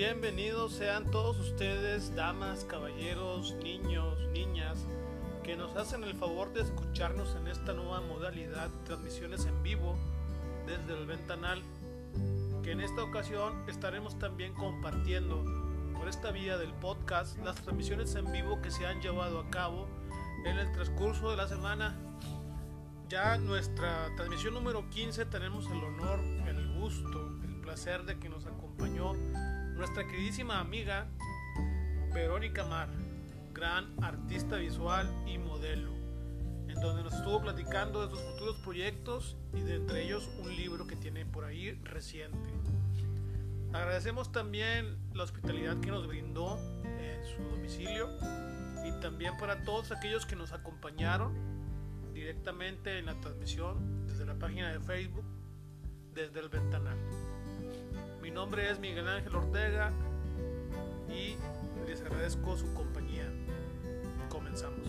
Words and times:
bienvenidos 0.00 0.72
sean 0.72 1.10
todos 1.10 1.38
ustedes, 1.38 2.16
damas, 2.16 2.64
caballeros, 2.64 3.54
niños, 3.62 4.18
niñas, 4.32 4.78
que 5.42 5.58
nos 5.58 5.76
hacen 5.76 6.04
el 6.04 6.14
favor 6.14 6.54
de 6.54 6.62
escucharnos 6.62 7.36
en 7.36 7.46
esta 7.48 7.74
nueva 7.74 8.00
modalidad, 8.00 8.70
transmisiones 8.86 9.44
en 9.44 9.62
vivo 9.62 9.98
desde 10.66 10.98
el 10.98 11.06
Ventanal, 11.06 11.60
que 12.62 12.72
en 12.72 12.80
esta 12.80 13.04
ocasión 13.04 13.62
estaremos 13.68 14.18
también 14.18 14.54
compartiendo 14.54 15.44
por 15.92 16.08
esta 16.08 16.30
vía 16.30 16.56
del 16.56 16.72
podcast 16.72 17.36
las 17.44 17.56
transmisiones 17.56 18.14
en 18.14 18.32
vivo 18.32 18.62
que 18.62 18.70
se 18.70 18.86
han 18.86 19.02
llevado 19.02 19.38
a 19.38 19.50
cabo 19.50 19.86
en 20.46 20.56
el 20.56 20.72
transcurso 20.72 21.30
de 21.30 21.36
la 21.36 21.46
semana. 21.46 21.94
Ya 23.10 23.36
nuestra 23.36 24.08
transmisión 24.16 24.54
número 24.54 24.88
15 24.88 25.26
tenemos 25.26 25.66
el 25.66 25.84
honor, 25.84 26.20
el 26.46 26.72
gusto, 26.80 27.38
el 27.44 27.60
placer 27.60 28.04
de 28.04 28.18
que 28.18 28.30
nos 28.30 28.46
acompañó 28.46 29.12
nuestra 29.80 30.06
queridísima 30.06 30.60
amiga 30.60 31.06
Verónica 32.12 32.66
Mar, 32.66 32.90
gran 33.54 33.90
artista 34.04 34.56
visual 34.56 35.10
y 35.26 35.38
modelo, 35.38 35.90
en 36.68 36.78
donde 36.82 37.02
nos 37.02 37.14
estuvo 37.14 37.40
platicando 37.40 38.06
de 38.06 38.14
sus 38.14 38.20
futuros 38.20 38.56
proyectos 38.58 39.38
y 39.54 39.62
de 39.62 39.76
entre 39.76 40.02
ellos 40.02 40.28
un 40.38 40.54
libro 40.54 40.86
que 40.86 40.96
tiene 40.96 41.24
por 41.24 41.46
ahí 41.46 41.70
reciente. 41.82 42.50
Agradecemos 43.72 44.30
también 44.30 44.98
la 45.14 45.22
hospitalidad 45.22 45.80
que 45.80 45.90
nos 45.90 46.06
brindó 46.06 46.58
en 46.84 47.24
su 47.24 47.42
domicilio 47.42 48.10
y 48.84 48.92
también 49.00 49.38
para 49.38 49.64
todos 49.64 49.92
aquellos 49.92 50.26
que 50.26 50.36
nos 50.36 50.52
acompañaron 50.52 51.32
directamente 52.12 52.98
en 52.98 53.06
la 53.06 53.18
transmisión 53.18 54.06
desde 54.06 54.26
la 54.26 54.34
página 54.34 54.74
de 54.74 54.80
Facebook 54.80 55.24
desde 56.12 56.38
el 56.38 56.50
ventanal. 56.50 56.98
Mi 58.30 58.36
nombre 58.36 58.70
es 58.70 58.78
Miguel 58.78 59.08
Ángel 59.08 59.34
Ortega 59.34 59.90
y 61.08 61.34
les 61.84 62.00
agradezco 62.00 62.56
su 62.56 62.72
compañía. 62.74 63.28
Comenzamos. 64.28 64.86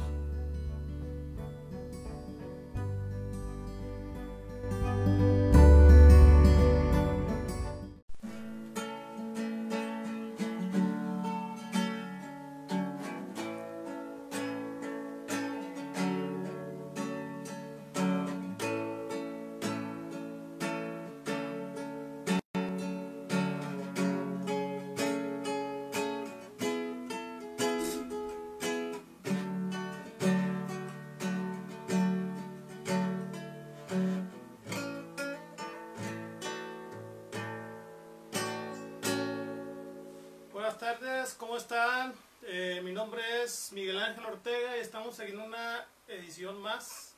Están? 41.61 42.13
Eh, 42.43 42.81
mi 42.83 42.91
nombre 42.91 43.21
es 43.43 43.71
Miguel 43.71 43.99
Ángel 43.99 44.25
Ortega 44.25 44.77
y 44.77 44.79
estamos 44.79 45.19
en 45.19 45.39
una 45.39 45.85
edición 46.07 46.59
más 46.59 47.13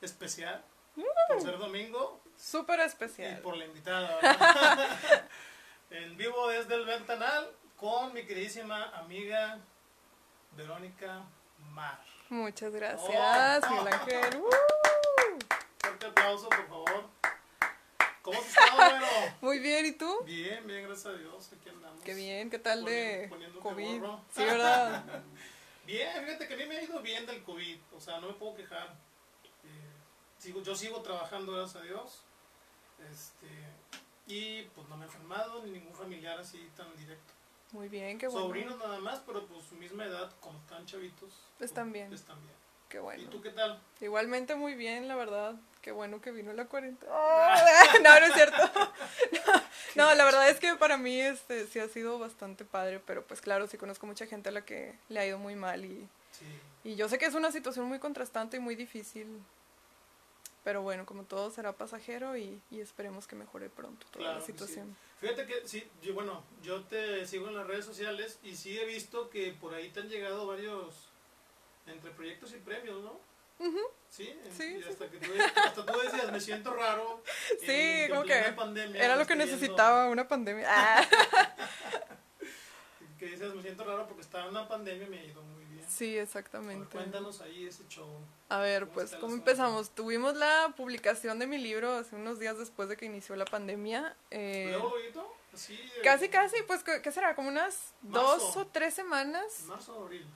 especial 0.00 0.64
por 1.28 1.42
ser 1.42 1.58
domingo 1.58 2.20
Súper 2.38 2.80
y 2.80 2.82
especial. 2.84 3.38
por 3.42 3.56
la 3.58 3.66
invitada. 3.66 4.18
en 5.90 6.16
vivo 6.16 6.48
desde 6.48 6.74
el 6.74 6.86
Ventanal 6.86 7.50
con 7.76 8.14
mi 8.14 8.24
queridísima 8.24 8.84
amiga 8.98 9.58
Verónica 10.56 11.22
Mar. 11.58 12.00
Muchas 12.30 12.72
gracias, 12.72 13.62
Oh. 13.64 13.70
Miguel 13.74 13.92
Ángel. 13.92 14.36
¡Uh! 14.40 15.38
Fuerte 15.80 16.06
aplauso, 16.06 16.48
por 16.48 16.66
favor. 16.68 17.04
¿Cómo 18.22 18.38
has 18.38 18.46
estado, 18.46 18.78
Vero? 18.78 19.06
Muy 19.40 19.58
bien, 19.60 19.86
¿y 19.86 19.92
tú? 19.92 20.22
Bien, 20.24 20.66
bien, 20.66 20.84
gracias 20.84 21.06
a 21.06 21.16
Dios, 21.16 21.50
aquí 21.52 21.68
andamos. 21.70 22.00
Qué 22.02 22.14
bien, 22.14 22.50
¿qué 22.50 22.58
tal 22.58 22.84
de 22.84 23.30
COVID? 23.62 24.00
gorro. 24.00 24.20
Sí, 24.34 24.44
¿verdad? 24.44 25.04
Bien, 25.86 26.24
fíjate 26.24 26.46
que 26.46 26.54
a 26.54 26.56
mí 26.56 26.66
me 26.66 26.76
ha 26.76 26.82
ido 26.82 27.00
bien 27.00 27.26
del 27.26 27.42
COVID, 27.42 27.78
o 27.96 28.00
sea, 28.00 28.20
no 28.20 28.28
me 28.28 28.34
puedo 28.34 28.54
quejar. 28.54 28.94
Eh, 29.64 29.90
sigo, 30.38 30.62
yo 30.62 30.76
sigo 30.76 31.02
trabajando, 31.02 31.50
gracias 31.52 31.82
a 31.82 31.84
Dios. 31.84 32.22
Este, 33.10 33.48
y 34.28 34.62
pues 34.74 34.86
no 34.88 34.96
me 34.96 35.04
he 35.04 35.08
enfermado, 35.08 35.64
ni 35.64 35.72
ningún 35.72 35.94
familiar 35.94 36.38
así 36.38 36.70
tan 36.76 36.94
directo. 36.96 37.32
Muy 37.72 37.88
bien, 37.88 38.18
qué 38.18 38.28
bueno. 38.28 38.46
Sobrinos 38.46 38.78
nada 38.78 39.00
más, 39.00 39.20
pero 39.26 39.44
pues 39.46 39.64
su 39.64 39.74
misma 39.74 40.04
edad, 40.04 40.30
como 40.40 40.60
están 40.60 40.86
chavitos. 40.86 41.32
Están 41.58 41.86
pues, 41.86 41.94
bien. 41.94 42.12
Están 42.12 42.40
bien. 42.40 42.54
Qué 42.90 42.98
¿Y 42.98 43.00
bueno. 43.00 43.30
tú 43.30 43.40
qué 43.40 43.50
tal? 43.50 43.80
Igualmente 44.00 44.54
muy 44.56 44.74
bien, 44.74 45.08
la 45.08 45.14
verdad. 45.16 45.54
Qué 45.80 45.92
bueno 45.92 46.20
que 46.20 46.30
vino 46.32 46.52
la 46.52 46.66
cuarentena. 46.66 47.10
No, 48.02 48.20
no 48.20 48.26
es 48.26 48.34
cierto. 48.34 48.56
No, 49.96 50.04
no, 50.10 50.14
la 50.14 50.24
verdad 50.24 50.48
es 50.48 50.60
que 50.60 50.74
para 50.76 50.96
mí 50.98 51.20
este 51.20 51.66
sí 51.66 51.78
ha 51.80 51.88
sido 51.88 52.18
bastante 52.18 52.64
padre, 52.64 53.00
pero 53.04 53.24
pues 53.24 53.40
claro, 53.40 53.66
sí 53.66 53.76
conozco 53.76 54.06
mucha 54.06 54.26
gente 54.26 54.48
a 54.50 54.52
la 54.52 54.64
que 54.64 54.94
le 55.08 55.18
ha 55.20 55.26
ido 55.26 55.38
muy 55.38 55.56
mal 55.56 55.84
y, 55.84 56.06
Sí. 56.32 56.44
y 56.84 56.94
yo 56.96 57.08
sé 57.08 57.18
que 57.18 57.26
es 57.26 57.34
una 57.34 57.50
situación 57.50 57.86
muy 57.86 57.98
contrastante 57.98 58.58
y 58.58 58.60
muy 58.60 58.76
difícil. 58.76 59.26
Pero 60.62 60.82
bueno, 60.82 61.06
como 61.06 61.24
todo 61.24 61.50
será 61.50 61.72
pasajero 61.72 62.36
y, 62.36 62.60
y 62.70 62.80
esperemos 62.80 63.26
que 63.26 63.34
mejore 63.34 63.68
pronto 63.70 64.06
toda 64.10 64.24
Claro 64.26 64.40
la 64.40 64.44
sí. 64.46 64.52
situación. 64.52 64.94
Fíjate 65.20 65.46
que 65.46 65.66
sí, 65.66 65.88
yo, 66.02 66.14
bueno, 66.14 66.44
yo 66.62 66.82
te 66.84 67.26
sigo 67.26 67.48
en 67.48 67.56
las 67.56 67.66
redes 67.66 67.84
sociales 67.86 68.38
y 68.42 68.54
sí 68.56 68.78
he 68.78 68.84
visto 68.84 69.28
que 69.30 69.52
por 69.52 69.74
ahí 69.74 69.88
te 69.90 70.00
han 70.00 70.08
llegado 70.08 70.46
varios 70.46 71.09
entre 71.86 72.10
proyectos 72.12 72.52
y 72.52 72.56
premios, 72.58 73.02
¿no? 73.02 73.18
Sí, 74.08 74.34
Sí, 74.56 74.64
y 74.78 74.82
sí, 74.82 74.88
hasta, 74.88 75.08
Que 75.10 75.18
tú, 75.18 75.30
hasta 75.64 75.84
tú 75.86 75.98
decías, 76.00 76.32
me 76.32 76.40
siento 76.40 76.72
raro. 76.72 77.22
Sí, 77.60 77.66
en- 77.70 78.10
como 78.10 78.22
que 78.24 78.40
pandemia, 78.56 79.04
Era 79.04 79.16
lo 79.16 79.26
que 79.26 79.36
necesitaba, 79.36 80.08
una 80.08 80.26
pandemia. 80.28 80.66
Ah. 80.68 81.06
Que 83.18 83.26
dices, 83.26 83.54
me 83.54 83.60
siento 83.60 83.84
raro 83.84 84.06
porque 84.06 84.22
estaba 84.22 84.44
en 84.44 84.50
una 84.50 84.66
pandemia 84.66 85.06
y 85.06 85.10
me 85.10 85.26
ido 85.26 85.42
muy 85.42 85.62
bien. 85.66 85.84
Sí, 85.86 86.14
ver, 86.14 86.22
exactamente. 86.22 86.88
cuéntanos 86.90 87.42
ahí 87.42 87.66
ese 87.66 87.86
show. 87.86 88.08
A 88.48 88.60
ver, 88.60 88.84
¿Cómo 88.84 88.92
pues, 88.94 89.14
¿cómo 89.16 89.34
empezamos? 89.34 89.90
Tuvimos 89.90 90.36
la 90.36 90.72
publicación 90.74 91.38
de 91.38 91.46
mi 91.46 91.58
libro 91.58 91.92
hace 91.92 92.16
unos 92.16 92.38
días 92.38 92.56
después 92.58 92.88
de 92.88 92.96
que 92.96 93.04
inició 93.04 93.36
la 93.36 93.44
pandemia. 93.44 94.16
eh, 94.30 94.68
¿Luego? 94.70 94.94
Así. 95.52 95.74
eh, 95.74 96.00
casi, 96.02 96.30
casi, 96.30 96.62
pues, 96.62 96.82
¿qué 96.82 97.12
será? 97.12 97.34
Como 97.34 97.48
unas 97.48 97.92
dos 98.00 98.56
o 98.56 98.66
tres 98.66 98.94
semanas. 98.94 99.64
Marzo 99.66 99.98
o 99.98 100.04
abril. 100.04 100.26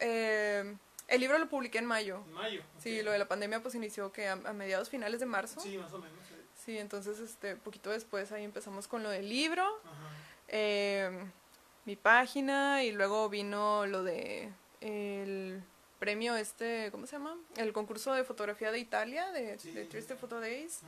Eh, 0.00 0.74
el 1.12 1.20
libro 1.20 1.38
lo 1.38 1.48
publiqué 1.48 1.78
en 1.78 1.86
mayo. 1.86 2.22
En 2.26 2.32
mayo. 2.32 2.62
Sí, 2.78 3.02
lo 3.02 3.12
de 3.12 3.18
la 3.18 3.28
pandemia 3.28 3.60
pues 3.62 3.74
inició 3.74 4.12
que 4.12 4.26
a, 4.28 4.32
a 4.32 4.52
mediados 4.52 4.88
finales 4.90 5.20
de 5.20 5.26
marzo. 5.26 5.60
Sí, 5.60 5.78
más 5.78 5.92
o 5.92 5.98
menos. 5.98 6.18
sí. 6.28 6.34
Sí, 6.64 6.78
entonces, 6.78 7.18
este, 7.18 7.56
poquito 7.56 7.90
después 7.90 8.30
ahí 8.32 8.44
empezamos 8.44 8.86
con 8.88 9.02
lo 9.02 9.10
del 9.10 9.28
libro. 9.28 9.64
Ajá. 9.84 10.10
eh, 10.48 11.10
mi 11.84 11.96
página 11.96 12.84
y 12.84 12.92
luego 12.92 13.28
vino 13.28 13.86
lo 13.86 14.04
de 14.04 14.52
el 14.80 15.60
premio 15.98 16.36
este, 16.36 16.90
¿cómo 16.92 17.06
se 17.06 17.12
llama? 17.16 17.36
El 17.56 17.72
concurso 17.72 18.12
de 18.14 18.22
fotografía 18.22 18.70
de 18.70 18.78
Italia, 18.78 19.30
de, 19.32 19.58
Sí. 19.58 19.72
de 19.72 19.84
Triste 19.86 20.14
Photo 20.14 20.38
Days. 20.40 20.82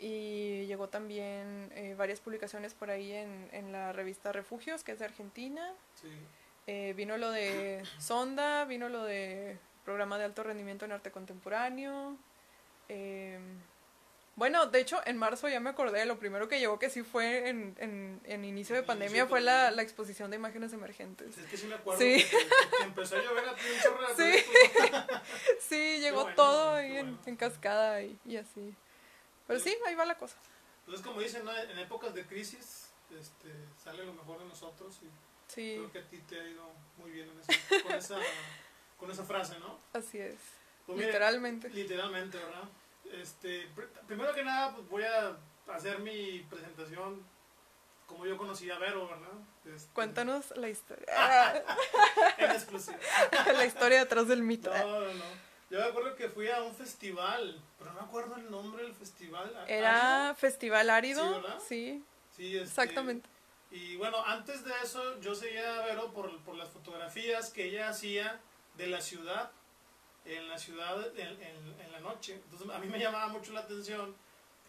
Y 0.00 0.66
llegó 0.66 0.88
también 0.88 1.70
eh, 1.74 1.94
varias 1.98 2.20
publicaciones 2.20 2.72
por 2.74 2.90
ahí 2.90 3.12
en, 3.12 3.48
en 3.52 3.72
la 3.72 3.92
revista 3.92 4.30
Refugios, 4.32 4.84
que 4.84 4.92
es 4.92 4.98
de 5.00 5.04
Argentina. 5.06 5.72
Sí. 6.00 6.08
Eh, 6.70 6.92
vino 6.94 7.16
lo 7.16 7.30
de 7.30 7.82
Sonda, 7.98 8.66
vino 8.66 8.90
lo 8.90 9.02
de 9.04 9.58
programa 9.86 10.18
de 10.18 10.24
alto 10.24 10.42
rendimiento 10.42 10.84
en 10.84 10.92
arte 10.92 11.10
contemporáneo. 11.10 12.14
Eh, 12.90 13.38
bueno, 14.36 14.66
de 14.66 14.78
hecho, 14.78 15.00
en 15.06 15.16
marzo 15.16 15.48
ya 15.48 15.60
me 15.60 15.70
acordé, 15.70 16.04
lo 16.04 16.18
primero 16.18 16.46
que 16.46 16.60
llegó 16.60 16.78
que 16.78 16.90
sí 16.90 17.02
fue 17.02 17.48
en, 17.48 17.74
en, 17.78 18.20
en 18.24 18.44
inicio 18.44 18.76
de 18.76 18.82
pandemia 18.82 19.22
de 19.22 19.28
fue 19.30 19.40
la, 19.40 19.70
la 19.70 19.80
exposición 19.80 20.30
de 20.30 20.36
imágenes 20.36 20.74
emergentes. 20.74 21.38
Es 21.38 21.46
que 21.46 21.56
sí 21.56 21.66
me 21.68 21.74
acuerdo 21.74 22.00
Sí. 22.00 22.22
que, 22.22 22.28
que 22.78 22.84
empezó 22.84 23.16
a 23.16 23.22
llover 23.22 23.48
a 23.48 23.54
ti 23.54 23.62
un 23.74 23.82
chorro 23.82 24.14
de 24.14 24.38
Sí. 24.38 24.44
Sí, 25.60 26.00
llegó 26.00 26.20
bueno, 26.24 26.36
todo 26.36 26.74
ahí 26.74 26.98
en, 26.98 27.36
cascada 27.36 28.02
y, 28.02 28.18
y 28.26 28.36
así. 28.36 28.74
Pero 29.46 29.58
sí, 29.58 29.74
ahí 29.86 29.94
va 29.94 30.04
la 30.04 30.18
cosa. 30.18 30.36
Entonces, 30.80 31.04
como 31.06 31.18
dicen, 31.20 31.46
¿no? 31.46 31.56
en 31.56 31.78
épocas 31.78 32.14
de 32.14 32.26
crisis 32.26 32.90
este, 33.18 33.48
sale 33.82 34.04
lo 34.04 34.12
mejor 34.12 34.38
de 34.38 34.44
nosotros 34.44 35.00
y 35.02 35.08
Sí, 35.48 35.74
creo 35.78 35.92
que 35.92 35.98
a 35.98 36.02
ti 36.08 36.18
te 36.28 36.40
ha 36.40 36.44
ido 36.48 36.70
muy 36.98 37.10
bien 37.10 37.28
en 37.30 37.40
esa- 37.40 37.82
con, 37.82 37.92
esa, 37.92 38.16
con 38.98 39.10
esa 39.10 39.24
frase, 39.24 39.58
¿no? 39.58 39.78
así 39.92 40.18
es. 40.18 40.36
Pues 40.86 40.96
mire, 40.96 41.08
Literalmente. 41.08 41.68
Literalmente, 41.70 42.38
¿verdad? 42.38 42.64
Este, 43.12 43.68
pr- 43.74 43.88
primero 44.06 44.34
que 44.34 44.44
nada, 44.44 44.74
pues 44.74 44.88
voy 44.88 45.02
a 45.04 45.36
hacer 45.74 45.98
mi 46.00 46.40
presentación 46.50 47.22
como 48.06 48.24
yo 48.26 48.36
conocí 48.38 48.70
a 48.70 48.78
Vero, 48.78 49.06
¿verdad? 49.06 49.28
Este, 49.74 49.92
Cuéntanos 49.92 50.56
la 50.56 50.68
historia. 50.70 51.06
En 52.38 52.50
exclusiva. 52.52 52.96
la 53.52 53.64
historia 53.66 53.98
detrás 53.98 54.28
del 54.28 54.42
mito. 54.42 54.72
No, 54.72 55.00
no, 55.00 55.14
no. 55.14 55.24
Yo 55.70 55.78
me 55.78 55.84
acuerdo 55.84 56.16
que 56.16 56.28
fui 56.30 56.48
a 56.48 56.62
un 56.62 56.74
festival, 56.74 57.62
pero 57.78 57.92
no 57.92 58.00
me 58.00 58.06
acuerdo 58.06 58.36
el 58.36 58.50
nombre 58.50 58.82
del 58.84 58.94
festival. 58.94 59.54
¿A- 59.56 59.66
Era 59.66 60.22
Árido? 60.28 60.34
Festival 60.36 60.88
Árido. 60.90 61.22
Sí, 61.26 61.40
¿verdad? 61.42 61.58
Sí, 61.68 62.04
Sí, 62.34 62.56
este, 62.56 62.62
exactamente. 62.64 63.28
Y 63.70 63.96
bueno, 63.96 64.24
antes 64.24 64.64
de 64.64 64.72
eso 64.82 65.20
yo 65.20 65.34
seguía 65.34 65.78
a 65.80 65.86
Vero 65.86 66.10
por, 66.12 66.36
por 66.40 66.54
las 66.56 66.68
fotografías 66.70 67.50
que 67.50 67.64
ella 67.64 67.88
hacía 67.90 68.40
de 68.76 68.86
la 68.86 69.00
ciudad, 69.00 69.50
en 70.24 70.48
la 70.48 70.58
ciudad 70.58 71.06
en, 71.18 71.28
en- 71.42 71.80
en 71.80 71.92
la 71.92 72.00
noche. 72.00 72.34
Entonces 72.34 72.68
a 72.70 72.78
mí 72.78 72.86
me 72.86 72.98
llamaba 72.98 73.28
mucho 73.28 73.52
la 73.52 73.60
atención 73.60 74.14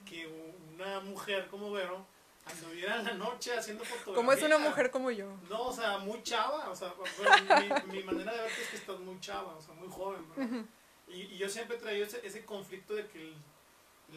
que 0.05 0.27
una 0.73 0.99
mujer 1.01 1.47
como 1.47 1.71
Vero 1.71 2.05
anduviera 2.45 2.95
en 2.99 3.05
la 3.05 3.13
noche 3.13 3.57
haciendo 3.57 3.83
fotografías. 3.83 4.15
¿Cómo 4.15 4.31
es 4.33 4.41
una 4.43 4.57
mujer 4.57 4.91
como 4.91 5.11
yo? 5.11 5.27
No, 5.49 5.63
o 5.67 5.73
sea, 5.73 5.97
muy 5.99 6.21
chava, 6.23 6.69
o 6.69 6.75
sea, 6.75 6.93
bueno, 7.17 7.83
mi, 7.87 7.97
mi 7.99 8.03
manera 8.03 8.33
de 8.33 8.41
verte 8.41 8.61
es 8.61 8.67
que 8.69 8.75
estás 8.77 8.99
muy 8.99 9.19
chava, 9.19 9.55
o 9.55 9.61
sea, 9.61 9.73
muy 9.75 9.87
joven. 9.89 10.67
Y, 11.07 11.21
y 11.21 11.37
yo 11.37 11.47
siempre 11.49 11.77
he 11.77 11.79
traído 11.79 12.05
ese, 12.05 12.25
ese 12.25 12.43
conflicto 12.45 12.95
de 12.95 13.07
que 13.07 13.19
el- 13.21 13.35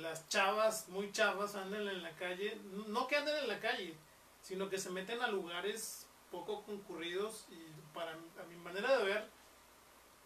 las 0.03 0.27
chavas, 0.29 0.89
muy 0.89 1.13
chavas, 1.13 1.55
andan 1.55 1.87
en 1.87 2.03
la 2.03 2.11
calle, 2.17 2.59
no 2.87 3.07
que 3.07 3.17
anden 3.17 3.37
en 3.37 3.49
la 3.49 3.61
calle, 3.61 3.95
sino 4.43 4.69
que 4.69 4.79
se 4.79 4.91
meten 4.91 5.23
a 5.23 5.29
lugares 5.29 6.07
poco 6.31 6.63
concurridos 6.65 7.47
y 7.51 7.59
para 7.95 8.15
mi- 8.17 8.41
a 8.41 8.45
mi 8.45 8.57
manera 8.57 8.97
de 8.99 9.05
ver, 9.05 9.29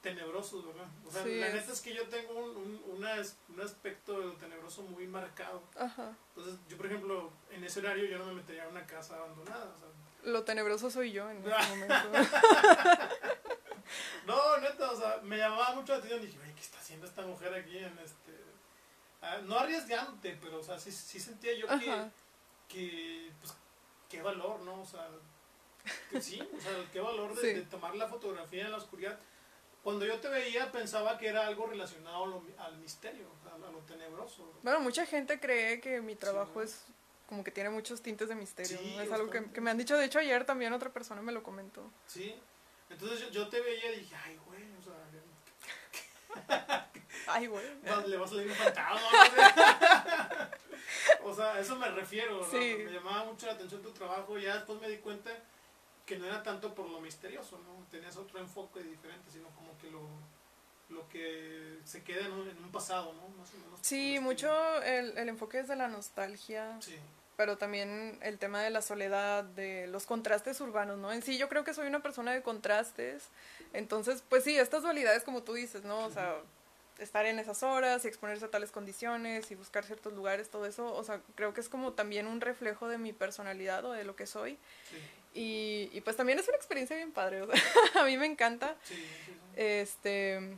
tenebrosos, 0.02 0.64
¿verdad? 0.66 0.86
O 1.06 1.10
sea, 1.10 1.22
Sí, 1.24 1.40
la 1.40 1.48
neta 1.48 1.72
es 1.72 1.80
que 1.80 1.92
yo 1.94 2.08
tengo 2.08 2.32
un, 2.34 2.56
un, 2.56 2.82
una 2.96 3.14
un 3.48 3.60
aspecto 3.60 4.20
de 4.20 4.26
lo 4.26 4.32
tenebroso 4.34 4.82
muy 4.82 5.06
marcado. 5.08 5.62
Ajá. 5.76 6.14
Entonces, 6.36 6.60
yo, 6.68 6.76
por 6.76 6.86
ejemplo, 6.86 7.32
en 7.50 7.64
ese 7.64 7.80
horario 7.80 8.04
yo 8.04 8.18
no 8.18 8.26
me 8.26 8.34
metería 8.34 8.64
a 8.64 8.68
una 8.68 8.86
casa 8.86 9.16
abandonada, 9.16 9.64
o 9.74 9.78
sea, 9.78 9.88
Lo 10.32 10.44
tenebroso 10.44 10.90
soy 10.90 11.10
yo 11.12 11.28
en 11.30 11.38
este 11.44 11.68
momento. 11.68 11.94
No, 14.26 14.58
neta, 14.58 14.90
o 14.90 14.96
sea, 14.96 15.20
me 15.22 15.36
llamaba 15.38 15.74
mucho 15.74 15.92
la 15.92 15.98
atención. 15.98 16.20
Dije, 16.20 16.38
oye, 16.42 16.52
¿qué 16.54 16.60
está 16.60 16.78
haciendo 16.78 17.06
esta 17.06 17.22
mujer 17.22 17.54
aquí 17.54 17.78
en 17.78 17.96
este. 17.98 18.32
ah, 19.22 19.38
no 19.44 19.58
arriesgante, 19.58 20.38
pero, 20.42 20.58
o 20.60 20.62
sea, 20.62 20.78
sí, 20.78 20.90
sí 20.90 21.20
sentía 21.20 21.52
yo 21.56 21.66
que, 21.68 22.10
que, 22.68 23.32
pues, 23.40 23.54
qué 24.08 24.22
valor, 24.22 24.60
¿no? 24.60 24.80
O 24.82 24.86
sea, 24.86 25.08
que 26.10 26.20
sí, 26.20 26.40
o 26.40 26.60
sea, 26.60 26.72
qué 26.92 27.00
valor 27.00 27.34
de, 27.34 27.40
Sí. 27.40 27.52
de 27.54 27.62
tomar 27.62 27.94
la 27.94 28.08
fotografía 28.08 28.64
en 28.64 28.72
la 28.72 28.78
oscuridad. 28.78 29.18
Cuando 29.82 30.04
yo 30.04 30.18
te 30.18 30.28
veía 30.28 30.72
pensaba 30.72 31.16
que 31.16 31.28
era 31.28 31.46
algo 31.46 31.66
relacionado 31.66 32.24
a 32.24 32.26
lo- 32.26 32.42
al 32.58 32.76
misterio, 32.78 33.28
sea, 33.44 33.54
a 33.54 33.58
lo 33.70 33.78
tenebroso. 33.80 34.52
Bueno, 34.62 34.80
mucha 34.80 35.06
gente 35.06 35.38
cree 35.38 35.80
que 35.80 36.00
mi 36.00 36.16
trabajo 36.16 36.60
es 36.62 36.84
como 37.28 37.44
que 37.44 37.50
tiene 37.52 37.70
muchos 37.70 38.02
tintes 38.02 38.28
de 38.28 38.34
misterio. 38.34 38.78
Sí, 38.78 38.94
¿no? 38.96 39.02
Es 39.02 39.12
algo 39.12 39.30
que, 39.30 39.40
me 39.60 39.70
han 39.70 39.78
dicho. 39.78 39.96
De 39.96 40.04
hecho, 40.04 40.18
ayer 40.18 40.44
también 40.44 40.72
otra 40.72 40.90
persona 40.90 41.22
me 41.22 41.32
lo 41.32 41.42
comentó. 41.44 41.88
Sí. 42.06 42.34
Entonces 42.90 43.20
yo, 43.20 43.30
yo 43.30 43.48
te 43.48 43.60
veía 43.60 43.92
y 43.92 44.00
dije, 44.00 44.16
ay, 44.24 44.38
güey, 44.46 44.62
o 44.78 44.82
sea, 44.82 44.94
Ay, 47.28 47.46
güey. 47.46 47.64
Le 48.06 48.16
va 48.16 48.24
a 48.24 48.28
salir 48.28 48.46
un 48.48 48.54
fantasma. 48.54 49.00
O 51.24 51.34
sea, 51.34 51.54
a 51.54 51.60
eso 51.60 51.76
me 51.76 51.90
refiero. 51.90 52.38
¿no? 52.38 52.44
Sí. 52.44 52.76
Me 52.84 52.90
llamaba 52.92 53.24
mucho 53.24 53.46
la 53.46 53.52
atención 53.52 53.82
tu 53.82 53.90
trabajo. 53.92 54.38
Ya 54.38 54.54
después 54.56 54.80
me 54.80 54.88
di 54.88 54.98
cuenta 54.98 55.30
que 56.04 56.18
no 56.18 56.26
era 56.26 56.42
tanto 56.42 56.74
por 56.74 56.88
lo 56.88 57.00
misterioso, 57.00 57.58
¿no? 57.58 57.84
Tenías 57.90 58.16
otro 58.16 58.38
enfoque 58.38 58.82
diferente, 58.82 59.30
sino 59.30 59.48
como 59.50 59.76
que 59.78 59.90
lo, 59.90 60.08
lo 60.88 61.08
que 61.08 61.78
se 61.84 62.02
queda 62.04 62.26
en 62.26 62.32
un, 62.32 62.48
en 62.48 62.62
un 62.62 62.70
pasado, 62.70 63.12
¿no? 63.14 63.28
Más 63.36 63.52
o 63.54 63.58
menos. 63.58 63.80
Sí, 63.82 64.18
mucho 64.20 64.82
el, 64.82 65.16
el 65.18 65.28
enfoque 65.28 65.58
es 65.60 65.68
de 65.68 65.76
la 65.76 65.88
nostalgia. 65.88 66.76
Sí. 66.80 66.96
pero 67.36 67.58
también 67.58 68.18
el 68.22 68.38
tema 68.38 68.62
de 68.62 68.70
la 68.70 68.80
soledad, 68.82 69.44
de 69.44 69.88
los 69.88 70.06
contrastes 70.06 70.60
urbanos, 70.60 70.96
¿no? 70.98 71.12
En 71.12 71.22
sí, 71.22 71.36
yo 71.38 71.48
creo 71.48 71.64
que 71.64 71.74
soy 71.74 71.86
una 71.86 72.00
persona 72.00 72.32
de 72.32 72.40
contrastes. 72.42 73.24
Entonces, 73.74 74.22
pues 74.28 74.44
sí, 74.44 74.56
estas 74.56 74.82
dualidades, 74.82 75.22
como 75.24 75.42
tú 75.42 75.52
dices, 75.54 75.82
¿no? 75.84 75.98
O 76.06 76.10
sea, 76.10 76.36
estar 76.98 77.26
en 77.26 77.38
esas 77.38 77.62
horas 77.62 78.04
y 78.04 78.08
exponerse 78.08 78.44
a 78.44 78.50
tales 78.50 78.70
condiciones 78.70 79.50
y 79.50 79.54
buscar 79.54 79.84
ciertos 79.84 80.12
lugares, 80.14 80.48
todo 80.48 80.66
eso, 80.66 80.94
o 80.94 81.04
sea, 81.04 81.20
creo 81.34 81.52
que 81.54 81.60
es 81.60 81.68
como 81.68 81.92
también 81.92 82.26
un 82.26 82.40
reflejo 82.40 82.88
de 82.88 82.98
mi 82.98 83.12
personalidad 83.12 83.84
o 83.84 83.92
de 83.92 84.04
lo 84.04 84.16
que 84.16 84.26
soy. 84.26 84.58
Sí, 84.90 84.96
Y, 85.40 85.90
y 85.92 86.00
pues 86.00 86.16
también 86.16 86.38
es 86.38 86.48
una 86.48 86.56
experiencia 86.56 86.96
bien 86.96 87.12
padre, 87.12 87.42
o 87.42 87.46
sea, 87.46 87.60
a 88.00 88.04
mí 88.04 88.16
me 88.16 88.26
encanta. 88.26 88.74
sí, 88.84 88.94
sí, 88.94 89.02
sí. 89.26 89.32
Este, 89.56 90.56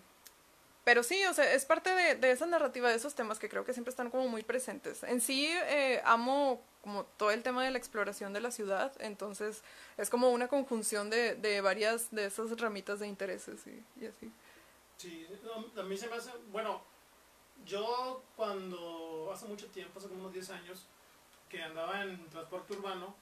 pero 0.85 1.03
sí, 1.03 1.23
o 1.27 1.35
sea, 1.35 1.53
es 1.53 1.65
parte 1.67 1.91
de, 1.91 2.15
de 2.15 2.31
esa 2.31 2.47
narrativa, 2.47 2.89
de 2.89 2.97
esos 2.97 3.15
temas 3.15 3.39
que 3.39 3.49
creo 3.49 3.65
que 3.65 3.73
siempre 3.75 3.91
están 3.91 4.11
como 4.11 4.27
muy 4.29 4.43
presentes. 4.43 5.03
En 5.03 5.21
sí, 5.21 5.47
eh, 5.51 6.01
amo 6.05 6.63
como 6.83 7.05
todo 7.05 7.31
el 7.33 7.43
tema 7.43 7.63
de 7.65 7.71
la 7.71 7.77
exploración 7.79 8.33
de 8.33 8.41
la 8.41 8.51
ciudad, 8.51 8.93
entonces 9.01 9.63
es 9.99 10.09
como 10.09 10.31
una 10.31 10.49
conjunción 10.49 11.11
de, 11.11 11.35
de 11.35 11.61
varias 11.61 12.11
de 12.13 12.25
esas 12.27 12.59
ramitas 12.59 13.01
de 13.01 13.07
intereses 13.09 13.61
y, 13.67 13.85
y 14.03 14.07
así. 14.07 14.31
Sí, 14.99 15.27
a 15.77 15.83
mí 15.85 15.97
se 15.97 16.09
me 16.09 16.17
hace, 16.17 16.33
bueno, 16.51 16.83
yo 17.65 18.25
cuando, 18.37 19.31
hace 19.33 19.47
mucho 19.47 19.69
tiempo, 19.69 19.99
hace 19.99 20.09
como 20.09 20.23
unos 20.23 20.33
10 20.33 20.51
años, 20.51 20.87
que 21.49 21.63
andaba 21.63 22.03
en 22.03 22.29
transporte 22.29 22.75
urbano, 22.75 23.15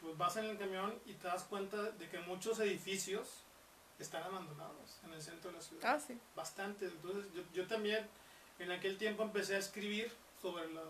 pues 0.00 0.16
vas 0.18 0.36
en 0.36 0.44
el 0.44 0.58
camión 0.58 0.94
y 1.06 1.14
te 1.14 1.26
das 1.26 1.44
cuenta 1.44 1.90
de 1.90 2.08
que 2.10 2.18
muchos 2.20 2.60
edificios 2.60 3.28
están 3.98 4.24
abandonados 4.24 5.00
en 5.04 5.14
el 5.14 5.22
centro 5.22 5.50
de 5.50 5.56
la 5.56 5.62
ciudad. 5.62 5.94
Ah, 5.94 5.98
sí. 5.98 6.20
Bastante. 6.36 6.84
Entonces 6.84 7.32
yo, 7.34 7.42
yo 7.54 7.66
también 7.66 8.06
en 8.58 8.70
aquel 8.70 8.98
tiempo 8.98 9.22
empecé 9.22 9.56
a 9.56 9.58
escribir 9.58 10.12
sobre 10.40 10.70
la... 10.72 10.82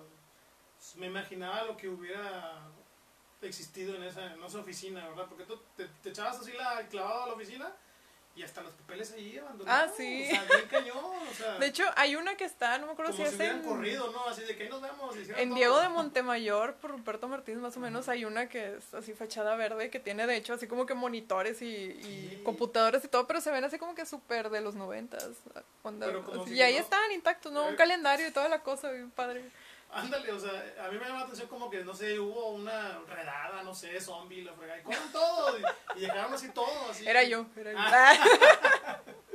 Me 0.96 1.06
imaginaba 1.06 1.64
lo 1.64 1.76
que 1.76 1.88
hubiera 1.88 2.68
existido 3.42 3.94
en 3.94 4.02
esa, 4.02 4.34
en 4.34 4.42
esa 4.42 4.58
oficina, 4.58 5.08
¿verdad? 5.08 5.26
Porque 5.28 5.44
tú 5.44 5.56
te, 5.76 5.86
te 6.02 6.10
echabas 6.10 6.40
así 6.40 6.52
la, 6.52 6.84
clavado 6.88 7.22
a 7.22 7.26
la 7.28 7.34
oficina 7.34 7.72
y 8.36 8.42
hasta 8.42 8.62
los 8.62 8.72
papeles 8.74 9.10
ahí 9.12 9.38
abandonados. 9.38 9.90
Ah, 9.90 9.92
sí. 9.96 10.24
O 10.26 10.30
sea, 10.30 10.44
bien 10.44 10.68
cañón. 10.68 10.98
O 10.98 11.34
sea, 11.34 11.58
De 11.58 11.66
hecho, 11.66 11.84
hay 11.96 12.16
una 12.16 12.36
que 12.36 12.44
está, 12.44 12.76
no 12.78 12.86
me 12.86 12.92
acuerdo 12.92 13.12
como 13.12 13.24
si 13.24 13.34
si 13.36 13.42
es 13.42 13.50
en, 13.50 13.62
corrido, 13.62 14.12
¿no? 14.12 14.26
Así 14.28 14.42
de 14.42 14.54
que 14.56 14.64
ahí 14.64 14.68
nos 14.68 14.82
vemos. 14.82 15.16
en 15.16 15.48
todo. 15.48 15.54
Diego 15.56 15.80
de 15.80 15.88
Montemayor, 15.88 16.74
por 16.74 16.90
Ruperto 16.90 17.28
Martínez 17.28 17.60
más 17.60 17.76
o 17.76 17.80
menos, 17.80 18.08
hay 18.10 18.24
una 18.26 18.48
que 18.50 18.76
es 18.76 18.92
así 18.94 19.14
fachada 19.14 19.56
verde, 19.56 19.88
que 19.90 19.98
tiene 20.00 20.26
de 20.26 20.36
hecho 20.36 20.52
así 20.54 20.66
como 20.68 20.84
que 20.86 20.92
monitores 20.94 21.62
y, 21.62 21.66
y 21.66 22.02
Sí. 22.36 22.40
computadoras 22.44 23.02
y 23.04 23.08
todo, 23.08 23.26
pero 23.26 23.40
se 23.40 23.50
ven 23.50 23.64
así 23.64 23.78
como 23.78 23.94
que 23.94 24.04
súper 24.04 24.50
de 24.50 24.60
los 24.60 24.74
noventas. 24.74 25.28
onda, 25.82 26.06
Pero 26.06 26.22
como 26.24 26.42
así. 26.42 26.50
si 26.52 26.56
y 26.58 26.62
ahí 26.62 26.74
no- 26.74 26.80
están 26.80 27.12
intactos, 27.12 27.52
¿no? 27.52 27.64
Un 27.66 27.72
Eh. 27.74 27.76
calendario 27.76 28.28
y 28.28 28.32
toda 28.32 28.48
la 28.50 28.62
cosa, 28.62 28.90
bien 28.90 29.10
padre. 29.10 29.50
Ándale, 29.90 30.32
o 30.32 30.38
sea, 30.38 30.50
a 30.84 30.90
mí 30.90 30.98
me 30.98 31.04
llama 31.04 31.20
la 31.20 31.24
atención 31.24 31.48
como 31.48 31.70
que, 31.70 31.84
no 31.84 31.94
sé, 31.94 32.18
hubo 32.18 32.50
una 32.50 32.98
redada, 33.08 33.62
no 33.62 33.74
sé, 33.74 34.00
zombie, 34.00 34.42
la 34.42 34.52
fregada, 34.52 34.80
y 34.80 34.82
coman 34.82 35.12
todo, 35.12 35.58
y, 35.58 35.62
y 35.96 36.00
llegaron 36.00 36.34
así 36.34 36.50
todo, 36.50 36.90
así. 36.90 37.06
Era 37.06 37.22
yo, 37.24 37.46
era 37.56 37.72
yo. 37.72 37.78
Ah. 37.80 39.00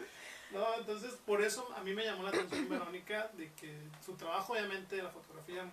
No, 0.52 0.76
entonces, 0.76 1.14
por 1.26 1.42
eso 1.42 1.68
a 1.76 1.82
mí 1.82 1.94
me 1.94 2.04
llamó 2.04 2.24
la 2.24 2.30
atención 2.30 2.68
Verónica, 2.68 3.30
de 3.34 3.54
que 3.54 3.74
su 4.06 4.16
trabajo, 4.16 4.54
obviamente, 4.54 5.02
la 5.02 5.10
fotografía, 5.10 5.70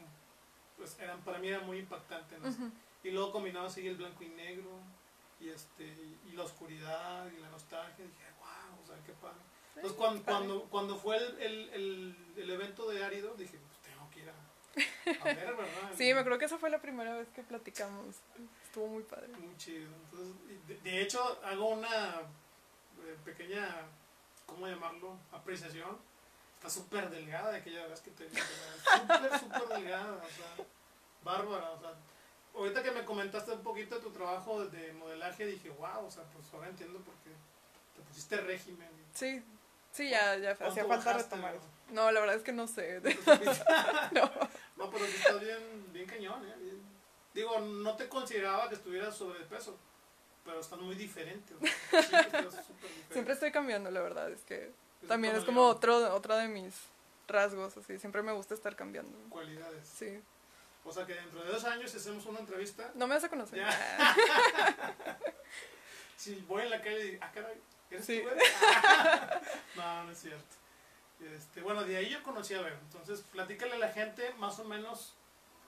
pues, 0.76 0.96
eran, 1.00 1.20
para 1.22 1.38
mí 1.38 1.48
era 1.48 1.60
muy 1.60 1.78
impactante, 1.78 2.38
¿no? 2.38 2.48
Ujú. 2.48 2.70
Y 3.02 3.10
luego 3.10 3.32
combinaba 3.32 3.66
así 3.66 3.86
el 3.86 3.96
blanco 3.96 4.22
y 4.22 4.28
negro, 4.28 4.70
y 5.40 5.48
este, 5.48 5.84
y 6.26 6.32
la 6.32 6.44
oscuridad, 6.44 7.26
y 7.36 7.40
la 7.40 7.48
nostalgia, 7.48 8.04
y 8.04 8.08
dije, 8.08 8.24
wow, 8.38 8.82
o 8.82 8.86
sea, 8.86 8.96
qué 9.04 9.12
padre. 9.14 9.40
Entonces, 9.74 9.98
cuando, 9.98 10.24
cuando, 10.24 10.62
cuando 10.64 10.96
fue 10.96 11.16
el, 11.16 11.38
el, 11.40 11.68
el, 11.70 12.16
el 12.36 12.50
evento 12.50 12.88
de 12.88 13.04
Árido, 13.04 13.34
dije, 13.34 13.58
pues 13.58 13.78
tengo 13.80 14.08
que 14.10 14.20
ir 14.20 14.28
a, 14.28 14.32
a 14.32 14.67
Sí, 15.96 16.12
me 16.14 16.20
acuerdo 16.20 16.38
que 16.38 16.44
esa 16.44 16.58
fue 16.58 16.70
la 16.70 16.80
primera 16.80 17.16
vez 17.16 17.28
que 17.34 17.42
platicamos. 17.42 18.16
Estuvo 18.64 18.86
muy 18.86 19.02
padre. 19.02 19.28
Muy 19.28 19.56
chido. 19.56 19.88
Entonces, 20.04 20.68
de, 20.68 20.76
de 20.78 21.02
hecho, 21.02 21.40
hago 21.44 21.68
una 21.68 22.20
eh, 23.04 23.16
pequeña, 23.24 23.68
¿cómo 24.46 24.66
llamarlo? 24.66 25.16
Apreciación. 25.32 25.98
Está 26.56 26.70
súper 26.70 27.08
delgada 27.10 27.52
de 27.52 27.58
aquella 27.58 27.86
vez 27.86 28.00
que 28.00 28.10
te. 28.10 28.28
Súper, 28.28 29.38
súper 29.38 29.68
delgada. 29.68 30.14
O 30.14 30.28
sea, 30.28 30.66
bárbara. 31.22 31.70
O 31.70 31.80
sea, 31.80 31.94
ahorita 32.54 32.82
que 32.82 32.90
me 32.90 33.04
comentaste 33.04 33.52
un 33.52 33.62
poquito 33.62 33.96
de 33.96 34.02
tu 34.02 34.10
trabajo 34.10 34.66
de 34.66 34.92
modelaje, 34.92 35.46
dije, 35.46 35.70
wow, 35.70 36.04
o 36.06 36.10
sea, 36.10 36.24
pues 36.24 36.52
ahora 36.52 36.68
entiendo 36.68 36.98
por 37.00 37.14
qué 37.16 37.30
te 37.94 38.02
pusiste 38.02 38.36
régimen. 38.38 38.88
Sí, 39.14 39.42
sí, 39.98 40.10
ya, 40.10 40.36
ya 40.36 40.54
¿Cuánto 40.56 40.72
hacía 40.72 40.84
falta 40.86 41.12
retomar. 41.14 41.54
no? 41.54 41.58
eso. 41.60 41.68
No, 41.90 42.10
la 42.12 42.20
verdad 42.20 42.36
es 42.36 42.42
que 42.42 42.52
no 42.52 42.66
sé. 42.66 43.00
no. 44.12 44.90
pero 44.90 45.06
sí 45.06 45.16
estás 45.16 45.40
bien, 45.40 45.92
bien 45.92 46.06
cañón, 46.06 46.46
¿eh? 46.48 46.54
Bien- 46.60 46.88
Digo, 47.34 47.58
no 47.60 47.94
te 47.96 48.08
consideraba 48.08 48.68
que 48.68 48.74
estuvieras 48.74 49.14
sobrepeso, 49.16 49.76
pero 50.44 50.60
estás 50.60 50.78
muy 50.78 50.94
diferente. 50.96 51.54
sí, 51.60 51.66
estás 51.96 52.66
súper 52.66 52.90
diferente. 52.90 53.12
Siempre 53.12 53.34
estoy 53.34 53.52
cambiando, 53.52 53.90
la 53.90 54.00
verdad. 54.00 54.30
Es 54.30 54.40
que 54.42 54.72
Es 55.02 55.08
también 55.08 55.36
es 55.36 55.44
como 55.44 55.62
otro, 55.66 56.14
otra 56.14 56.38
de 56.38 56.48
mis 56.48 56.74
rasgos, 57.28 57.76
así. 57.76 57.98
Siempre 57.98 58.22
me 58.22 58.32
gusta 58.32 58.54
estar 58.54 58.74
cambiando. 58.74 59.16
cualidades. 59.30 59.86
Sí. 59.86 60.20
O 60.84 60.92
sea 60.92 61.06
que 61.06 61.14
dentro 61.14 61.42
de 61.44 61.52
dos 61.52 61.64
años 61.64 61.90
si 61.90 61.98
hacemos 61.98 62.24
una 62.26 62.40
entrevista, 62.40 62.90
No 62.94 63.06
me 63.06 63.14
vas 63.14 63.24
a 63.24 63.28
conocer. 63.28 63.62
Si 66.16 66.34
voy 66.48 66.62
en 66.64 66.70
la 66.70 66.82
calle 66.82 67.00
y 67.00 67.10
digo, 67.12 67.22
ah, 67.24 67.30
caray, 67.32 67.54
¿eres 67.90 68.04
Sí. 68.06 68.22
tú, 68.22 68.28
no, 69.76 70.04
no 70.04 70.10
es 70.10 70.18
cierto. 70.18 70.56
Este, 71.34 71.60
bueno, 71.62 71.82
de 71.84 71.96
ahí 71.96 72.10
yo 72.10 72.22
conocí 72.22 72.54
a 72.54 72.60
Vero. 72.62 72.76
Entonces, 72.82 73.22
platícale 73.32 73.74
a 73.74 73.78
la 73.78 73.88
gente 73.88 74.32
más 74.38 74.58
o 74.60 74.64
menos 74.64 75.14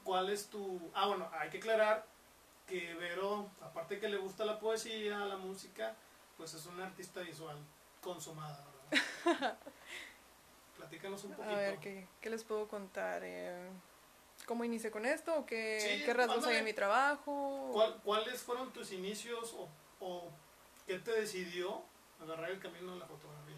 cuál 0.05 0.31
es 0.31 0.47
tu... 0.49 0.81
Ah, 0.95 1.07
bueno, 1.09 1.29
hay 1.33 1.51
que 1.51 1.59
aclarar 1.59 2.07
que 2.67 2.95
Vero, 2.95 3.51
aparte 3.61 3.99
que 3.99 4.09
le 4.09 4.17
gusta 4.19 4.45
la 4.45 4.61
poesía, 4.61 5.19
la 5.19 5.37
música, 5.37 5.95
pues 6.37 6.55
es 6.55 6.67
una 6.67 6.87
artista 6.87 7.21
visual 7.21 7.57
consumada, 8.01 8.65
¿verdad? 8.91 9.59
Platícanos 10.77 11.25
un 11.25 11.33
poquito. 11.33 11.51
A 11.55 11.57
ver, 11.59 11.79
¿qué, 11.79 12.07
qué 12.21 12.31
les 12.31 12.45
puedo 12.45 12.69
contar? 12.69 13.23
Eh, 13.25 13.69
cómo 14.47 14.65
inicié 14.65 14.91
con 14.91 15.05
esto 15.05 15.35
o 15.37 15.47
qué, 15.47 15.79
Sí, 15.99 16.05
qué 16.05 16.15
rasgos 16.15 16.47
hay 16.47 16.57
en 16.59 16.65
mi 16.65 16.73
trabajo. 16.73 17.71
¿Cuál- 17.73 18.01
¿Cuáles 18.03 18.41
fueron 18.41 18.73
tus 18.73 18.93
inicios 18.93 19.53
o, 19.55 19.69
o 20.01 20.31
qué 20.87 20.99
te 20.99 21.11
decidió 21.13 21.83
agarrar 22.23 22.51
el 22.51 22.61
camino 22.61 22.93
de 22.95 22.99
la 23.01 23.07
fotografía? 23.07 23.57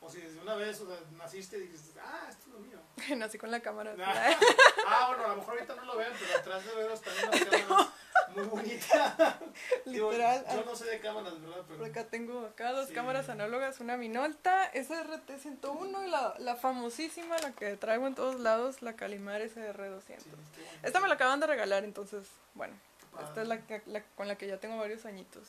O 0.00 0.10
si 0.10 0.20
desde 0.20 0.38
una 0.40 0.54
vez 0.54 0.78
o 0.82 0.86
sea, 0.86 0.98
naciste 1.16 1.56
y 1.56 1.60
dijiste, 1.60 1.98
ah, 1.98 2.26
esto 2.28 2.42
es 2.48 2.52
lo 2.52 2.58
mío. 2.60 2.78
Nací 3.16 3.38
con 3.38 3.50
la 3.50 3.60
cámara. 3.60 3.94
ah, 4.86 5.06
bueno, 5.08 5.24
a 5.24 5.28
lo 5.28 5.36
mejor 5.36 5.54
ahorita 5.54 5.74
no 5.76 5.84
lo 5.86 5.96
ven, 5.96 6.12
pero 6.18 6.38
atrás 6.38 6.64
de 6.66 6.74
veros 6.74 7.00
están 7.02 7.28
unas 7.28 7.44
cámaras 7.66 7.88
muy 8.36 8.44
bonitas. 8.44 9.14
Digo, 9.86 10.10
Literal. 10.10 10.44
yo 10.52 10.64
no 10.64 10.76
sé 10.76 10.84
de 10.86 11.00
cámaras, 11.00 11.40
¿verdad? 11.40 11.62
Pero 11.68 11.84
acá 11.86 12.04
tengo 12.04 12.46
acá 12.46 12.72
dos 12.72 12.88
Sí. 12.88 12.94
cámaras 12.94 13.28
análogas, 13.30 13.80
una 13.80 13.96
Minolta 13.96 14.70
SRT-101 14.74 16.06
y 16.06 16.10
la, 16.10 16.34
la 16.38 16.56
famosísima, 16.56 17.38
la 17.38 17.52
que 17.52 17.76
traigo 17.76 18.06
en 18.06 18.14
todos 18.14 18.40
lados, 18.40 18.82
la 18.82 18.94
Calimar 18.96 19.40
SR200. 19.40 20.18
sí. 20.18 20.24
Esta 20.82 21.00
me 21.00 21.08
la 21.08 21.14
acaban 21.14 21.40
de 21.40 21.46
regalar, 21.46 21.84
entonces, 21.84 22.26
bueno, 22.54 22.74
esta 23.22 23.42
es 23.42 23.48
la, 23.48 23.66
que- 23.66 23.82
la 23.86 24.02
con 24.16 24.28
la 24.28 24.36
que 24.36 24.46
ya 24.48 24.58
tengo 24.58 24.76
varios 24.76 25.06
añitos. 25.06 25.48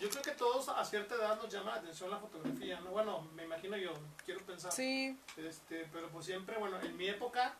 Yo 0.00 0.10
creo 0.10 0.22
que 0.22 0.32
todos 0.32 0.68
a 0.68 0.84
cierta 0.84 1.14
edad 1.14 1.36
nos 1.40 1.52
llama 1.52 1.72
la 1.72 1.76
atención 1.78 2.10
la 2.10 2.18
fotografía, 2.18 2.80
¿no? 2.80 2.90
Bueno, 2.90 3.22
me 3.34 3.44
imagino 3.44 3.76
yo, 3.76 3.92
quiero 4.24 4.40
pensar. 4.44 4.72
Sí, 4.72 5.18
Este, 5.36 5.88
pero 5.92 6.08
pues 6.10 6.26
siempre, 6.26 6.56
bueno, 6.58 6.80
en 6.80 6.96
mi 6.96 7.08
época, 7.08 7.54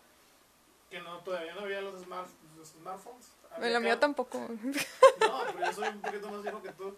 que 0.91 1.00
no 1.00 1.19
todavía 1.21 1.55
no 1.55 1.62
había 1.62 1.81
los, 1.81 2.03
smart, 2.03 2.29
los 2.57 2.69
smartphones. 2.69 3.29
en 3.59 3.73
la 3.73 3.81
mía 3.81 3.99
tampoco. 4.00 4.49
No, 5.21 5.41
pero 5.53 5.67
yo 5.67 5.73
soy 5.73 5.88
un 5.88 6.00
poquito 6.00 6.29
más 6.31 6.43
viejo 6.43 6.61
que 6.62 6.73
tú. 6.73 6.97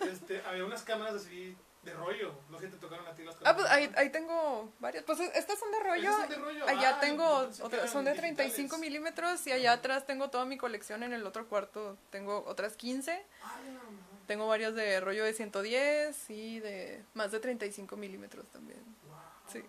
Este, 0.00 0.42
había 0.42 0.64
unas 0.64 0.82
cámaras 0.82 1.14
así 1.16 1.56
de 1.82 1.92
rollo. 1.94 2.34
No 2.50 2.58
si 2.58 2.66
te 2.66 2.76
tocaron 2.76 3.06
a 3.06 3.14
ti 3.14 3.22
las 3.22 3.36
Ah, 3.36 3.38
cámaras. 3.44 3.60
pues 3.60 3.70
ahí, 3.70 3.92
ahí 3.96 4.10
tengo 4.10 4.72
varias. 4.80 5.04
Pues 5.04 5.20
es- 5.20 5.34
estas 5.36 5.58
son 5.60 5.70
de 5.70 5.80
rollo. 5.80 6.10
Son 6.10 6.28
de 6.28 6.36
rollo. 6.36 6.66
Allá 6.66 6.96
Ah, 6.96 7.00
tengo, 7.00 7.48
que 7.68 7.76
eran 7.76 7.88
son 7.88 8.04
de 8.04 8.12
digitales. 8.12 8.36
35 8.36 8.78
milímetros 8.78 9.46
y 9.46 9.52
allá 9.52 9.74
atrás 9.74 10.06
tengo 10.06 10.28
toda 10.30 10.44
mi 10.44 10.56
colección 10.58 11.02
en 11.04 11.12
el 11.12 11.24
otro 11.26 11.46
cuarto. 11.46 11.96
Tengo 12.10 12.42
otras 12.46 12.74
15. 12.76 13.24
Ah, 13.44 13.56
no. 13.72 14.07
Tengo 14.28 14.46
varias 14.46 14.74
de 14.74 15.00
rollo 15.00 15.24
de 15.24 15.32
110 15.32 16.30
y 16.30 16.60
de 16.60 17.02
más 17.14 17.32
de 17.32 17.40
35 17.40 17.96
milímetros 17.96 18.46
también. 18.48 18.78
Wow. 19.08 19.16
Sí. 19.50 19.62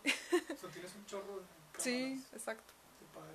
O 0.54 0.56
sea, 0.58 0.70
tienes 0.70 0.94
un 0.96 1.06
chorro 1.06 1.38
de 1.38 1.42
cámaras. 1.72 1.84
Sí, 1.84 2.26
exacto. 2.34 2.74
Qué 3.00 3.06
padre. 3.18 3.34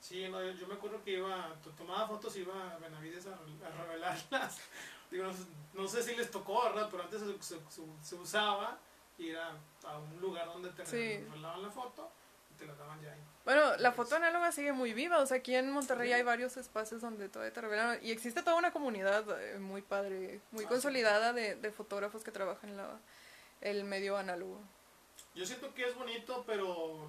Sí, 0.00 0.28
no, 0.28 0.42
yo, 0.44 0.52
yo 0.52 0.66
me 0.68 0.74
acuerdo 0.74 1.02
que 1.02 1.12
iba, 1.12 1.54
to- 1.64 1.70
tomaba 1.70 2.06
fotos 2.06 2.36
y 2.36 2.40
iba 2.40 2.72
a 2.74 2.76
Benavides 2.78 3.26
a, 3.26 3.30
re- 3.36 3.66
a 3.66 3.82
revelarlas. 3.84 4.58
Digo, 5.10 5.24
no, 5.24 5.32
sé- 5.32 5.46
no 5.72 5.88
sé 5.88 6.02
si 6.02 6.14
les 6.14 6.30
tocó, 6.30 6.62
¿verdad? 6.64 6.88
Pero 6.90 7.02
antes 7.04 7.20
se, 7.20 7.26
se- 7.42 7.60
se- 7.70 7.82
se 8.04 8.14
usaba 8.14 8.78
ir 9.16 9.36
a, 9.38 9.56
a 9.84 9.98
un 9.98 10.20
lugar 10.20 10.46
donde 10.46 10.68
te 10.70 10.84
Sí. 10.84 11.24
revelaban 11.24 11.62
la 11.62 11.70
foto 11.70 12.10
te 12.58 12.66
la 12.66 12.74
daban 12.74 13.00
ya 13.00 13.12
ahí. 13.12 13.20
Bueno, 13.44 13.76
la 13.78 13.92
foto 13.92 14.16
análoga 14.16 14.52
sigue 14.52 14.72
muy 14.72 14.92
viva. 14.92 15.18
O 15.18 15.26
sea, 15.26 15.38
aquí 15.38 15.54
en 15.54 15.70
Monterrey 15.70 16.08
Sí. 16.08 16.12
hay 16.14 16.22
varios 16.22 16.56
espacios 16.56 17.00
donde 17.00 17.28
todavía 17.28 17.52
te 17.54 17.60
revelan. 17.62 17.98
Y 18.02 18.10
existe 18.10 18.42
toda 18.42 18.56
una 18.56 18.72
comunidad 18.72 19.24
eh, 19.40 19.58
muy 19.58 19.80
padre, 19.82 20.40
muy 20.50 20.64
Ah, 20.64 20.68
sí. 20.68 20.74
consolidada 20.74 21.32
de, 21.32 21.54
de 21.56 21.70
fotógrafos 21.70 22.22
que 22.24 22.30
trabajan 22.30 22.70
en 22.70 22.76
la, 22.76 22.98
el 23.62 23.84
medio 23.84 24.16
análogo. 24.18 24.60
Yo 25.34 25.46
siento 25.46 25.72
que 25.72 25.86
es 25.86 25.94
bonito, 25.94 26.44
pero 26.46 27.08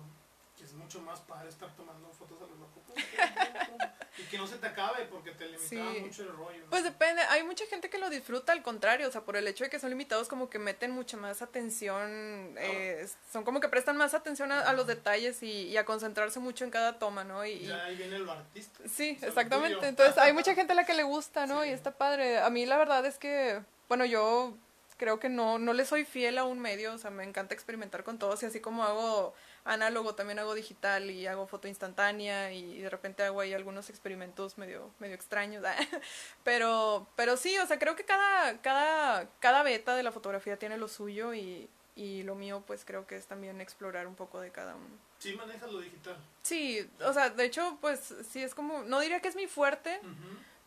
es 0.66 0.74
mucho 0.74 1.00
más 1.02 1.20
padre 1.22 1.50
estar 1.50 1.70
tomando 1.76 2.10
fotos 2.10 2.38
a 2.42 2.46
lo 2.46 2.56
loco. 2.56 2.80
Pum, 2.86 2.96
pum, 2.96 3.56
pum, 3.68 3.78
pum. 3.78 3.88
y 4.18 4.24
que 4.24 4.38
no 4.38 4.46
se 4.48 4.58
te 4.58 4.68
acabe 4.68 5.06
porque 5.06 5.32
te 5.32 5.46
limitaba 5.46 5.94
Sí. 5.94 6.00
mucho 6.02 6.24
el 6.24 6.30
rollo. 6.30 6.66
Pues 6.70 6.84
depende, 6.84 7.22
hay 7.24 7.44
mucha 7.44 7.66
gente 7.68 7.90
que 7.90 7.98
lo 7.98 8.10
disfruta 8.10 8.52
al 8.52 8.62
contrario, 8.64 9.08
o 9.08 9.12
sea, 9.12 9.22
por 9.22 9.38
el 9.38 9.48
hecho 9.48 9.64
de 9.64 9.70
que 9.70 9.80
son 9.80 9.90
limitados 9.90 10.28
como 10.28 10.50
que 10.50 10.60
meten 10.60 10.92
mucha 10.92 11.16
más 11.18 11.42
atención, 11.42 12.56
eh, 12.58 13.08
son 13.32 13.44
como 13.44 13.60
que 13.60 13.70
prestan 13.70 13.96
más 13.98 14.14
atención 14.14 14.52
a, 14.52 14.62
a 14.62 14.74
los 14.74 14.88
detalles 14.88 15.42
y, 15.44 15.68
y 15.68 15.78
a 15.78 15.86
concentrarse 15.86 16.40
mucho 16.40 16.66
en 16.66 16.72
cada 16.72 17.00
toma, 17.00 17.24
¿no? 17.24 17.46
Y, 17.46 17.60
ya 17.68 17.86
ahí 17.86 17.96
viene 17.96 18.20
lo 18.20 18.32
artista. 18.32 18.80
Sí, 18.90 19.18
exactamente. 19.22 19.88
Entonces, 19.88 20.18
hay 20.18 20.34
mucha 20.34 20.54
gente 20.56 20.74
a 20.74 20.76
la 20.76 20.86
que 20.86 20.94
le 20.94 21.04
gusta, 21.04 21.46
¿no? 21.46 21.64
Sí. 21.64 21.70
Y 21.70 21.72
está 21.72 21.92
padre. 21.92 22.40
A 22.40 22.50
mí 22.50 22.66
la 22.66 22.78
verdad 22.78 23.06
es 23.06 23.18
que, 23.18 23.62
bueno, 23.88 24.04
yo 24.06 24.54
creo 24.98 25.18
que 25.20 25.30
no, 25.30 25.60
no 25.60 25.72
le 25.72 25.86
soy 25.86 26.04
fiel 26.04 26.38
a 26.38 26.44
un 26.44 26.60
medio, 26.60 26.94
o 26.94 26.98
sea, 26.98 27.10
me 27.10 27.24
encanta 27.24 27.54
experimentar 27.54 28.04
con 28.04 28.20
todos 28.20 28.44
y 28.44 28.48
así 28.48 28.60
como 28.60 28.84
hago 28.84 29.34
análogo, 29.64 30.16
también 30.16 30.40
hago 30.40 30.54
digital 30.54 31.10
y 31.10 31.28
hago 31.28 31.48
foto 31.48 31.68
instantánea 31.68 32.52
y 32.54 32.82
de 32.82 32.90
repente 32.90 33.24
hago 33.24 33.42
ahí 33.42 33.54
algunos 33.54 33.90
experimentos 33.90 34.58
medio, 34.58 34.92
medio 35.00 35.16
extraños. 35.16 35.64
pero, 36.44 37.08
pero 37.16 37.38
sí, 37.38 37.58
o 37.60 37.66
sea, 37.66 37.80
creo 37.80 37.96
que 37.96 38.06
cada, 38.06 38.62
cada, 38.62 39.30
cada 39.40 39.64
beta 39.64 39.96
de 39.96 40.04
la 40.04 40.12
fotografía 40.12 40.58
tiene 40.58 40.78
lo 40.78 40.88
suyo 40.88 41.34
y, 41.34 41.70
y 41.96 42.24
lo 42.24 42.36
mío 42.36 42.64
pues 42.66 42.86
creo 42.86 43.06
que 43.06 43.18
es 43.18 43.26
también 43.26 43.60
explorar 43.62 44.08
un 44.08 44.16
poco 44.16 44.40
de 44.40 44.52
cada 44.52 44.76
uno. 44.76 44.98
Sí 45.20 45.36
manejas 45.36 45.72
lo 45.72 45.82
digital. 45.82 46.18
Sí, 46.44 46.90
o 47.06 47.12
sea, 47.12 47.30
de 47.30 47.44
hecho, 47.44 47.78
pues 47.82 48.16
sí 48.30 48.42
es 48.42 48.56
como, 48.56 48.84
no 48.84 49.02
diría 49.02 49.22
que 49.22 49.28
es 49.28 49.36
mi 49.36 49.48
fuerte, 49.48 50.00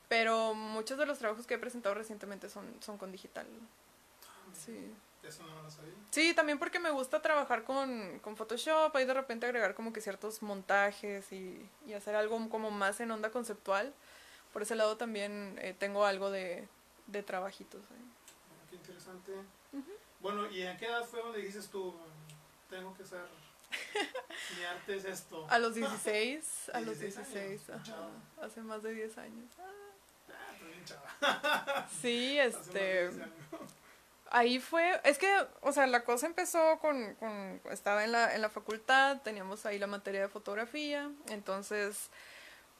pero 0.08 0.52
muchos 0.52 0.98
de 0.98 1.06
los 1.06 1.18
trabajos 1.18 1.46
que 1.46 1.54
he 1.54 1.58
presentado 1.58 1.94
recientemente 1.94 2.50
son, 2.50 2.66
son 2.80 2.98
con 2.98 3.10
digital. 3.10 3.46
Sí. 4.52 4.92
Eso 5.22 5.44
no 5.44 5.62
lo 5.62 5.70
sabía. 5.70 5.92
Sí, 6.10 6.34
también 6.34 6.58
porque 6.58 6.80
me 6.80 6.90
gusta 6.90 7.22
trabajar 7.22 7.64
con, 7.64 8.18
con 8.20 8.36
Photoshop, 8.36 8.94
ahí 8.96 9.04
de 9.04 9.14
repente 9.14 9.46
agregar 9.46 9.74
como 9.74 9.92
que 9.92 10.00
ciertos 10.00 10.42
montajes 10.42 11.30
y, 11.32 11.68
y 11.86 11.92
hacer 11.92 12.16
algo 12.16 12.48
como 12.50 12.70
más 12.70 13.00
en 13.00 13.10
onda 13.10 13.30
conceptual. 13.30 13.94
Por 14.52 14.62
ese 14.62 14.74
lado 14.74 14.96
también 14.96 15.58
eh, 15.62 15.74
tengo 15.78 16.04
algo 16.04 16.30
de, 16.30 16.66
de 17.06 17.22
trabajitos. 17.22 17.80
Ah, 17.90 18.66
Qué 18.68 18.76
interesante. 18.76 19.32
Bueno, 20.20 20.50
¿y 20.50 20.62
a 20.64 20.76
qué 20.76 20.86
edad 20.86 21.04
fue 21.04 21.20
donde 21.20 21.38
dijiste 21.38 21.68
tú, 21.70 21.94
tengo 22.68 22.94
que 22.94 23.04
ser, 23.04 23.22
mi 24.58 24.64
arte 24.64 24.96
es 24.96 25.04
esto? 25.04 25.46
A 25.48 25.58
los 25.58 25.74
16, 25.74 26.70
a 26.74 26.80
los 26.80 26.98
16 26.98 27.18
años, 27.18 27.66
16, 27.66 27.70
ajá, 27.70 28.08
hace 28.40 28.60
más 28.60 28.82
de 28.82 28.92
10 28.94 29.18
años. 29.18 29.50
Ah, 29.58 30.52
bien 30.64 30.84
chava. 30.84 31.88
Sí, 32.00 32.38
este... 32.40 33.10
10 34.40 34.44
años. 34.44 34.52
Ahí 34.52 34.58
fue, 34.60 35.00
es 35.04 35.18
que, 35.18 35.28
o 35.60 35.72
sea, 35.72 35.86
la 35.86 36.04
cosa 36.04 36.26
empezó 36.26 36.78
con, 36.80 37.14
con 37.16 37.60
estaba 37.70 38.04
en 38.04 38.12
la, 38.12 38.34
en 38.34 38.42
la 38.42 38.48
facultad, 38.48 39.20
teníamos 39.22 39.66
ahí 39.66 39.78
la 39.78 39.86
materia 39.86 40.22
de 40.22 40.28
fotografía, 40.28 41.10
entonces 41.28 42.10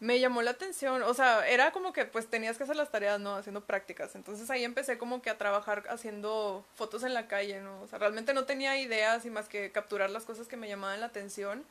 me 0.00 0.18
llamó 0.18 0.42
la 0.42 0.50
atención, 0.50 1.04
o 1.04 1.14
sea, 1.14 1.48
era 1.48 1.70
como 1.70 1.92
que 1.92 2.04
pues 2.04 2.26
tenías 2.28 2.58
que 2.58 2.64
hacer 2.64 2.74
las 2.74 2.90
tareas, 2.90 3.20
¿no? 3.20 3.36
Haciendo 3.36 3.64
prácticas, 3.64 4.16
entonces 4.16 4.50
ahí 4.50 4.64
empecé 4.64 4.98
como 4.98 5.22
que 5.22 5.30
a 5.30 5.38
trabajar 5.38 5.84
haciendo 5.90 6.64
fotos 6.74 7.04
en 7.04 7.14
la 7.14 7.28
calle, 7.28 7.60
¿no? 7.60 7.80
O 7.82 7.86
sea, 7.86 8.00
realmente 8.00 8.34
no 8.34 8.44
tenía 8.44 8.76
ideas 8.78 9.24
y 9.26 9.30
más 9.30 9.48
que 9.48 9.70
capturar 9.70 10.10
las 10.10 10.24
cosas 10.24 10.48
que 10.48 10.56
me 10.56 10.68
llamaban 10.68 10.98
la 10.98 11.06
atención, 11.06 11.64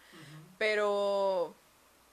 pero 0.58 1.54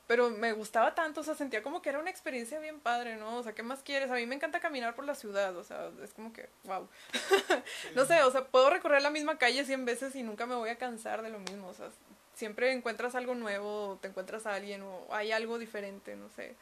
pero 0.08 0.30
me 0.30 0.52
gustaba 0.54 0.94
tanto, 0.96 1.20
o 1.20 1.24
sea, 1.24 1.34
sentía 1.36 1.62
como 1.62 1.80
que 1.82 1.90
era 1.90 2.00
una 2.00 2.10
experiencia 2.10 2.58
bien 2.58 2.80
padre, 2.80 3.16
¿no? 3.16 3.36
O 3.36 3.42
sea, 3.44 3.52
¿qué 3.54 3.62
más 3.62 3.82
quieres? 3.84 4.10
A 4.10 4.14
mí 4.14 4.26
me 4.26 4.34
encanta 4.34 4.58
caminar 4.58 4.96
por 4.96 5.04
la 5.04 5.14
ciudad, 5.14 5.56
o 5.56 5.62
sea, 5.62 5.90
es 6.02 6.12
como 6.14 6.32
que, 6.32 6.48
wow. 6.64 6.88
No 7.94 8.04
sé, 8.06 8.22
o 8.24 8.30
sea, 8.32 8.44
puedo 8.46 8.70
recorrer 8.70 9.02
la 9.02 9.10
misma 9.10 9.38
calle 9.38 9.64
100 9.64 9.84
veces 9.84 10.16
y 10.16 10.22
nunca 10.24 10.46
me 10.46 10.54
voy 10.56 10.70
a 10.70 10.78
cansar 10.78 11.22
de 11.22 11.30
lo 11.30 11.38
mismo, 11.38 11.68
o 11.68 11.74
sea, 11.74 11.90
siempre 12.34 12.72
encuentras 12.72 13.14
algo 13.14 13.34
nuevo, 13.34 13.98
te 14.00 14.08
encuentras 14.08 14.46
a 14.46 14.54
alguien 14.54 14.82
o 14.82 15.06
hay 15.10 15.30
algo 15.32 15.58
diferente, 15.58 16.16
no 16.16 16.28
sé. 16.30 16.56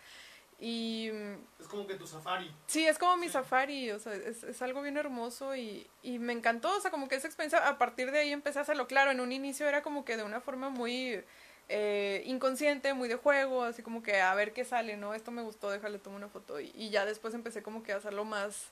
Y 0.58 1.10
mm, 1.12 1.60
Es 1.62 1.68
como 1.68 1.86
que 1.86 1.94
tu 1.96 2.06
safari. 2.06 2.50
sí, 2.66 2.86
es 2.86 2.98
como 2.98 3.16
mi 3.18 3.26
Sí. 3.26 3.34
safari, 3.34 3.90
o 3.90 3.98
sea, 3.98 4.14
es, 4.14 4.42
es 4.42 4.62
algo 4.62 4.80
bien 4.82 4.96
hermoso 4.96 5.54
y, 5.54 5.86
y 6.02 6.18
me 6.18 6.32
encantó, 6.32 6.74
o 6.74 6.80
sea, 6.80 6.90
como 6.90 7.08
que 7.08 7.14
esa 7.14 7.26
experiencia, 7.26 7.68
a 7.68 7.76
partir 7.78 8.10
de 8.10 8.20
ahí 8.20 8.32
empecé 8.32 8.58
a 8.58 8.62
hacerlo. 8.62 8.86
Claro, 8.88 9.10
en 9.10 9.20
un 9.20 9.32
inicio 9.32 9.68
era 9.68 9.82
como 9.82 10.04
que 10.06 10.16
de 10.16 10.22
una 10.22 10.40
forma 10.40 10.70
muy 10.70 11.22
eh, 11.68 12.22
inconsciente, 12.26 12.94
muy 12.94 13.08
de 13.08 13.16
juego, 13.16 13.64
así 13.64 13.82
como 13.82 14.02
que 14.02 14.20
a 14.20 14.34
ver 14.34 14.52
qué 14.52 14.64
sale, 14.64 14.96
¿no? 14.96 15.14
Esto 15.14 15.30
me 15.30 15.42
gustó, 15.42 15.70
déjale, 15.70 15.98
tomo 15.98 16.16
una 16.16 16.28
foto. 16.28 16.60
Y, 16.60 16.72
y 16.74 16.90
ya 16.90 17.04
después 17.04 17.34
empecé 17.34 17.62
como 17.62 17.82
que 17.82 17.92
a 17.92 17.96
hacerlo 17.96 18.24
más, 18.24 18.68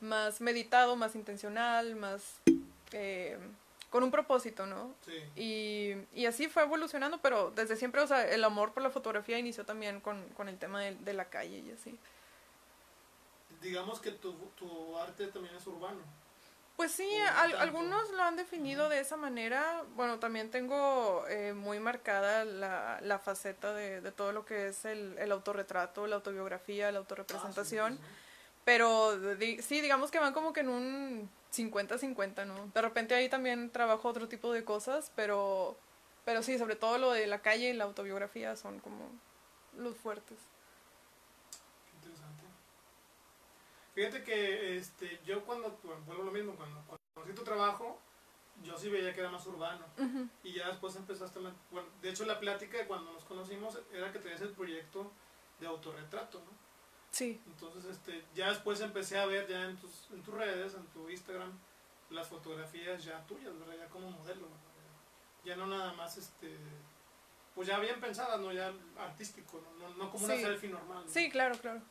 más 0.00 0.40
meditado, 0.40 0.96
más 0.96 1.14
intencional, 1.14 1.94
más 1.96 2.40
eh, 2.92 3.38
con 3.90 4.02
un 4.02 4.10
propósito, 4.10 4.66
¿no? 4.66 4.94
Sí. 5.04 5.22
Y, 5.36 6.20
y 6.20 6.26
así 6.26 6.48
fue 6.48 6.62
evolucionando, 6.62 7.20
pero 7.20 7.50
desde 7.50 7.76
siempre, 7.76 8.00
o 8.00 8.06
sea, 8.06 8.26
el 8.28 8.42
amor 8.42 8.72
por 8.72 8.82
la 8.82 8.90
fotografía 8.90 9.38
inició 9.38 9.64
también 9.64 10.00
con, 10.00 10.26
con 10.30 10.48
el 10.48 10.58
tema 10.58 10.80
de, 10.80 10.94
de 10.96 11.12
la 11.12 11.26
calle 11.26 11.58
y 11.58 11.70
así. 11.70 11.98
Digamos 13.60 14.00
que 14.00 14.10
tu, 14.10 14.32
tu 14.58 14.98
arte 14.98 15.28
también 15.28 15.54
es 15.54 15.66
urbano. 15.66 16.00
Pues 16.76 16.92
sí, 16.92 17.08
al- 17.36 17.54
algunos 17.56 18.10
lo 18.10 18.22
han 18.22 18.36
definido 18.36 18.88
de 18.88 19.00
esa 19.00 19.16
manera. 19.16 19.84
Bueno, 19.94 20.18
también 20.18 20.50
tengo 20.50 21.24
eh, 21.28 21.52
muy 21.52 21.78
marcada 21.78 22.44
la, 22.44 22.98
la 23.02 23.18
faceta 23.18 23.72
de, 23.72 24.00
de 24.00 24.10
todo 24.12 24.32
lo 24.32 24.44
que 24.44 24.68
es 24.68 24.84
el, 24.84 25.16
el 25.18 25.30
autorretrato, 25.32 26.06
la 26.06 26.16
autobiografía, 26.16 26.90
la 26.90 26.98
autorrepresentación. 26.98 27.92
Ah, 27.92 27.96
sí, 27.96 28.02
sí, 28.02 28.58
Pero 28.64 29.16
di- 29.36 29.60
sí, 29.62 29.80
digamos 29.80 30.10
que 30.10 30.18
van 30.18 30.32
como 30.32 30.52
que 30.52 30.60
en 30.60 30.70
un 30.70 31.30
50-50, 31.52 32.46
¿no? 32.46 32.66
De 32.74 32.80
repente 32.82 33.14
ahí 33.14 33.28
también 33.28 33.70
trabajo 33.70 34.08
otro 34.08 34.26
tipo 34.26 34.52
de 34.52 34.64
cosas, 34.64 35.12
pero, 35.14 35.76
pero 36.24 36.42
sí, 36.42 36.58
sobre 36.58 36.74
todo 36.76 36.98
lo 36.98 37.12
de 37.12 37.26
la 37.26 37.40
calle 37.42 37.68
y 37.70 37.74
la 37.74 37.84
autobiografía 37.84 38.56
son 38.56 38.80
como 38.80 39.08
los 39.76 39.96
fuertes. 39.98 40.38
Qué 41.90 41.96
interesante. 41.96 42.42
Fíjate 43.94 44.24
que 44.24 44.76
este, 44.76 45.20
yo 45.24 45.44
cuando, 45.44 45.78
bueno, 45.82 46.02
vuelvo 46.06 46.22
a 46.22 46.26
lo 46.26 46.32
mismo, 46.32 46.54
cuando, 46.54 46.76
cuando 46.86 47.02
conocí 47.14 47.34
tu 47.34 47.44
trabajo, 47.44 48.00
yo 48.62 48.76
sí 48.78 48.88
veía 48.88 49.12
que 49.12 49.20
era 49.20 49.30
más 49.30 49.46
urbano. 49.46 49.84
Y 50.42 50.52
ya 50.54 50.68
después 50.68 50.96
empezaste, 50.96 51.38
a, 51.38 51.52
bueno, 51.70 51.88
de 52.00 52.10
hecho 52.10 52.24
la 52.24 52.40
plática 52.40 52.78
de 52.78 52.86
cuando 52.86 53.12
nos 53.12 53.24
conocimos 53.24 53.78
era 53.92 54.12
que 54.12 54.18
tenías 54.18 54.40
el 54.40 54.50
proyecto 54.50 55.10
de 55.60 55.66
autorretrato, 55.66 56.38
¿no? 56.38 56.62
Sí. 57.10 57.40
Entonces, 57.46 57.84
este, 57.84 58.24
ya 58.34 58.48
después 58.48 58.80
empecé 58.80 59.18
a 59.18 59.26
ver 59.26 59.46
ya 59.46 59.64
en 59.64 59.76
tus, 59.76 60.10
en 60.10 60.22
tus 60.22 60.34
redes, 60.34 60.74
en 60.74 60.86
tu 60.86 61.10
Instagram, 61.10 61.52
las 62.10 62.28
fotografías 62.28 63.04
ya 63.04 63.24
tuyas, 63.26 63.58
¿verdad? 63.58 63.76
Ya 63.78 63.88
como 63.88 64.10
modelo, 64.10 64.46
ya 65.44 65.56
no 65.56 65.66
nada 65.66 65.92
más, 65.92 66.16
este, 66.16 66.56
pues 67.54 67.68
ya 67.68 67.78
bien 67.78 68.00
pensadas, 68.00 68.40
¿no? 68.40 68.52
Ya 68.52 68.72
artístico, 68.98 69.60
¿no? 69.78 69.88
No, 69.90 70.10
como 70.10 70.24
una 70.24 70.36
selfie 70.36 70.70
normal. 70.70 71.04
Sí, 71.06 71.30
claro, 71.30 71.54
claro. 71.58 71.82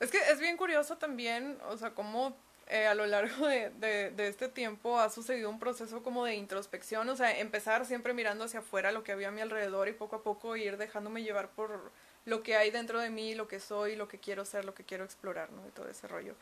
Es 0.00 0.10
que 0.10 0.18
es 0.30 0.40
bien 0.40 0.56
curioso 0.56 0.96
también, 0.96 1.58
o 1.68 1.76
sea, 1.76 1.90
cómo 1.90 2.34
eh, 2.68 2.86
a 2.86 2.94
lo 2.94 3.06
largo 3.06 3.46
de, 3.46 3.70
de, 3.70 4.28
este 4.28 4.48
tiempo 4.48 4.98
ha 4.98 5.10
sucedido 5.10 5.50
un 5.50 5.58
proceso 5.58 6.02
como 6.02 6.24
de 6.24 6.36
introspección, 6.36 7.08
o 7.08 7.16
sea, 7.16 7.38
empezar 7.38 7.84
siempre 7.84 8.14
mirando 8.14 8.44
hacia 8.44 8.60
afuera 8.60 8.92
lo 8.92 9.04
que 9.04 9.12
había 9.12 9.28
a 9.28 9.32
mi 9.32 9.40
alrededor 9.40 9.88
y 9.88 9.92
poco 9.92 10.16
a 10.16 10.22
poco 10.22 10.56
ir 10.56 10.78
dejándome 10.78 11.22
llevar 11.22 11.50
por 11.50 11.90
lo 12.24 12.42
que 12.42 12.56
hay 12.56 12.70
dentro 12.70 12.98
de 13.00 13.10
mí, 13.10 13.34
lo 13.34 13.46
que 13.46 13.60
soy, 13.60 13.96
lo 13.96 14.08
que 14.08 14.18
quiero 14.18 14.44
ser, 14.44 14.64
lo 14.64 14.74
que 14.74 14.84
quiero 14.84 15.04
explorar, 15.04 15.50
¿no? 15.50 15.66
Y 15.66 15.70
todo 15.70 15.88
ese 15.88 16.08
rollo. 16.08 16.34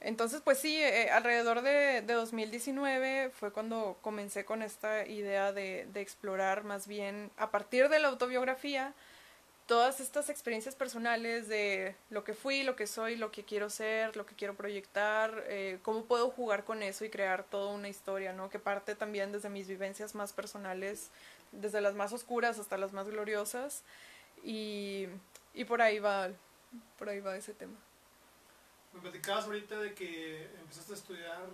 Entonces, 0.00 0.40
pues 0.42 0.58
sí, 0.58 0.76
eh, 0.82 1.10
alrededor 1.10 1.62
de, 1.62 2.02
de, 2.02 2.12
2019 2.14 3.30
fue 3.30 3.52
cuando 3.52 3.98
comencé 4.02 4.44
con 4.44 4.62
esta 4.62 5.06
idea 5.06 5.52
de, 5.52 5.86
de, 5.92 6.00
explorar 6.00 6.64
más 6.64 6.86
bien 6.86 7.30
a 7.36 7.50
partir 7.50 7.88
de 7.88 8.00
la 8.00 8.08
autobiografía 8.08 8.94
todas 9.66 10.00
estas 10.00 10.28
experiencias 10.28 10.74
personales 10.74 11.48
de 11.48 11.94
lo 12.10 12.24
que 12.24 12.34
fui, 12.34 12.62
lo 12.62 12.76
que 12.76 12.86
soy, 12.86 13.16
lo 13.16 13.30
que 13.30 13.44
quiero 13.44 13.70
ser, 13.70 14.16
lo 14.16 14.26
que 14.26 14.34
quiero 14.34 14.54
proyectar, 14.54 15.44
eh, 15.46 15.78
cómo 15.82 16.04
puedo 16.04 16.30
jugar 16.30 16.64
con 16.64 16.82
eso 16.82 17.04
y 17.04 17.10
crear 17.10 17.44
toda 17.44 17.72
una 17.72 17.88
historia, 17.88 18.32
¿no? 18.32 18.50
Que 18.50 18.58
parte 18.58 18.94
también 18.94 19.32
desde 19.32 19.48
mis 19.48 19.68
vivencias 19.68 20.14
más 20.14 20.32
personales, 20.32 21.10
desde 21.52 21.80
las 21.80 21.94
más 21.94 22.12
oscuras 22.12 22.58
hasta 22.58 22.76
las 22.76 22.92
más 22.92 23.08
gloriosas 23.08 23.82
y, 24.42 25.06
y 25.54 25.64
por 25.64 25.80
ahí 25.82 25.98
va, 25.98 26.28
por 26.98 27.08
ahí 27.08 27.20
va 27.20 27.36
ese 27.36 27.54
tema. 27.54 27.78
Me 28.92 29.00
platicabas 29.00 29.44
ahorita 29.46 29.78
de 29.78 29.94
que 29.94 30.44
empezaste 30.60 30.92
a 30.92 30.96
estudiar 30.96 31.48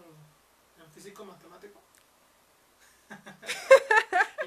en 0.78 0.92
físico 0.92 1.24
matemático. 1.24 1.80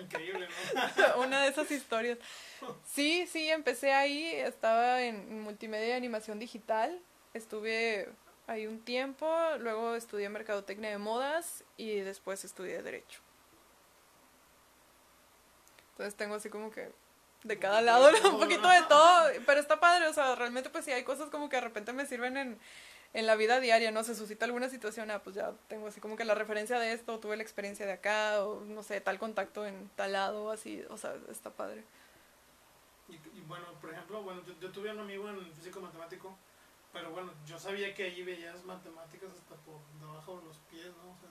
Increíble, 0.02 0.48
¿no? 0.76 1.22
Una 1.24 1.44
de 1.44 1.50
esas 1.50 1.70
historias. 1.72 2.18
Sí, 2.86 3.28
sí, 3.28 3.50
empecé 3.50 3.94
ahí, 3.94 4.26
estaba 4.26 5.02
en 5.02 5.42
multimedia 5.42 5.90
y 5.90 5.92
animación 5.92 6.40
digital, 6.40 7.00
estuve 7.34 8.10
ahí 8.48 8.68
un 8.68 8.84
tiempo, 8.84 9.28
luego 9.60 9.96
estudié 9.96 10.30
mercadotecnia 10.30 10.90
de 10.90 10.98
modas 10.98 11.64
y 11.78 12.00
después 12.00 12.44
estudié 12.44 12.82
derecho. 12.82 13.22
Entonces 15.92 16.16
tengo 16.16 16.36
así 16.36 16.50
como 16.50 16.72
que 16.72 16.92
de 17.44 17.58
cada 17.58 17.82
lado, 17.82 18.10
un 18.32 18.40
poquito 18.40 18.68
de 18.68 18.82
todo, 18.84 19.30
pero 19.46 19.60
está 19.60 19.80
padre, 19.80 20.08
o 20.08 20.14
sea, 20.14 20.36
realmente 20.36 20.70
pues 20.70 20.86
sí 20.86 20.92
hay 20.92 21.04
cosas 21.04 21.30
como 21.30 21.50
que 21.50 21.58
de 21.58 21.62
repente 21.62 21.94
me 21.94 22.06
sirven 22.06 22.38
en, 22.38 22.60
en 23.14 23.28
la 23.28 23.36
vida 23.36 23.60
diaria, 23.60 23.92
¿no? 23.92 24.04
Se 24.04 24.16
suscita 24.16 24.46
alguna 24.46 24.70
situación, 24.70 25.12
ah, 25.12 25.22
pues 25.22 25.36
ya 25.36 25.54
tengo 25.68 25.88
así 25.88 26.00
como 26.00 26.16
que 26.16 26.26
la 26.26 26.36
referencia 26.36 26.80
de 26.80 26.94
esto, 26.94 27.20
tuve 27.20 27.36
la 27.36 27.44
experiencia 27.44 27.86
de 27.86 27.94
acá, 27.94 28.46
o 28.46 28.62
no 28.62 28.84
sé, 28.84 29.02
tal 29.02 29.20
contacto 29.20 29.66
en 29.66 29.90
tal 29.96 30.14
lado, 30.14 30.52
así, 30.52 30.84
o 30.90 30.98
sea, 30.98 31.16
está 31.30 31.50
padre. 31.50 31.84
Y, 33.10 33.42
bueno, 33.42 33.66
por 33.82 33.92
ejemplo, 33.92 34.24
bueno, 34.24 34.42
yo, 34.62 34.72
tuve 34.72 34.92
un 34.92 35.00
amigo 35.00 35.28
en 35.30 35.54
físico 35.54 35.82
matemático, 35.82 36.38
pero 36.94 37.12
bueno, 37.12 37.34
yo 37.46 37.60
sabía 37.60 37.94
que 37.94 38.06
allí 38.06 38.24
veías 38.24 38.64
matemáticas 38.64 39.30
hasta 39.32 39.56
por 39.56 39.82
debajo 40.00 40.40
de 40.40 40.46
los 40.46 40.58
pies, 40.70 40.88
¿no? 41.04 41.12
O 41.12 41.18
sea, 41.20 41.30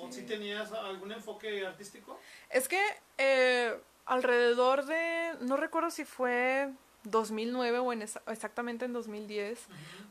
¿O 0.00 0.10
si 0.10 0.22
tenías 0.22 0.72
algún 0.72 1.12
enfoque 1.12 1.66
artístico? 1.66 2.18
Es 2.50 2.68
que 2.68 2.82
eh, 3.18 3.78
alrededor 4.06 4.84
de, 4.84 5.34
no 5.40 5.56
recuerdo 5.56 5.90
si 5.90 6.04
fue 6.04 6.70
2009 7.04 7.78
o 7.78 7.92
en 7.92 8.02
exactamente 8.02 8.84
en 8.84 8.92
2010, 8.92 9.58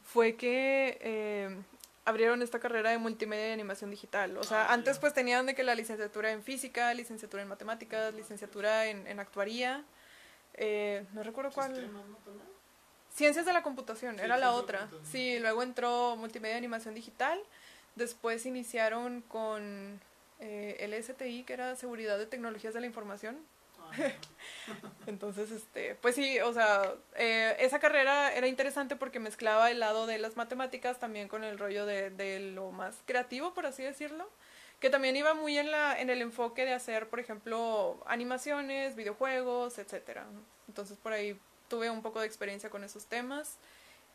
fue 0.04 0.36
que 0.36 0.98
eh, 1.02 1.58
abrieron 2.06 2.42
esta 2.42 2.60
carrera 2.60 2.90
de 2.90 2.98
multimedia 2.98 3.50
y 3.50 3.52
animación 3.52 3.90
digital. 3.90 4.38
O 4.38 4.44
sea, 4.44 4.66
ah, 4.66 4.74
antes 4.74 5.00
pues 5.00 5.14
tenían 5.14 5.46
de 5.46 5.56
que 5.56 5.64
la 5.64 5.76
licenciatura 5.76 6.32
en 6.32 6.44
física, 6.44 6.94
licenciatura 6.94 7.44
en 7.44 7.50
matemáticas, 7.50 8.14
licenciatura 8.14 8.88
en, 8.88 9.08
en 9.08 9.20
actuaría, 9.20 9.84
eh, 10.56 11.06
no 11.14 11.24
recuerdo 11.24 11.52
cuál. 11.52 11.90
Ciencias 13.14 13.46
de 13.46 13.52
la 13.52 13.62
computación, 13.62 14.20
era 14.20 14.38
la 14.38 14.54
otra. 14.54 14.90
Sí, 15.04 15.38
luego 15.40 15.64
entró 15.64 16.16
multimedia 16.16 16.56
y 16.56 16.58
animación 16.58 16.96
digital, 16.96 17.40
después 17.96 18.46
iniciaron 18.46 19.22
con 19.22 20.00
eh, 20.40 20.78
el 20.80 20.94
STI, 21.04 21.44
que 21.44 21.54
era 21.54 21.76
seguridad 21.76 22.18
de 22.18 22.26
tecnologías 22.26 22.74
de 22.74 22.80
la 22.80 22.86
información, 22.86 23.38
Entonces, 25.08 25.52
este, 25.52 25.96
pues 25.96 26.16
sí, 26.16 26.40
o 26.40 26.54
sea, 26.54 26.94
eh, 27.16 27.56
esa 27.60 27.80
carrera 27.80 28.34
era 28.34 28.48
interesante 28.48 28.96
porque 28.96 29.20
mezclaba 29.20 29.72
el 29.72 29.80
lado 29.80 30.08
de 30.08 30.18
las 30.18 30.38
matemáticas 30.38 31.00
también 31.00 31.28
con 31.28 31.44
el 31.44 31.58
rollo 31.58 31.86
de, 31.86 32.10
de, 32.10 32.40
lo 32.40 32.72
más 32.72 32.98
creativo, 33.06 33.54
por 33.54 33.66
así 33.66 33.84
decirlo, 33.84 34.30
que 34.80 34.90
también 34.90 35.16
iba 35.16 35.34
muy 35.34 35.58
en, 35.58 35.72
la, 35.72 36.00
en 36.00 36.10
el 36.10 36.22
enfoque 36.22 36.66
de 36.66 36.74
hacer, 36.74 37.10
por 37.10 37.20
ejemplo, 37.20 38.02
animaciones, 38.08 38.96
videojuegos, 38.96 39.78
etcétera. 39.78 40.26
Entonces, 40.68 40.98
por 40.98 41.14
ahí 41.14 41.40
tuve 41.68 41.90
un 41.90 42.02
poco 42.02 42.20
de 42.20 42.28
experiencia 42.28 42.70
con 42.70 42.84
esos 42.84 43.06
temas, 43.06 43.58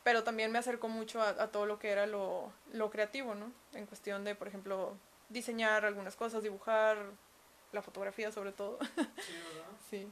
pero 0.03 0.25
también 0.25 0.53
me 0.53 0.59
acercó 0.59 0.89
mucho 0.89 1.21
a, 1.21 1.31
a 1.31 1.49
todo 1.49 1.67
lo 1.67 1.79
que 1.79 1.91
era 1.91 2.07
lo, 2.07 2.53
lo 2.73 2.91
creativo, 2.91 3.35
¿no? 3.35 3.53
En 3.75 3.87
cuestión 3.87 4.25
de, 4.25 4.35
por 4.35 4.49
ejemplo, 4.49 4.97
diseñar 5.29 5.85
algunas 5.85 6.17
cosas, 6.17 6.43
dibujar, 6.43 6.97
la 7.77 7.83
fotografía 7.83 8.33
sobre 8.33 8.53
todo. 8.53 8.79
Sí, 8.81 8.89
¿verdad? 8.97 9.71
Sí. 9.89 10.09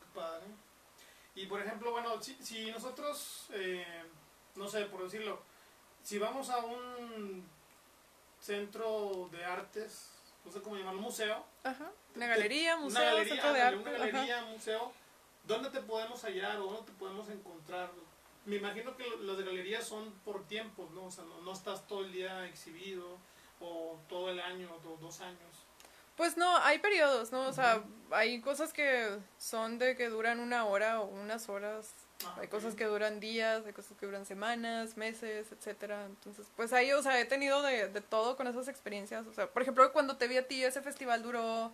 Qué 0.00 0.06
padre. 0.14 0.46
Y 1.34 1.46
por 1.46 1.60
ejemplo, 1.60 1.90
bueno, 1.90 2.22
si, 2.22 2.34
si 2.36 2.70
nosotros, 2.70 3.48
eh, 3.52 4.04
no 4.54 4.68
sé, 4.68 4.86
por 4.86 5.04
decirlo, 5.04 5.42
si 6.02 6.18
vamos 6.18 6.48
a 6.48 6.58
un 6.58 7.44
centro 8.40 9.28
de 9.32 9.44
artes, 9.44 10.10
no 10.44 10.52
sé 10.52 10.62
cómo 10.62 10.76
llamarlo, 10.76 11.02
museo. 11.02 11.44
Ajá. 11.64 11.90
Una 12.14 12.26
galería, 12.28 12.76
museo, 12.76 13.02
una 13.02 13.10
galería, 13.10 13.34
centro 13.34 13.52
de 13.52 13.60
arte. 13.60 13.80
Una 13.80 13.90
galería, 13.90 14.44
museo. 14.44 14.92
¿Dónde 15.44 15.70
te 15.70 15.80
podemos 15.80 16.22
hallar 16.22 16.58
o 16.60 16.66
dónde 16.66 16.92
te 16.92 16.98
podemos 16.98 17.28
encontrar? 17.28 17.90
Me 18.46 18.56
imagino 18.56 18.96
que 18.96 19.04
las 19.20 19.36
galerías 19.36 19.86
son 19.86 20.12
por 20.24 20.46
tiempos, 20.46 20.90
¿no? 20.92 21.06
O 21.06 21.10
sea, 21.10 21.24
no, 21.24 21.40
no 21.42 21.52
estás 21.52 21.86
todo 21.86 22.04
el 22.04 22.12
día 22.12 22.46
exhibido 22.46 23.18
o 23.60 23.98
todo 24.08 24.30
el 24.30 24.40
año 24.40 24.70
o 24.84 24.96
dos 24.98 25.20
años. 25.20 25.65
Pues 26.16 26.36
no, 26.36 26.56
hay 26.58 26.78
periodos, 26.78 27.30
¿no? 27.30 27.46
O 27.46 27.52
sea, 27.52 27.82
hay 28.10 28.40
cosas 28.40 28.72
que 28.72 29.18
son 29.38 29.78
de 29.78 29.96
que 29.96 30.08
duran 30.08 30.40
una 30.40 30.64
hora 30.64 31.00
o 31.00 31.06
unas 31.06 31.48
horas. 31.48 31.92
Ah, 32.24 32.38
hay 32.40 32.48
cosas 32.48 32.74
que 32.74 32.86
duran 32.86 33.20
días, 33.20 33.64
hay 33.66 33.74
cosas 33.74 33.98
que 33.98 34.06
duran 34.06 34.24
semanas, 34.24 34.96
meses, 34.96 35.52
etcétera. 35.52 36.06
Entonces, 36.06 36.46
pues 36.56 36.72
ahí, 36.72 36.92
o 36.92 37.02
sea, 37.02 37.20
he 37.20 37.26
tenido 37.26 37.60
de, 37.62 37.88
de 37.88 38.00
todo 38.00 38.36
con 38.36 38.46
esas 38.46 38.68
experiencias. 38.68 39.26
O 39.26 39.34
sea, 39.34 39.48
por 39.48 39.60
ejemplo, 39.60 39.92
cuando 39.92 40.16
te 40.16 40.26
vi 40.26 40.38
a 40.38 40.48
ti, 40.48 40.64
ese 40.64 40.80
festival 40.80 41.22
duró 41.22 41.72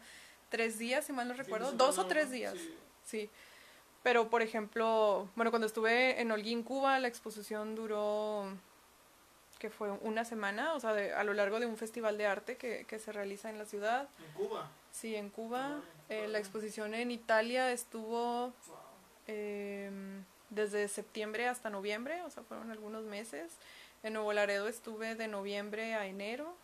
tres 0.48 0.78
días, 0.78 1.04
si 1.04 1.12
mal 1.12 1.28
no 1.28 1.34
recuerdo. 1.34 1.72
Dos 1.72 1.98
o 1.98 2.06
tres 2.06 2.30
días. 2.30 2.54
sí. 3.04 3.30
Pero, 4.02 4.28
por 4.30 4.42
ejemplo, 4.42 5.28
bueno, 5.36 5.52
cuando 5.52 5.66
estuve 5.66 6.20
en 6.20 6.32
Holguín, 6.32 6.64
Cuba, 6.64 6.98
la 6.98 7.06
exposición 7.06 7.76
duró 7.76 8.52
que 9.62 9.70
fue 9.70 9.92
una 9.92 10.24
semana, 10.24 10.74
o 10.74 10.80
sea, 10.80 10.90
a 10.90 11.22
lo 11.22 11.34
largo 11.34 11.60
de 11.60 11.66
un 11.66 11.76
festival 11.76 12.18
de 12.18 12.26
arte 12.26 12.56
que, 12.56 12.84
que 12.84 12.98
se 12.98 13.12
realiza 13.12 13.48
en 13.48 13.58
la 13.58 13.64
ciudad. 13.64 14.08
¿En 14.18 14.32
Cuba? 14.32 14.68
Sí, 14.90 15.14
en 15.14 15.30
Cuba. 15.30 15.80
Eh, 16.08 16.26
la 16.26 16.40
exposición 16.40 16.94
en 16.94 17.12
Italia 17.12 17.70
estuvo 17.70 18.52
em, 19.28 20.24
desde 20.50 20.88
septiembre 20.88 21.46
hasta 21.46 21.70
noviembre, 21.70 22.22
o 22.22 22.30
sea, 22.30 22.42
fueron 22.42 22.72
algunos 22.72 23.04
meses. 23.04 23.52
En 24.02 24.14
Nuevo 24.14 24.32
Laredo 24.32 24.66
estuve 24.66 25.14
de 25.14 25.28
noviembre 25.28 25.94
a 25.94 26.06
enero. 26.06 26.56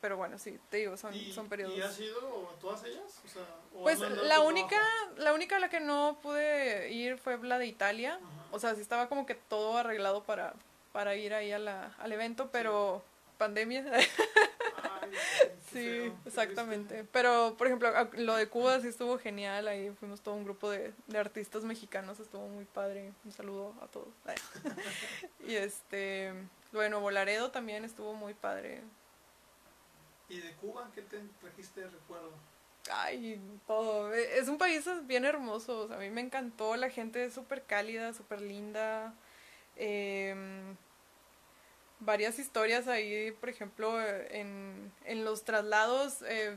Pero 0.00 0.16
bueno, 0.16 0.40
sí, 0.40 0.58
te 0.68 0.78
digo, 0.78 0.96
son, 0.96 1.14
son 1.32 1.48
periodos. 1.48 1.78
¿Y 1.78 1.80
has 1.80 2.00
ido 2.00 2.50
a 2.50 2.58
todas 2.58 2.82
ellas? 2.82 3.20
O 3.24 3.28
sea, 3.28 3.44
pues 3.84 4.00
la 4.00 4.40
única, 4.40 4.82
la 5.16 5.32
única 5.32 5.56
a 5.56 5.60
la 5.60 5.68
que 5.68 5.78
no 5.78 6.18
pude 6.20 6.90
ir 6.90 7.18
fue 7.18 7.38
la 7.38 7.60
de 7.60 7.66
Italia. 7.66 8.18
O 8.50 8.58
sea, 8.58 8.74
sí 8.74 8.80
estaba 8.80 9.08
como 9.08 9.26
que 9.26 9.36
todo 9.36 9.76
arreglado 9.78 10.24
para, 10.24 10.54
para 10.96 11.14
ir 11.14 11.34
ahí 11.34 11.52
a 11.52 11.58
la, 11.58 11.94
al 11.98 12.10
evento, 12.10 12.48
pero 12.50 13.04
pandemia. 13.36 13.84
sí, 15.70 16.10
exactamente. 16.24 17.04
Pero, 17.12 17.54
por 17.58 17.66
ejemplo, 17.66 17.90
lo 18.14 18.34
de 18.34 18.48
Cuba 18.48 18.80
sí 18.80 18.88
estuvo 18.88 19.18
genial. 19.18 19.68
Ahí 19.68 19.90
fuimos 20.00 20.22
todo 20.22 20.34
un 20.36 20.44
grupo 20.44 20.70
de, 20.70 20.94
de 21.06 21.18
artistas 21.18 21.64
mexicanos. 21.64 22.18
Estuvo 22.18 22.48
muy 22.48 22.64
padre. 22.64 23.12
Un 23.26 23.32
saludo 23.32 23.74
a 23.82 23.88
todos. 23.88 24.08
y 25.46 25.56
este, 25.56 26.32
bueno, 26.72 27.00
Volaredo 27.00 27.50
también 27.50 27.84
estuvo 27.84 28.14
muy 28.14 28.32
padre. 28.32 28.80
¿Y 30.30 30.40
de 30.40 30.54
Cuba 30.54 30.90
qué 30.94 31.02
te 31.02 31.20
trajiste 31.42 31.82
de 31.82 31.90
recuerdo? 31.90 32.32
Ay, 32.90 33.38
todo. 33.66 34.14
E, 34.14 34.38
es 34.38 34.48
un 34.48 34.56
país 34.56 34.88
bien 35.02 35.26
hermoso. 35.26 35.92
a 35.92 35.98
mí 35.98 36.08
me 36.08 36.22
encantó. 36.22 36.74
La 36.74 36.88
gente 36.88 37.26
es 37.26 37.34
súper 37.34 37.64
cálida, 37.64 38.14
súper 38.14 38.40
linda. 38.40 39.12
Eh, 39.76 40.34
varias 42.00 42.38
historias 42.38 42.88
ahí, 42.88 43.32
por 43.32 43.48
ejemplo, 43.48 44.00
en, 44.02 44.92
en 45.04 45.24
los 45.24 45.44
traslados. 45.44 46.22
Eh, 46.22 46.56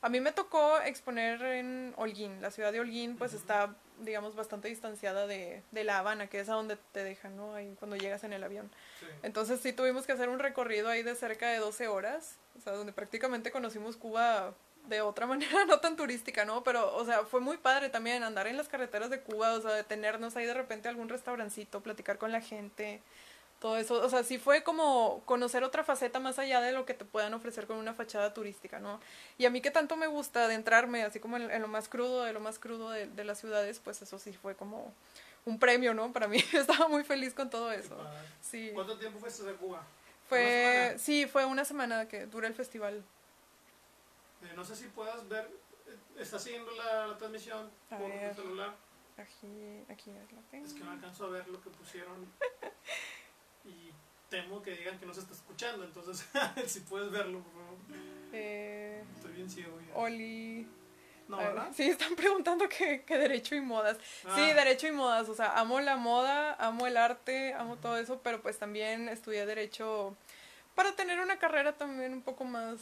a 0.00 0.08
mí 0.08 0.20
me 0.20 0.32
tocó 0.32 0.80
exponer 0.80 1.42
en 1.42 1.92
Holguín, 1.96 2.40
la 2.40 2.52
ciudad 2.52 2.72
de 2.72 2.78
Holguín, 2.78 3.16
pues 3.16 3.34
está, 3.34 3.74
digamos, 4.00 4.36
bastante 4.36 4.68
distanciada 4.68 5.26
de, 5.26 5.62
de, 5.72 5.84
La 5.84 5.98
Habana, 5.98 6.28
que 6.28 6.38
es 6.38 6.48
a 6.48 6.54
donde 6.54 6.76
te 6.92 7.02
dejan, 7.02 7.36
¿no? 7.36 7.54
Ahí 7.54 7.74
cuando 7.80 7.96
llegas 7.96 8.22
en 8.22 8.32
el 8.32 8.44
avión. 8.44 8.70
Entonces 9.24 9.60
sí 9.60 9.72
tuvimos 9.72 10.06
que 10.06 10.12
hacer 10.12 10.28
un 10.28 10.38
recorrido 10.38 10.88
ahí 10.88 11.02
de 11.02 11.16
cerca 11.16 11.48
de 11.48 11.58
12 11.58 11.88
horas, 11.88 12.36
o 12.56 12.60
sea, 12.60 12.74
donde 12.74 12.92
prácticamente 12.92 13.50
conocimos 13.50 13.96
Cuba 13.96 14.54
de 14.86 15.00
otra 15.00 15.26
manera, 15.26 15.64
no 15.64 15.80
tan 15.80 15.96
turística, 15.96 16.44
¿no? 16.44 16.62
Pero, 16.62 16.94
o 16.94 17.04
sea, 17.04 17.24
fue 17.24 17.40
muy 17.40 17.56
padre 17.56 17.88
también 17.88 18.22
andar 18.22 18.46
en 18.46 18.56
las 18.56 18.68
carreteras 18.68 19.10
de 19.10 19.20
Cuba, 19.20 19.54
o 19.54 19.60
sea, 19.60 19.72
detenernos 19.72 20.36
ahí 20.36 20.46
de 20.46 20.54
repente 20.54 20.88
algún 20.88 21.08
restaurancito, 21.08 21.82
platicar 21.82 22.18
con 22.18 22.30
la 22.30 22.40
gente, 22.40 23.02
todo 23.60 23.76
eso, 23.76 24.00
o 24.00 24.08
sea, 24.08 24.22
sí 24.22 24.38
fue 24.38 24.62
como 24.62 25.22
conocer 25.24 25.64
otra 25.64 25.82
faceta 25.82 26.20
más 26.20 26.38
allá 26.38 26.60
de 26.60 26.72
lo 26.72 26.86
que 26.86 26.94
te 26.94 27.04
puedan 27.04 27.34
ofrecer 27.34 27.66
con 27.66 27.76
una 27.76 27.92
fachada 27.92 28.32
turística, 28.32 28.78
¿no? 28.78 29.00
Y 29.36 29.46
a 29.46 29.50
mí 29.50 29.60
que 29.60 29.70
tanto 29.70 29.96
me 29.96 30.06
gusta 30.06 30.44
adentrarme, 30.44 31.02
así 31.02 31.18
como 31.18 31.38
en, 31.38 31.60
lo 31.60 31.68
más 31.68 31.88
crudo, 31.88 32.22
de 32.22 32.32
lo 32.32 32.40
más 32.40 32.58
crudo 32.58 32.90
de, 32.90 33.06
de, 33.06 33.24
las 33.24 33.38
ciudades, 33.38 33.80
pues 33.80 34.00
eso 34.00 34.18
sí 34.18 34.32
fue 34.32 34.54
como 34.54 34.94
un 35.44 35.58
premio, 35.58 35.92
¿no? 35.92 36.12
Para 36.12 36.28
mí, 36.28 36.38
estaba 36.52 36.88
muy 36.88 37.02
feliz 37.02 37.34
con 37.34 37.50
todo 37.50 37.72
eso. 37.72 37.96
Sí. 38.40 38.70
¿Cuánto 38.74 38.96
tiempo 38.96 39.18
fuiste 39.18 39.42
de 39.42 39.54
Cuba? 39.54 39.82
Fue, 40.28 40.94
sí, 40.98 41.26
fue 41.26 41.44
una 41.44 41.64
semana 41.64 42.06
que 42.06 42.26
dura 42.26 42.46
el 42.46 42.54
festival. 42.54 43.02
Eh, 44.42 44.52
no 44.54 44.64
sé 44.64 44.76
si 44.76 44.84
puedas 44.88 45.26
ver, 45.28 45.50
eh, 45.86 45.96
¿estás 46.20 46.44
siguiendo 46.44 46.70
la, 46.72 47.08
la 47.08 47.18
transmisión 47.18 47.70
por 47.88 47.98
tu 47.98 48.42
celular? 48.42 48.76
Aquí, 49.16 49.82
aquí 49.88 50.12
la 50.12 50.42
tengo. 50.50 50.66
Es 50.66 50.74
que 50.74 50.84
no 50.84 50.92
alcanzo 50.92 51.26
a 51.26 51.30
ver 51.30 51.48
lo 51.48 51.60
que 51.60 51.70
pusieron. 51.70 52.30
temo 54.28 54.62
que 54.62 54.72
digan 54.72 54.98
que 54.98 55.06
no 55.06 55.14
se 55.14 55.20
está 55.20 55.32
escuchando, 55.34 55.84
entonces 55.84 56.26
si 56.66 56.80
puedes 56.80 57.10
verlo, 57.10 57.40
por 57.40 57.52
favor. 57.52 57.78
Eh, 58.32 59.02
Estoy 59.16 59.32
bien 59.32 59.48
ciego 59.50 59.78
ya. 59.80 59.94
Oli. 59.96 60.66
No, 61.28 61.36
¿verdad? 61.36 61.68
Sí, 61.74 61.82
están 61.82 62.16
preguntando 62.16 62.66
qué, 62.70 63.04
derecho 63.06 63.54
y 63.54 63.60
modas. 63.60 63.98
Sí, 64.22 64.28
Ah. 64.50 64.54
derecho 64.54 64.86
y 64.86 64.92
modas. 64.92 65.28
O 65.28 65.34
sea, 65.34 65.58
amo 65.58 65.78
la 65.80 65.96
moda, 65.96 66.54
amo 66.54 66.86
el 66.86 66.96
arte, 66.96 67.52
amo 67.52 67.76
todo 67.76 67.98
eso, 67.98 68.20
pero 68.22 68.40
pues 68.40 68.58
también 68.58 69.08
estudié 69.10 69.44
derecho 69.44 70.16
para 70.74 70.92
tener 70.96 71.20
una 71.20 71.38
carrera 71.38 71.72
también 71.76 72.12
un 72.14 72.22
poco 72.22 72.44
más 72.44 72.78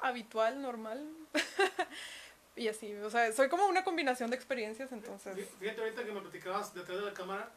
habitual, 0.00 0.62
normal. 0.62 1.06
y 2.56 2.68
así, 2.68 2.94
o 2.94 3.10
sea, 3.10 3.30
soy 3.32 3.48
como 3.48 3.66
una 3.66 3.84
combinación 3.84 4.30
de 4.30 4.36
experiencias, 4.36 4.90
entonces. 4.92 5.36
Fí- 5.36 5.46
Fíjate 5.60 5.80
ahorita 5.82 6.04
que 6.04 6.12
me 6.12 6.20
platicabas 6.22 6.72
detrás 6.74 6.98
de 6.98 7.04
la 7.04 7.12
cámara, 7.12 7.50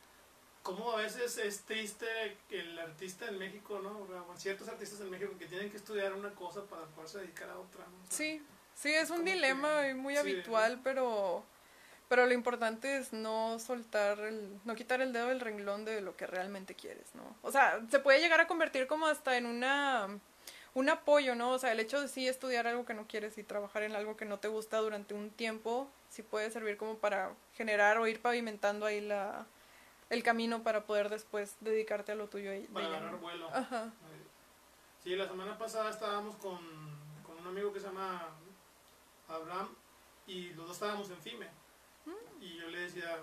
cómo 0.65 0.93
a 0.93 0.95
veces 0.95 1.37
es 1.37 1.61
triste 1.61 2.07
el 2.49 2.79
artista 2.79 3.27
en 3.27 3.37
México, 3.37 3.79
¿no? 3.83 3.99
O 3.99 4.35
ciertos 4.35 4.67
artistas 4.67 4.99
en 4.99 5.11
México 5.11 5.31
que 5.37 5.45
tienen 5.45 5.69
que 5.69 5.77
estudiar 5.77 6.11
una 6.13 6.31
cosa 6.31 6.63
para 6.63 6.85
poderse 6.87 7.19
dedicar 7.19 7.47
a 7.51 7.59
otra, 7.59 7.85
Sí, 8.09 8.41
sí, 8.73 8.91
es 8.91 9.11
un 9.11 9.23
dilema 9.23 9.83
que- 9.83 9.93
muy 9.93 10.15
sí, 10.15 10.19
habitual, 10.21 10.81
pero, 10.83 11.43
pero 12.09 12.25
lo 12.25 12.33
importante 12.33 12.97
es 12.97 13.13
no 13.13 13.59
soltar, 13.59 14.17
el, 14.21 14.59
no 14.65 14.73
quitar 14.73 15.01
el 15.01 15.13
dedo 15.13 15.27
del 15.27 15.39
renglón 15.39 15.85
de 15.85 16.01
lo 16.01 16.17
que 16.17 16.25
realmente 16.25 16.73
quieres, 16.73 17.13
¿no? 17.13 17.35
O 17.43 17.51
sea, 17.51 17.79
se 17.91 17.99
puede 17.99 18.19
llegar 18.19 18.41
a 18.41 18.47
convertir 18.47 18.87
como 18.87 19.05
hasta 19.05 19.37
en 19.37 19.45
una 19.45 20.07
un 20.73 20.89
apoyo, 20.89 21.35
¿no? 21.35 21.51
O 21.51 21.59
sea, 21.59 21.71
el 21.71 21.79
hecho 21.79 22.01
de 22.01 22.07
sí 22.09 22.27
estudiar 22.27 22.65
algo 22.67 22.85
que 22.85 22.93
no 22.95 23.07
quieres 23.07 23.37
y 23.37 23.43
trabajar 23.43 23.83
en 23.83 23.95
algo 23.95 24.17
que 24.17 24.25
no 24.25 24.39
te 24.39 24.47
gusta 24.49 24.77
durante 24.79 25.13
un 25.13 25.29
tiempo, 25.29 25.87
sí 26.09 26.21
puede 26.23 26.49
servir 26.51 26.75
como 26.75 26.97
para 26.97 27.31
generar 27.53 27.97
o 27.99 28.07
ir 28.07 28.19
pavimentando 28.19 28.85
ahí 28.87 28.99
la 28.99 29.45
el 30.09 30.23
camino 30.23 30.63
para 30.63 30.85
poder 30.85 31.09
después 31.09 31.55
dedicarte 31.61 32.11
a 32.11 32.15
lo 32.15 32.27
tuyo 32.27 32.51
de 32.51 32.61
para 32.73 32.85
lleno. 32.85 32.97
agarrar 32.97 33.19
vuelo. 33.19 33.49
Ajá. 33.53 33.91
Sí, 35.03 35.15
la 35.15 35.27
semana 35.27 35.57
pasada 35.57 35.89
estábamos 35.89 36.35
con, 36.37 36.59
con 37.23 37.37
un 37.39 37.47
amigo 37.47 37.71
que 37.71 37.79
se 37.79 37.87
llama 37.87 38.29
Abraham 39.27 39.69
y 40.27 40.49
los 40.53 40.67
dos 40.67 40.75
estábamos 40.77 41.09
en 41.09 41.17
FIME. 41.21 41.47
Mm. 42.05 42.41
Y 42.43 42.57
yo 42.57 42.67
le 42.69 42.79
decía, 42.79 43.17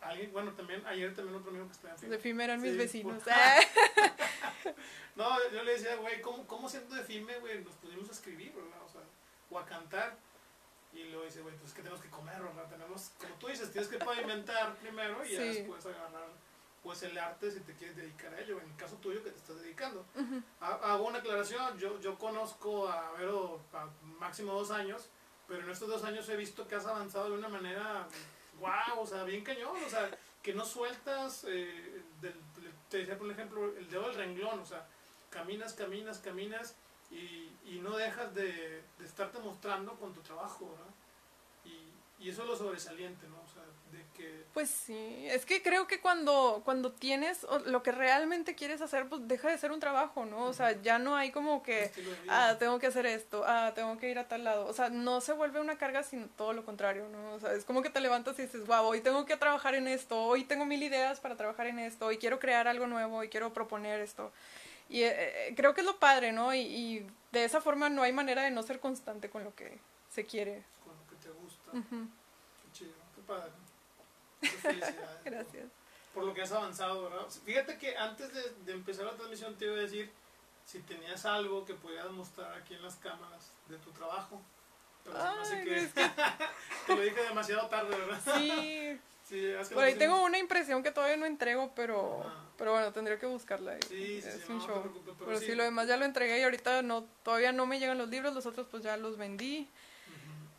alguien, 0.00 0.32
bueno, 0.32 0.52
también, 0.52 0.84
ayer 0.86 1.14
también 1.14 1.36
otro 1.36 1.50
amigo 1.50 1.66
que 1.66 1.72
está 1.72 1.90
en 1.90 1.98
FIME. 1.98 2.16
De 2.16 2.18
FIME 2.22 2.44
eran 2.44 2.60
mis 2.60 2.76
vecinos. 2.76 3.22
por-. 3.22 4.74
No, 5.16 5.36
yo 5.50 5.64
le 5.64 5.72
decía, 5.72 5.96
güey, 5.96 6.20
¿cómo, 6.20 6.46
¿cómo 6.46 6.68
siendo 6.68 6.94
de 6.94 7.02
FIME, 7.02 7.38
güey, 7.40 7.64
nos 7.64 7.74
pudimos 7.74 8.08
escribir, 8.08 8.52
¿verdad? 8.54 8.82
O 8.86 8.88
sea, 8.88 9.00
o 9.50 9.58
a 9.58 9.66
cantar. 9.66 10.16
Y 10.92 11.04
luego 11.04 11.24
dice, 11.24 11.42
güey, 11.42 11.54
pues 11.56 11.70
es 11.70 11.74
que 11.76 11.82
tenemos 11.82 12.02
que 12.02 12.08
comer, 12.10 12.42
¿verdad? 12.42 12.66
Tenemos, 12.68 13.10
como 13.20 13.34
tú 13.34 13.48
dices, 13.48 13.70
tienes 13.70 13.88
que 13.90 13.98
pavimentar 13.98 14.74
primero 14.76 15.24
y 15.24 15.32
ya 15.32 15.40
Sí. 15.40 15.48
después 15.60 15.84
agarrar 15.86 16.28
pues 16.82 17.02
el 17.02 17.18
arte 17.18 17.50
si 17.50 17.60
te 17.60 17.74
quieres 17.74 17.96
dedicar 17.96 18.32
a 18.32 18.40
ello, 18.40 18.58
en 18.60 18.70
el 18.70 18.76
caso 18.76 18.96
tuyo 18.96 19.22
que 19.22 19.30
te 19.30 19.36
estás 19.36 19.60
dedicando. 19.60 20.06
Ujú. 20.14 20.40
Ha- 20.60 20.92
Hago 20.92 21.06
una 21.08 21.18
aclaración, 21.18 21.76
yo, 21.78 22.00
yo 22.00 22.16
conozco 22.16 22.88
a 22.88 23.10
Vero 23.12 23.60
a 23.74 23.88
máximo 24.20 24.52
dos 24.54 24.70
años, 24.70 25.08
pero 25.46 25.60
en 25.64 25.70
estos 25.70 25.88
dos 25.88 26.04
años 26.04 26.26
he 26.28 26.36
visto 26.36 26.66
que 26.66 26.76
has 26.76 26.86
avanzado 26.86 27.26
de 27.30 27.36
una 27.36 27.48
manera, 27.48 28.06
wow, 28.60 29.00
o 29.00 29.06
sea, 29.06 29.24
bien 29.24 29.44
cañón, 29.44 29.76
o 29.84 29.90
sea, 29.90 30.08
que 30.42 30.54
no 30.54 30.64
sueltas, 30.64 31.44
eh, 31.48 32.00
del- 32.22 32.40
te 32.88 32.98
decía 32.98 33.18
por 33.18 33.30
ejemplo, 33.30 33.76
el 33.76 33.90
dedo 33.90 34.04
del 34.08 34.14
renglón, 34.14 34.60
o 34.60 34.64
sea, 34.66 34.86
caminas, 35.30 35.74
caminas, 35.74 36.18
caminas 36.20 36.74
y, 37.10 37.50
y 37.64 37.80
no 37.82 37.96
dejas 37.96 38.34
de, 38.34 38.82
de 38.98 39.04
estarte 39.04 39.38
mostrando 39.38 39.94
con 39.94 40.12
tu 40.12 40.20
trabajo, 40.20 40.70
¿verdad? 40.70 40.94
Y, 41.64 42.24
y 42.24 42.30
eso 42.30 42.42
es 42.42 42.48
lo 42.48 42.56
sobresaliente, 42.56 43.26
¿no? 43.28 43.36
O 43.36 43.48
sea, 43.52 43.62
de 43.92 44.04
que... 44.16 44.44
Pues 44.52 44.68
sí, 44.70 45.26
es 45.28 45.46
que 45.46 45.62
creo 45.62 45.86
que 45.86 46.00
cuando, 46.00 46.62
cuando 46.64 46.90
tienes 46.92 47.46
lo 47.66 47.82
que 47.82 47.92
realmente 47.92 48.54
quieres 48.54 48.80
hacer, 48.82 49.08
pues 49.08 49.26
deja 49.28 49.50
de 49.50 49.56
ser 49.56 49.70
un 49.70 49.78
trabajo, 49.78 50.24
¿no? 50.26 50.44
O 50.44 50.52
sea, 50.52 50.72
ya 50.82 50.98
no 50.98 51.16
hay 51.16 51.30
como 51.30 51.62
que, 51.62 51.92
ah, 52.28 52.56
tengo 52.58 52.78
que 52.80 52.88
hacer 52.88 53.06
esto, 53.06 53.44
ah, 53.46 53.72
tengo 53.74 53.96
que 53.98 54.10
ir 54.10 54.18
a 54.18 54.26
tal 54.26 54.44
lado. 54.44 54.66
O 54.66 54.72
sea, 54.72 54.88
no 54.88 55.20
se 55.20 55.32
vuelve 55.32 55.60
una 55.60 55.78
carga, 55.78 56.02
sino 56.02 56.26
todo 56.36 56.52
lo 56.52 56.64
contrario, 56.64 57.08
¿no? 57.08 57.34
O 57.34 57.40
sea, 57.40 57.52
es 57.52 57.64
como 57.64 57.82
que 57.82 57.90
te 57.90 58.00
levantas 58.00 58.38
y 58.40 58.42
dices, 58.42 58.66
wow, 58.66 58.84
hoy 58.84 59.00
tengo 59.00 59.24
que 59.24 59.36
trabajar 59.36 59.74
en 59.74 59.86
esto, 59.86 60.20
hoy 60.20 60.44
tengo 60.44 60.66
mil 60.66 60.82
ideas 60.82 61.20
para 61.20 61.36
trabajar 61.36 61.68
en 61.68 61.78
esto, 61.78 62.06
hoy 62.06 62.18
quiero 62.18 62.40
crear 62.40 62.66
algo 62.66 62.88
nuevo, 62.88 63.18
hoy 63.18 63.28
quiero 63.28 63.52
proponer 63.52 64.00
esto. 64.00 64.32
Y 64.88 65.02
eh, 65.02 65.48
eh, 65.48 65.54
creo 65.54 65.74
que 65.74 65.82
es 65.82 65.86
lo 65.86 65.98
padre, 65.98 66.32
¿no? 66.32 66.54
Y, 66.54 66.60
y 66.60 67.06
de 67.32 67.44
esa 67.44 67.60
forma 67.60 67.88
no 67.88 68.02
hay 68.02 68.12
manera 68.12 68.42
de 68.42 68.50
no 68.50 68.62
ser 68.62 68.80
constante 68.80 69.28
con 69.28 69.44
lo 69.44 69.54
que 69.54 69.78
se 70.10 70.24
quiere. 70.24 70.64
Con 70.84 70.94
lo 70.96 71.06
que 71.08 71.16
te 71.16 71.30
gusta. 71.30 71.72
Qué 71.72 72.72
chido, 72.72 72.94
qué 73.14 73.22
padre. 73.26 73.52
Muchas 74.40 74.60
felicidades. 74.60 75.18
Gracias. 75.24 75.66
Por 76.14 76.24
lo 76.24 76.34
que 76.34 76.42
has 76.42 76.52
avanzado, 76.52 77.10
¿verdad? 77.10 77.26
Fíjate 77.44 77.78
que 77.78 77.96
antes 77.96 78.32
de, 78.32 78.42
de 78.64 78.72
empezar 78.72 79.04
la 79.04 79.12
transmisión 79.12 79.56
te 79.56 79.66
iba 79.66 79.74
a 79.74 79.80
decir 79.80 80.10
si 80.64 80.80
tenías 80.80 81.24
algo 81.24 81.64
que 81.64 81.74
pudieras 81.74 82.10
mostrar 82.10 82.52
aquí 82.54 82.74
en 82.74 82.82
las 82.82 82.96
cámaras 82.96 83.52
de 83.68 83.78
tu 83.78 83.90
trabajo. 83.92 84.40
Pero 85.04 85.16
se 85.16 85.22
me 85.24 85.40
hace 85.40 85.54
Ay, 85.54 85.64
que 85.64 85.78
es 85.78 85.92
que 85.92 86.10
te 86.86 86.96
lo 86.96 87.02
dije 87.02 87.22
demasiado 87.22 87.68
tarde, 87.68 87.96
¿verdad? 87.96 88.20
sí, 88.36 89.00
Sí, 89.28 89.52
Por 89.74 89.84
ahí 89.84 89.94
tengo 89.96 90.22
una 90.24 90.38
impresión 90.38 90.82
que 90.82 90.90
todavía 90.90 91.16
no 91.18 91.26
entrego, 91.26 91.70
pero, 91.74 92.24
pero 92.56 92.72
bueno, 92.72 92.92
tendría 92.92 93.18
que 93.18 93.26
buscarla. 93.26 93.76
y 93.78 93.82
Sí, 93.82 94.22
sí, 94.22 94.28
es 94.28 94.34
sí, 94.46 94.52
un 94.52 94.58
no, 94.58 94.66
show. 94.66 95.02
pero 95.04 95.16
pero 95.26 95.38
sí. 95.38 95.54
lo 95.54 95.64
demás 95.64 95.86
ya 95.86 95.96
lo 95.98 96.04
entregué 96.06 96.38
y 96.40 96.42
ahorita 96.44 96.80
no, 96.82 97.04
todavía 97.22 97.52
no 97.52 97.66
me 97.66 97.78
llegan 97.78 97.98
los 97.98 98.08
libros, 98.08 98.32
los 98.34 98.46
otros 98.46 98.66
pues 98.70 98.82
ya 98.82 98.96
los 98.96 99.18
vendí. 99.18 99.68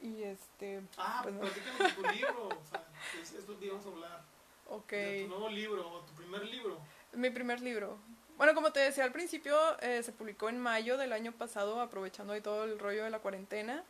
Y 0.02 0.24
este, 0.24 0.82
Ah, 0.98 1.22
Pues 1.24 1.34
no. 1.36 1.42
platícanos 1.42 1.80
de 1.80 1.90
tu 2.04 2.10
libro. 2.16 2.48
O 2.48 2.66
sea, 2.70 2.84
es, 3.22 3.34
es 3.34 3.44
íbamos 3.62 3.86
a 3.86 3.90
hablar. 3.90 4.22
ok. 4.68 4.92
De 4.92 5.22
tu 5.24 5.28
nuevo 5.30 5.50
libro 5.50 5.90
o 5.92 6.00
tu 6.02 6.14
primer 6.14 6.46
libro. 6.46 6.80
Mi 7.14 7.30
primer 7.32 7.62
libro. 7.62 7.98
Bueno, 8.38 8.54
como 8.54 8.72
te 8.72 8.80
decía 8.80 9.04
al 9.04 9.12
principio, 9.12 9.58
eh, 9.82 10.02
se 10.04 10.12
publicó 10.14 10.48
en 10.48 10.60
mayo 10.60 10.98
del 10.98 11.12
año 11.12 11.32
pasado, 11.34 11.82
aprovechando 11.82 12.32
ahí 12.34 12.40
todo 12.42 12.64
el 12.66 12.80
rollo 12.80 13.04
de 13.04 13.10
la 13.10 13.20
cuarentena. 13.20 13.84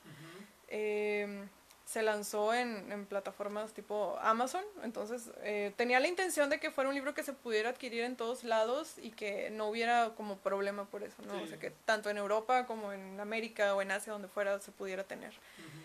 Eh, 0.70 1.44
se 1.90 2.04
lanzó 2.04 2.54
en, 2.54 2.92
en 2.92 3.08
plataformas 3.08 3.74
tipo 3.74 4.16
Amazon, 4.22 4.64
entonces 4.84 5.32
eh, 5.42 5.74
tenía 5.76 6.00
la 6.00 6.08
intención 6.08 6.48
de 6.52 6.60
que 6.60 6.70
fuera 6.70 6.88
un 6.88 6.94
libro 6.94 7.16
que 7.16 7.24
se 7.24 7.34
pudiera 7.34 7.70
adquirir 7.72 8.04
en 8.04 8.16
todos 8.16 8.44
lados 8.44 9.00
y 9.02 9.10
que 9.10 9.50
no 9.50 9.68
hubiera 9.70 10.12
como 10.16 10.38
problema 10.38 10.86
por 10.86 11.02
eso, 11.02 11.16
¿no? 11.26 11.34
Sí. 11.40 11.44
O 11.46 11.48
sea, 11.48 11.58
que 11.58 11.72
tanto 11.86 12.12
en 12.12 12.18
Europa 12.18 12.68
como 12.68 12.94
en 12.94 13.20
América 13.20 13.74
o 13.74 13.82
en 13.82 13.90
Asia, 13.90 14.14
donde 14.14 14.28
fuera, 14.28 14.60
se 14.60 14.72
pudiera 14.72 15.04
tener. 15.04 15.32
Ujú. 15.32 15.80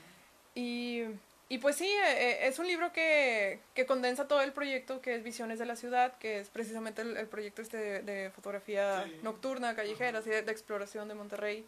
Y, 0.57 1.05
y 1.49 1.57
pues 1.57 1.77
sí, 1.77 1.89
eh, 1.89 2.49
es 2.49 2.59
un 2.59 2.67
libro 2.67 2.93
que, 2.93 3.61
que 3.75 3.87
condensa 3.87 4.29
todo 4.29 4.43
el 4.43 4.53
proyecto 4.53 5.01
que 5.01 5.15
es 5.15 5.23
Visiones 5.23 5.59
de 5.59 5.65
la 5.65 5.75
Ciudad, 5.75 6.19
que 6.19 6.39
es 6.39 6.51
precisamente 6.51 7.01
el, 7.01 7.17
el 7.17 7.29
proyecto 7.29 7.63
este 7.63 7.79
de, 7.79 8.03
de 8.03 8.31
fotografía 8.31 9.05
Sí. 9.05 9.21
nocturna, 9.23 9.75
callejera, 9.75 10.19
así 10.19 10.29
de, 10.29 10.43
de 10.43 10.53
exploración 10.53 11.09
de 11.09 11.15
Monterrey. 11.15 11.65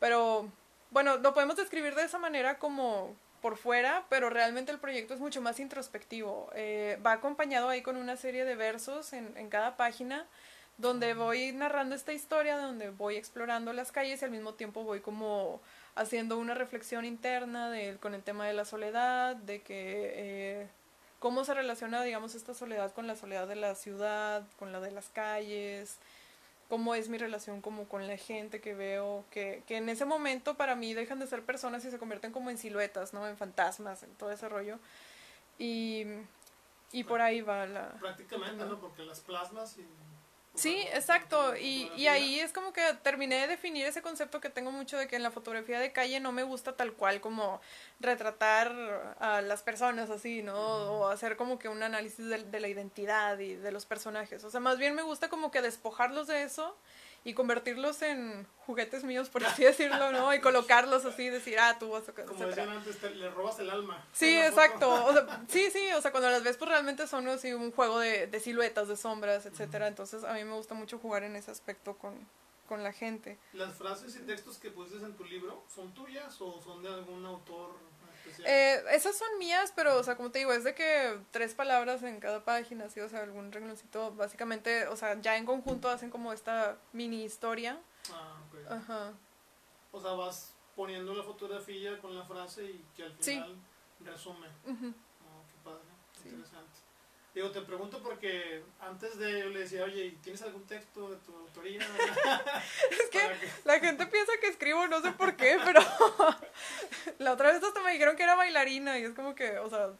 Pero 0.00 0.48
bueno, 0.90 1.16
lo 1.18 1.32
podemos 1.32 1.54
describir 1.54 1.94
de 1.94 2.02
esa 2.02 2.18
manera 2.18 2.58
como 2.58 3.14
por 3.40 3.56
fuera, 3.56 4.04
pero 4.08 4.30
realmente 4.30 4.72
el 4.72 4.78
proyecto 4.78 5.14
es 5.14 5.20
mucho 5.20 5.40
más 5.40 5.60
introspectivo. 5.60 6.50
Eh, 6.54 6.98
va 7.04 7.12
acompañado 7.12 7.68
ahí 7.68 7.82
con 7.82 7.96
una 7.96 8.16
serie 8.16 8.44
de 8.44 8.56
versos 8.56 9.12
en, 9.12 9.36
en 9.36 9.48
cada 9.48 9.76
página 9.76 10.26
donde 10.78 11.12
voy 11.14 11.52
narrando 11.52 11.94
esta 11.94 12.12
historia, 12.12 12.56
donde 12.56 12.90
voy 12.90 13.16
explorando 13.16 13.72
las 13.72 13.92
calles 13.92 14.22
y 14.22 14.24
al 14.24 14.30
mismo 14.30 14.54
tiempo 14.54 14.84
voy 14.84 15.00
como 15.00 15.60
haciendo 15.96 16.38
una 16.38 16.54
reflexión 16.54 17.04
interna 17.04 17.68
de, 17.70 17.96
con 17.98 18.14
el 18.14 18.22
tema 18.22 18.46
de 18.46 18.54
la 18.54 18.64
soledad, 18.64 19.34
de 19.34 19.60
que 19.60 20.12
eh, 20.14 20.68
cómo 21.18 21.44
se 21.44 21.54
relaciona, 21.54 22.02
digamos, 22.04 22.36
esta 22.36 22.54
soledad 22.54 22.92
con 22.92 23.08
la 23.08 23.16
soledad 23.16 23.48
de 23.48 23.56
la 23.56 23.74
ciudad, 23.74 24.44
con 24.58 24.72
la 24.72 24.78
de 24.78 24.92
las 24.92 25.08
calles. 25.08 25.98
Cómo 26.68 26.94
es 26.94 27.08
mi 27.08 27.18
relación 27.18 27.62
como 27.62 27.88
con 27.88 28.06
la 28.06 28.16
gente 28.16 28.60
que 28.60 28.74
veo, 28.74 29.24
que, 29.30 29.62
que 29.66 29.78
en 29.78 29.88
ese 29.88 30.04
momento 30.04 30.56
para 30.56 30.76
mí 30.76 30.94
dejan 30.94 31.18
de 31.18 31.26
ser 31.26 31.42
personas 31.44 31.84
y 31.84 31.90
se 31.90 31.98
convierten 31.98 32.32
como 32.32 32.50
en 32.50 32.58
siluetas, 32.58 33.14
¿no? 33.14 33.26
En 33.26 33.36
fantasmas, 33.36 34.02
en 34.02 34.14
todo 34.14 34.30
ese 34.30 34.48
rollo. 34.48 34.78
Y, 35.58 36.04
y 36.92 37.04
por 37.04 37.20
ahí 37.20 37.40
va 37.40 37.66
la... 37.66 37.88
Prácticamente, 37.94 38.64
¿no? 38.64 38.78
Porque 38.80 39.02
las 39.04 39.20
plasmas 39.20 39.78
y... 39.78 39.86
Sí, 40.54 40.76
exacto. 40.92 41.56
Y, 41.56 41.88
y 41.96 42.08
ahí 42.08 42.40
es 42.40 42.52
como 42.52 42.72
que 42.72 42.82
terminé 43.04 43.36
de 43.42 43.46
definir 43.46 43.86
ese 43.86 44.02
concepto 44.02 44.40
que 44.40 44.50
tengo 44.50 44.72
mucho 44.72 44.98
de 44.98 45.06
que 45.06 45.14
en 45.14 45.22
la 45.22 45.30
fotografía 45.30 45.78
de 45.78 45.92
calle 45.92 46.18
no 46.18 46.32
me 46.32 46.42
gusta 46.42 46.76
tal 46.76 46.94
cual 46.94 47.20
como 47.20 47.60
retratar 48.00 48.72
a 49.20 49.40
las 49.40 49.62
personas 49.62 50.10
así, 50.10 50.42
¿no? 50.42 50.56
O 50.56 51.08
hacer 51.08 51.36
como 51.36 51.60
que 51.60 51.68
un 51.68 51.84
análisis 51.84 52.26
de, 52.26 52.42
de 52.42 52.60
la 52.60 52.66
identidad 52.66 53.38
y 53.38 53.54
de 53.54 53.70
los 53.70 53.86
personajes. 53.86 54.42
O 54.42 54.50
sea, 54.50 54.58
más 54.58 54.78
bien 54.78 54.96
me 54.96 55.02
gusta 55.02 55.28
como 55.28 55.52
que 55.52 55.62
despojarlos 55.62 56.26
de 56.26 56.42
eso 56.42 56.76
y 57.28 57.34
convertirlos 57.34 58.00
en 58.00 58.46
juguetes 58.64 59.04
míos, 59.04 59.28
por 59.28 59.44
así 59.44 59.62
decirlo, 59.72 60.12
¿no? 60.12 60.32
Y 60.32 60.40
colocarlos 60.40 61.04
así, 61.04 61.28
decir, 61.28 61.58
ah, 61.58 61.76
tú 61.78 61.90
vas 61.90 62.08
a... 62.08 62.12
Como 62.14 62.46
decían 62.46 62.70
antes, 62.70 62.98
te, 62.98 63.10
le 63.10 63.28
robas 63.28 63.58
el 63.58 63.68
alma. 63.68 64.02
Sí, 64.12 64.38
exacto. 64.38 65.04
O 65.04 65.12
sea, 65.12 65.44
sí, 65.48 65.70
sí, 65.70 65.92
o 65.92 66.00
sea, 66.00 66.10
cuando 66.10 66.30
las 66.30 66.42
ves, 66.42 66.56
pues 66.56 66.70
realmente 66.70 67.06
son 67.06 67.28
así 67.28 67.52
un 67.52 67.70
juego 67.70 67.98
de, 67.98 68.28
de 68.28 68.40
siluetas, 68.40 68.88
de 68.88 68.96
sombras, 68.96 69.44
etcétera. 69.44 69.88
Entonces, 69.88 70.24
a 70.24 70.32
mí 70.32 70.42
me 70.42 70.54
gusta 70.54 70.72
mucho 70.72 70.98
jugar 70.98 71.22
en 71.22 71.36
ese 71.36 71.50
aspecto 71.50 71.98
con, 71.98 72.14
con 72.66 72.82
la 72.82 72.94
gente. 72.94 73.38
¿Las 73.52 73.74
frases 73.74 74.16
y 74.16 74.20
textos 74.20 74.56
que 74.56 74.70
pusiste 74.70 75.04
en 75.04 75.14
tu 75.14 75.24
libro 75.24 75.64
son 75.68 75.92
tuyas 75.92 76.40
o 76.40 76.58
son 76.62 76.82
de 76.82 76.88
algún 76.88 77.26
autor 77.26 77.76
eh, 78.44 78.82
esas 78.92 79.16
son 79.16 79.28
mías, 79.38 79.72
pero, 79.74 79.96
o 79.96 80.02
sea, 80.02 80.16
como 80.16 80.30
te 80.30 80.38
digo, 80.38 80.52
es 80.52 80.64
de 80.64 80.74
que 80.74 81.18
tres 81.30 81.54
palabras 81.54 82.02
en 82.02 82.20
cada 82.20 82.44
página, 82.44 82.86
así, 82.86 83.00
o 83.00 83.08
sea, 83.08 83.20
algún 83.20 83.52
rengloncito, 83.52 84.12
básicamente, 84.14 84.86
o 84.88 84.96
sea, 84.96 85.20
ya 85.20 85.36
en 85.36 85.46
conjunto 85.46 85.88
hacen 85.88 86.10
como 86.10 86.32
esta 86.32 86.78
mini 86.92 87.24
historia. 87.24 87.78
Ah, 88.12 88.40
ok. 88.48 88.72
Ajá. 88.72 89.12
O 89.92 90.00
sea, 90.00 90.12
vas 90.12 90.54
poniendo 90.76 91.14
la 91.14 91.22
fotografía 91.22 91.98
con 91.98 92.16
la 92.16 92.24
frase 92.24 92.64
y 92.64 92.84
que 92.96 93.04
al 93.04 93.12
final 93.12 93.56
resume. 94.00 94.46
Uh 94.64 94.70
oh, 94.70 95.42
qué 95.50 95.58
padre, 95.64 95.88
interesante. 96.24 96.77
Digo, 97.34 97.50
te 97.50 97.60
pregunto 97.60 98.02
porque 98.02 98.62
antes 98.80 99.18
de 99.18 99.40
yo 99.40 99.48
le 99.50 99.60
decía, 99.60 99.84
oye, 99.84 100.16
¿tienes 100.22 100.42
algún 100.42 100.66
texto 100.66 101.10
de 101.10 101.16
tu 101.18 101.36
autoría? 101.36 101.78
es 102.90 103.10
que, 103.10 103.20
la 103.64 103.78
gente 103.78 104.06
piensa 104.06 104.32
que 104.40 104.48
escribo, 104.48 104.86
no 104.88 105.00
sé 105.02 105.12
por 105.12 105.36
qué, 105.36 105.58
pero 105.64 105.80
la 107.18 107.32
otra 107.32 107.52
vez 107.52 107.62
hasta 107.62 107.80
me 107.82 107.92
dijeron 107.92 108.16
que 108.16 108.22
era 108.22 108.34
bailarina 108.34 108.98
y 108.98 109.04
es 109.04 109.12
como 109.12 109.34
que, 109.34 109.58
o 109.58 109.68
sea, 109.68 109.90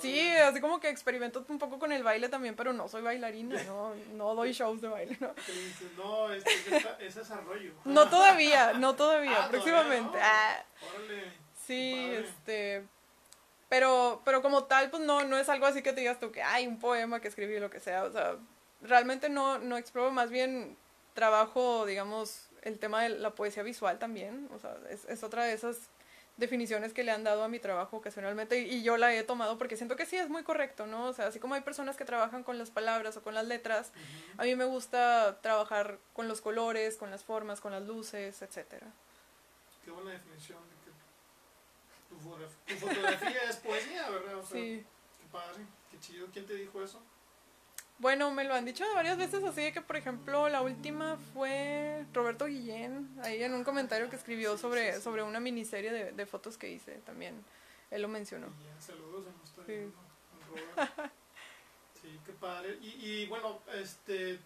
sí, 0.00 0.28
así 0.30 0.60
como 0.60 0.80
que 0.80 0.88
experimento 0.88 1.44
un 1.48 1.58
poco 1.58 1.78
con 1.78 1.92
el 1.92 2.02
baile 2.02 2.28
también, 2.28 2.56
pero 2.56 2.72
no 2.72 2.88
soy 2.88 3.02
bailarina, 3.02 3.62
no, 3.66 3.94
no 4.14 4.34
doy 4.34 4.52
shows 4.52 4.80
de 4.80 4.88
baile, 4.88 5.16
¿no? 5.20 5.32
No, 5.96 6.32
es, 6.32 6.44
es, 6.98 7.14
desarrollo. 7.14 7.72
no 7.84 8.08
todavía, 8.08 8.72
no 8.74 8.96
todavía, 8.96 9.44
ah, 9.44 9.48
próximamente. 9.48 10.18
Ah. 10.20 10.64
Órale. 10.94 11.32
Sí, 11.64 12.10
este 12.12 12.84
pero, 13.72 14.20
pero 14.26 14.42
como 14.42 14.64
tal, 14.64 14.90
pues 14.90 15.02
no, 15.02 15.24
no 15.24 15.38
es 15.38 15.48
algo 15.48 15.64
así 15.64 15.80
que 15.80 15.94
te 15.94 16.00
digas 16.00 16.20
tú 16.20 16.30
que 16.30 16.42
hay 16.42 16.66
un 16.66 16.78
poema 16.78 17.22
que 17.22 17.28
escribí, 17.28 17.58
lo 17.58 17.70
que 17.70 17.80
sea. 17.80 18.04
O 18.04 18.12
sea, 18.12 18.36
realmente 18.82 19.30
no, 19.30 19.58
no 19.58 19.78
exploro, 19.78 20.10
más 20.10 20.28
bien 20.28 20.76
trabajo, 21.14 21.86
digamos, 21.86 22.50
el 22.60 22.78
tema 22.78 23.02
de 23.02 23.08
la 23.08 23.30
poesía 23.30 23.62
visual 23.62 23.98
también. 23.98 24.46
O 24.54 24.58
sea, 24.58 24.76
es, 24.90 25.06
es 25.06 25.22
otra 25.24 25.44
de 25.44 25.54
esas 25.54 25.88
definiciones 26.36 26.92
que 26.92 27.02
le 27.02 27.12
han 27.12 27.24
dado 27.24 27.44
a 27.44 27.48
mi 27.48 27.60
trabajo 27.60 27.96
ocasionalmente 27.96 28.60
y, 28.60 28.82
yo 28.82 28.98
la 28.98 29.14
he 29.14 29.22
tomado 29.22 29.56
porque 29.56 29.78
siento 29.78 29.96
que 29.96 30.04
sí 30.04 30.16
es 30.16 30.28
muy 30.28 30.42
correcto, 30.42 30.86
¿no? 30.86 31.06
O 31.06 31.14
sea, 31.14 31.28
así 31.28 31.38
como 31.40 31.54
hay 31.54 31.62
personas 31.62 31.96
que 31.96 32.04
trabajan 32.04 32.42
con 32.42 32.58
las 32.58 32.70
palabras 32.70 33.16
o 33.16 33.22
con 33.22 33.32
las 33.32 33.46
letras, 33.46 33.92
a 34.36 34.42
mí 34.42 34.54
me 34.54 34.66
gusta 34.66 35.38
trabajar 35.40 35.98
con 36.12 36.28
los 36.28 36.42
colores, 36.42 36.98
con 36.98 37.10
las 37.10 37.24
formas, 37.24 37.62
con 37.62 37.72
las 37.72 37.84
luces, 37.84 38.42
etcétera. 38.42 38.88
Qué 39.82 39.90
buena 39.90 40.10
definición 40.10 40.58
tu, 42.22 42.74
fotografía 42.74 43.42
es 43.48 43.56
poesía, 43.56 44.10
¿verdad? 44.10 44.38
O 44.38 44.46
sea, 44.46 44.60
sí. 44.60 44.84
Qué 45.20 45.26
padre, 45.30 45.64
qué 45.90 46.00
chido. 46.00 46.26
¿Quién 46.32 46.46
te 46.46 46.54
dijo 46.54 46.82
eso? 46.82 47.00
Bueno, 47.98 48.30
me 48.32 48.44
lo 48.44 48.54
han 48.54 48.64
dicho 48.64 48.84
varias 48.94 49.16
veces 49.16 49.44
así 49.44 49.70
que, 49.72 49.80
por 49.80 49.96
ejemplo, 49.96 50.48
la 50.48 50.60
última 50.62 51.16
fue 51.32 52.04
Roberto 52.12 52.46
Guillén, 52.46 53.08
ahí 53.22 53.42
en 53.42 53.54
un 53.54 53.62
comentario 53.62 54.10
que 54.10 54.16
escribió 54.16 54.58
sobre, 54.58 55.00
sobre 55.00 55.22
una 55.22 55.38
miniserie 55.38 55.92
de, 55.92 56.12
de 56.12 56.26
fotos 56.26 56.58
que 56.58 56.68
hice 56.68 56.94
también. 57.06 57.44
Él 57.92 58.02
lo 58.02 58.08
mencionó. 58.08 58.48
saludos, 58.80 59.26
a 59.26 59.66
sí. 59.66 59.92
sí, 62.00 62.20
qué 62.24 62.32
padre. 62.32 62.78
Y, 62.80 62.88
y 62.88 63.26
bueno, 63.26 63.60
este, 63.74 64.40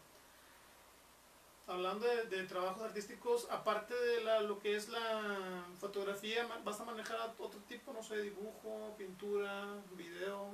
hablando 1.66 2.07
de, 2.07 2.42
trabajos 2.44 2.83
artísticos, 2.83 3.48
aparte 3.50 3.94
de 3.94 4.22
la, 4.22 4.40
lo 4.40 4.59
que 4.59 4.76
es 4.76 4.88
la 4.88 5.64
fotografía, 5.79 6.46
¿vas 6.64 6.81
a 6.81 6.85
manejar 6.85 7.35
otro 7.38 7.61
tipo, 7.68 7.92
no 7.92 8.02
sé, 8.02 8.20
dibujo, 8.22 8.94
pintura, 8.96 9.66
video? 9.96 10.50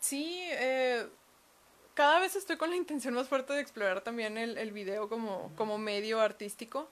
Sí, 0.00 0.40
eh, 0.42 1.06
cada 1.94 2.20
vez 2.20 2.36
estoy 2.36 2.56
con 2.56 2.70
la 2.70 2.76
intención 2.76 3.14
más 3.14 3.28
fuerte 3.28 3.52
de 3.52 3.60
explorar 3.60 4.02
también 4.02 4.38
el, 4.38 4.58
el 4.58 4.72
video 4.72 5.08
como, 5.08 5.52
como 5.56 5.78
medio 5.78 6.20
artístico. 6.20 6.90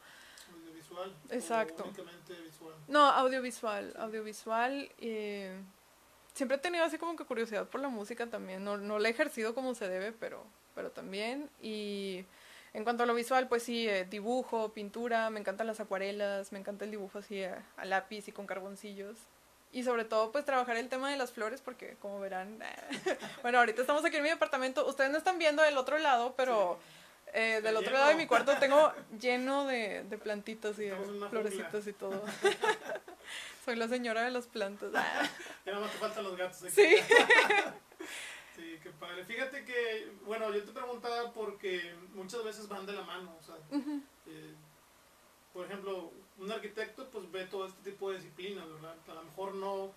Audiovisual. 0.53 1.15
Exacto. 1.31 1.85
visual. 2.45 2.75
No, 2.89 3.05
audiovisual, 3.05 3.95
audiovisual. 3.99 4.91
Eh, 4.99 5.61
siempre 6.35 6.57
he 6.57 6.61
tenido 6.61 6.85
así 6.85 6.99
como 6.99 7.17
que 7.17 7.25
curiosidad 7.25 7.69
por 7.69 7.81
la 7.81 7.89
música 7.89 8.27
también. 8.27 8.65
No, 8.65 8.79
no 8.79 8.99
la 8.99 9.09
he 9.09 9.11
ejercido 9.11 9.55
como 9.55 9.75
se 9.75 9.89
debe, 9.89 10.13
pero, 10.13 10.45
pero 10.75 10.91
también. 10.91 11.51
Y 11.63 12.25
en 12.75 12.85
cuanto 12.85 13.03
a 13.03 13.07
lo 13.07 13.15
visual, 13.15 13.49
pues 13.49 13.63
sí, 13.63 13.89
eh, 13.89 14.05
dibujo, 14.05 14.73
pintura, 14.73 15.31
me 15.31 15.41
encantan 15.41 15.67
las 15.67 15.81
acuarelas, 15.81 16.53
me 16.53 16.59
encanta 16.59 16.85
el 16.85 16.91
dibujo 16.91 17.19
así 17.19 17.43
a, 17.43 17.65
lápiz 17.85 18.29
y 18.29 18.33
con 18.33 18.47
carboncillos. 18.47 19.17
Y 19.73 19.83
sobre 19.83 20.05
todo, 20.05 20.33
pues 20.33 20.45
trabajar 20.45 20.77
el 20.77 20.89
tema 20.89 21.11
de 21.11 21.17
las 21.17 21.33
flores, 21.33 21.61
porque 21.61 21.97
como 22.01 22.21
verán, 22.21 22.59
bueno, 23.43 23.59
ahorita 23.59 23.81
estamos 23.83 24.05
aquí 24.05 24.17
en 24.17 24.23
mi 24.23 24.31
departamento, 24.31 24.87
ustedes 24.87 25.11
no 25.11 25.19
están 25.19 25.39
viendo 25.39 25.63
del 25.63 25.77
otro 25.77 25.99
lado, 25.99 26.35
pero 26.37 26.79
eh, 27.35 27.61
del 27.63 27.77
otro 27.77 27.93
lado 27.93 28.09
de 28.09 28.15
mi 28.15 28.27
cuarto 28.29 28.57
tengo 28.59 28.93
lleno 29.21 29.67
de, 29.67 30.05
de 30.05 30.19
plantitas 30.19 30.79
y 30.79 30.85
de 30.85 30.97
florecitas 31.31 31.87
y 31.87 31.93
todo. 31.93 32.23
Soy 33.65 33.77
la 33.77 33.89
señora 33.89 34.23
de 34.23 34.31
las 34.31 34.47
plantas. 34.47 34.91
ya 35.67 35.73
no 35.73 35.83
te 35.83 35.99
faltan 35.99 36.25
los 36.25 36.37
gatos. 36.37 36.63
Aquí. 36.63 36.73
Sí. 36.73 36.97
Sí, 38.59 38.77
qué 38.83 38.91
padre. 38.91 39.25
Fíjate 39.25 39.65
que, 39.65 40.11
bueno, 40.27 40.53
yo 40.53 40.65
te 40.65 40.73
preguntaba 40.73 41.33
porque 41.33 41.95
muchas 42.13 42.43
veces 42.43 42.67
van 42.67 42.87
de 42.87 42.93
la 42.93 43.03
mano, 43.03 43.33
o 43.39 43.43
sea, 43.43 43.55
eh, 44.27 44.55
por 45.53 45.65
ejemplo, 45.65 46.11
un 46.39 46.51
arquitecto 46.51 47.09
pues 47.09 47.31
ve 47.31 47.47
todo 47.47 47.67
este 47.67 47.93
tipo 47.93 48.11
de 48.11 48.17
disciplinas, 48.17 48.69
¿verdad? 48.69 48.97
A 49.07 49.15
lo 49.15 49.23
mejor 49.23 49.55
no, 49.55 49.93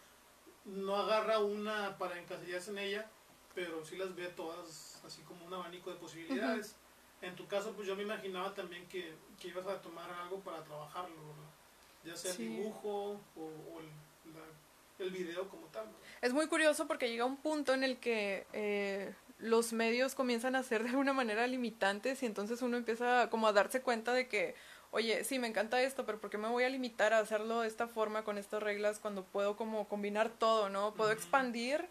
no 0.65 0.95
agarra 0.95 1.39
una 1.39 1.97
para 1.97 2.19
encasillarse 2.19 2.69
en 2.69 2.77
ella, 2.77 3.09
pero 3.55 3.83
sí 3.83 3.97
las 3.97 4.13
ve 4.15 4.27
todas 4.27 5.01
así 5.03 5.23
como 5.23 5.43
un 5.43 5.53
abanico 5.55 5.89
de 5.89 5.95
posibilidades. 5.95 6.75
En 7.23 7.35
tu 7.35 7.47
caso, 7.47 7.73
pues 7.73 7.87
yo 7.87 7.95
me 7.95 8.03
imaginaba 8.03 8.53
también 8.53 8.87
que, 8.89 9.15
que 9.39 9.47
ibas 9.47 9.65
a 9.65 9.81
tomar 9.81 10.07
algo 10.11 10.39
para 10.41 10.63
trabajarlo, 10.63 11.15
¿verdad? 11.15 11.51
Ya 12.03 12.15
sea 12.15 12.31
el 12.31 12.37
dibujo 12.37 13.19
o, 13.35 13.79
el, 13.79 13.89
el 15.01 15.11
video 15.11 15.49
como 15.49 15.67
tal. 15.67 15.85
Es 16.21 16.33
muy 16.33 16.47
curioso 16.47 16.87
porque 16.87 17.09
llega 17.09 17.25
un 17.25 17.37
punto 17.37 17.73
en 17.73 17.83
el 17.83 17.97
que 17.97 18.45
eh, 18.53 19.13
los 19.39 19.73
medios 19.73 20.15
comienzan 20.15 20.55
a 20.55 20.63
ser 20.63 20.83
de 20.83 20.89
alguna 20.89 21.13
manera 21.13 21.47
limitantes 21.47 22.21
y 22.23 22.25
entonces 22.25 22.61
uno 22.61 22.77
empieza 22.77 23.29
como 23.29 23.47
a 23.47 23.53
darse 23.53 23.81
cuenta 23.81 24.13
de 24.13 24.27
que, 24.27 24.55
oye, 24.91 25.23
sí, 25.23 25.39
me 25.39 25.47
encanta 25.47 25.81
esto, 25.81 26.05
pero 26.05 26.19
¿por 26.19 26.29
qué 26.29 26.37
me 26.37 26.47
voy 26.47 26.63
a 26.63 26.69
limitar 26.69 27.13
a 27.13 27.19
hacerlo 27.19 27.61
de 27.61 27.67
esta 27.67 27.87
forma, 27.87 28.23
con 28.23 28.37
estas 28.37 28.61
reglas, 28.61 28.99
cuando 28.99 29.23
puedo 29.23 29.57
como 29.57 29.87
combinar 29.87 30.29
todo, 30.29 30.69
¿no? 30.69 30.93
Puedo 30.93 31.11
expandir 31.11 31.89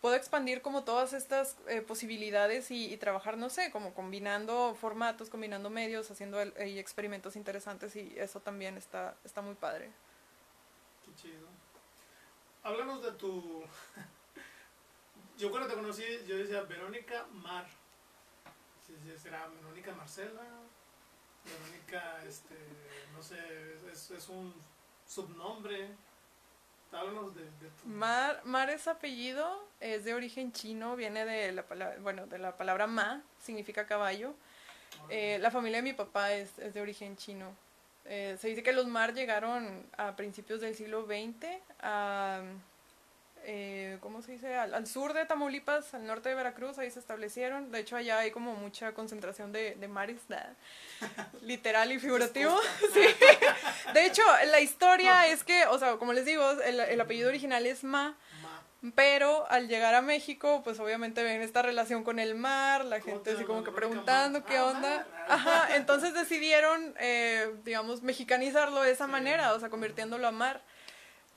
puedo 0.00 0.16
expandir 0.16 0.62
como 0.62 0.82
todas 0.82 1.12
estas 1.12 1.56
eh, 1.68 1.80
posibilidades 1.80 2.72
y, 2.72 2.96
trabajar, 2.96 3.38
no 3.38 3.48
sé, 3.48 3.70
como 3.70 3.94
combinando 3.94 4.74
formatos, 4.74 5.30
combinando 5.30 5.70
medios, 5.70 6.10
haciendo 6.10 6.40
experimentos 6.40 7.36
interesantes 7.36 7.94
y 7.94 8.12
eso 8.18 8.40
también 8.40 8.76
está, 8.76 9.14
está 9.24 9.42
muy 9.42 9.54
padre. 9.54 9.92
Qué 11.04 11.14
chido 11.14 11.46
háblanos 12.62 13.02
de 13.02 13.12
tu... 13.12 13.64
Yo 15.38 15.50
cuando 15.50 15.68
te 15.68 15.74
conocí, 15.74 16.04
yo 16.26 16.36
decía 16.36 16.62
Verónica 16.62 17.26
Mar. 17.32 17.66
¿Será 19.20 19.48
Verónica 19.48 19.92
Marcela? 19.94 20.42
Verónica, 21.44 22.22
este, 22.24 22.54
no 23.12 23.22
sé, 23.22 23.38
es, 23.90 24.10
es 24.10 24.28
un 24.28 24.54
subnombre. 25.06 25.88
Háblanos 26.92 27.34
de, 27.34 27.42
tu... 27.42 27.88
Mar, 27.88 28.42
Mar 28.44 28.68
es 28.70 28.86
apellido, 28.86 29.66
es 29.80 30.04
de 30.04 30.14
origen 30.14 30.52
chino, 30.52 30.94
viene 30.94 31.24
de 31.24 31.50
la 31.52 31.66
palabra, 31.66 31.96
bueno, 32.00 32.26
de 32.26 32.38
la 32.38 32.56
palabra 32.56 32.86
Ma, 32.86 33.22
significa 33.40 33.86
caballo. 33.86 34.34
Eh, 35.08 35.38
la 35.40 35.50
familia 35.50 35.78
de 35.78 35.82
mi 35.82 35.94
papá 35.94 36.34
es, 36.34 36.58
es 36.58 36.74
de 36.74 36.82
origen 36.82 37.16
chino. 37.16 37.56
Eh, 38.04 38.36
se 38.38 38.48
dice 38.48 38.62
que 38.62 38.72
los 38.72 38.86
Mar 38.86 39.14
llegaron 39.14 39.86
a 39.96 40.16
principios 40.16 40.60
del 40.60 40.74
siglo 40.74 41.06
XX 41.06 41.46
a 41.82 42.42
eh, 43.44 43.98
¿cómo 44.00 44.22
se 44.22 44.32
dice? 44.32 44.54
Al, 44.54 44.74
al 44.74 44.86
sur 44.86 45.14
de 45.14 45.24
Tamaulipas, 45.24 45.94
al 45.94 46.06
norte 46.06 46.28
de 46.28 46.34
Veracruz, 46.34 46.78
ahí 46.78 46.90
se 46.90 47.00
establecieron. 47.00 47.72
De 47.72 47.80
hecho, 47.80 47.96
allá 47.96 48.18
hay 48.18 48.30
como 48.30 48.54
mucha 48.54 48.92
concentración 48.92 49.52
de, 49.52 49.74
de 49.74 49.88
mares, 49.88 50.20
literal 51.42 51.90
y 51.90 51.98
figurativo. 51.98 52.56
sí. 52.92 53.00
De 53.94 54.06
hecho, 54.06 54.22
la 54.46 54.60
historia 54.60 55.26
es 55.26 55.42
que, 55.42 55.66
o 55.66 55.78
sea, 55.78 55.96
como 55.96 56.12
les 56.12 56.24
digo, 56.24 56.48
el, 56.62 56.80
el 56.80 57.00
apellido 57.00 57.28
original 57.28 57.66
es 57.66 57.82
Ma. 57.82 58.16
Ma. 58.42 58.62
Pero 58.94 59.48
al 59.50 59.68
llegar 59.68 59.94
a 59.94 60.02
México, 60.02 60.62
pues 60.64 60.78
obviamente 60.80 61.22
ven 61.22 61.42
esta 61.42 61.62
relación 61.62 62.02
con 62.04 62.18
el 62.18 62.34
mar, 62.34 62.84
la 62.84 63.00
¿Cómo 63.00 63.12
gente 63.14 63.30
te 63.30 63.36
así 63.36 63.44
como 63.44 63.62
que 63.62 63.70
preguntando 63.70 64.44
qué 64.44 64.56
Ah, 64.56 64.64
onda. 64.66 65.06
Ajá, 65.28 65.76
entonces 65.76 66.14
decidieron, 66.14 66.94
eh, 66.98 67.54
digamos, 67.64 68.02
mexicanizarlo 68.02 68.82
de 68.82 68.90
esa 68.90 69.06
manera, 69.06 69.52
o 69.54 69.60
sea, 69.60 69.68
convirtiéndolo 69.68 70.26
a 70.26 70.32
mar. 70.32 70.62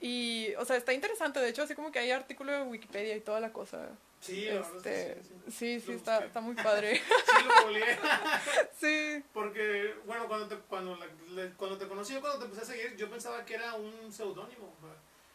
Y, 0.08 0.54
o 0.60 0.66
sea, 0.66 0.76
está 0.76 0.94
interesante, 0.94 1.40
de 1.40 1.50
hecho, 1.50 1.64
así 1.64 1.74
como 1.74 1.92
que 1.92 1.98
hay 1.98 2.12
artículo 2.12 2.52
de 2.52 2.62
Wikipedia 2.62 3.16
y 3.16 3.22
toda 3.22 3.40
la 3.40 3.52
cosa. 3.52 3.90
Sí, 4.22 4.48
Este, 4.48 5.16
sí, 5.16 5.22
sí. 5.48 5.52
sí, 5.52 5.80
sí, 5.80 5.92
Lo 5.94 5.98
está, 5.98 6.26
está 6.26 6.42
muy 6.42 6.54
padre. 6.54 7.02
Sí, 7.26 7.44
lo 7.44 7.70
sí, 8.80 9.24
Porque, 9.34 9.96
bueno, 10.06 10.28
cuando 10.28 10.48
te, 10.48 10.58
cuando, 10.68 10.96
la- 10.96 11.50
cuando 11.58 11.78
te 11.80 11.88
conocí, 11.88 12.14
cuando 12.16 12.38
te 12.38 12.46
empecé 12.46 12.62
a 12.62 12.66
seguir, 12.66 12.96
yo 12.96 13.10
pensaba 13.10 13.44
que 13.46 13.56
era 13.56 13.74
un 13.74 14.14
seudónimo. 14.14 14.76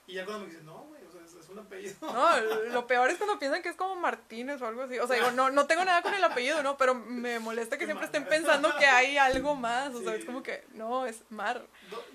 Y 0.07 0.15
ya 0.15 0.25
cuando 0.25 0.45
me 0.45 0.51
dices, 0.51 0.65
no, 0.65 0.79
güey, 0.85 1.05
o 1.05 1.13
sea, 1.13 1.23
es, 1.25 1.35
es 1.35 1.49
un 1.49 1.59
apellido. 1.59 1.95
no, 2.01 2.41
lo 2.73 2.87
peor 2.87 3.11
es 3.11 3.17
cuando 3.17 3.39
piensan 3.39 3.63
que 3.63 3.69
es 3.69 3.77
como 3.77 3.95
Martínez 3.97 4.61
o 4.61 4.67
algo 4.67 4.83
así. 4.83 4.99
O 4.99 5.07
sea, 5.07 5.17
digo, 5.17 5.31
no, 5.31 5.51
no 5.51 5.67
tengo 5.67 5.85
nada 5.85 6.03
con 6.03 6.15
el 6.15 6.25
apellido, 6.25 6.63
¿no? 6.63 6.77
Pero 6.77 6.95
me 6.95 7.39
molesta 7.39 7.77
que 7.77 7.81
Qué 7.81 7.87
siempre 7.87 8.07
estén 8.07 8.25
pensando 8.27 8.75
que 8.77 8.87
hay 8.87 9.19
algo 9.19 9.55
más. 9.55 9.95
O 9.95 10.03
sea, 10.03 10.15
es 10.15 10.25
como 10.25 10.43
que, 10.43 10.65
no, 10.73 11.07
es 11.07 11.23
mar. 11.31 11.65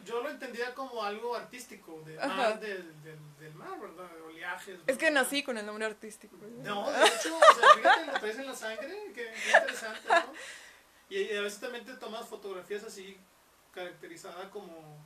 Yo 0.04 0.22
lo 0.22 0.30
entendía 0.30 0.74
como 0.74 1.04
algo 1.04 1.36
artístico, 1.36 2.02
de 2.06 2.18
mar 2.18 2.60
del, 2.60 3.02
del, 3.04 3.20
del 3.40 3.54
mar, 3.54 3.80
¿verdad? 3.80 4.10
De 4.12 4.22
oleajes. 4.22 4.80
Es 4.88 4.98
que 4.98 5.10
nací 5.12 5.44
con 5.44 5.58
el 5.58 5.66
nombre 5.66 5.86
artístico. 5.86 6.36
No, 6.64 6.90
de 6.92 7.06
hecho, 7.06 7.38
o 7.38 7.54
sea, 7.54 7.70
fíjate, 7.76 8.06
lo 8.06 8.20
traes 8.20 8.40
en 8.40 8.46
la 8.46 8.56
sangre, 8.56 9.12
qué, 9.14 9.32
qué 9.32 9.58
interesante, 9.58 10.10
¿no? 10.10 10.34
Y, 11.10 11.18
y 11.22 11.38
a 11.38 11.42
veces 11.42 11.60
también 11.60 11.86
te 11.86 11.94
tomas 11.94 12.28
fotografías 12.28 12.84
así, 12.84 13.18
caracterizada 13.74 14.50
como, 14.50 14.98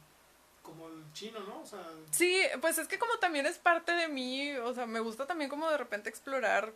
como 0.69 0.88
el 0.88 1.12
chino, 1.13 1.39
¿no? 1.41 1.62
O 1.62 1.65
sea, 1.65 1.84
Sí, 2.12 2.41
pues 2.62 2.77
es 2.77 2.88
que 2.88 2.97
como 2.99 3.17
también 3.19 3.45
es 3.45 3.58
parte 3.58 3.91
de 3.91 4.08
mí, 4.08 4.51
o 4.58 4.73
sea, 4.73 4.86
me 4.86 4.99
gusta 4.99 5.25
también 5.27 5.49
como 5.49 5.69
de 5.69 5.77
repente 5.77 6.10
explorar 6.10 6.73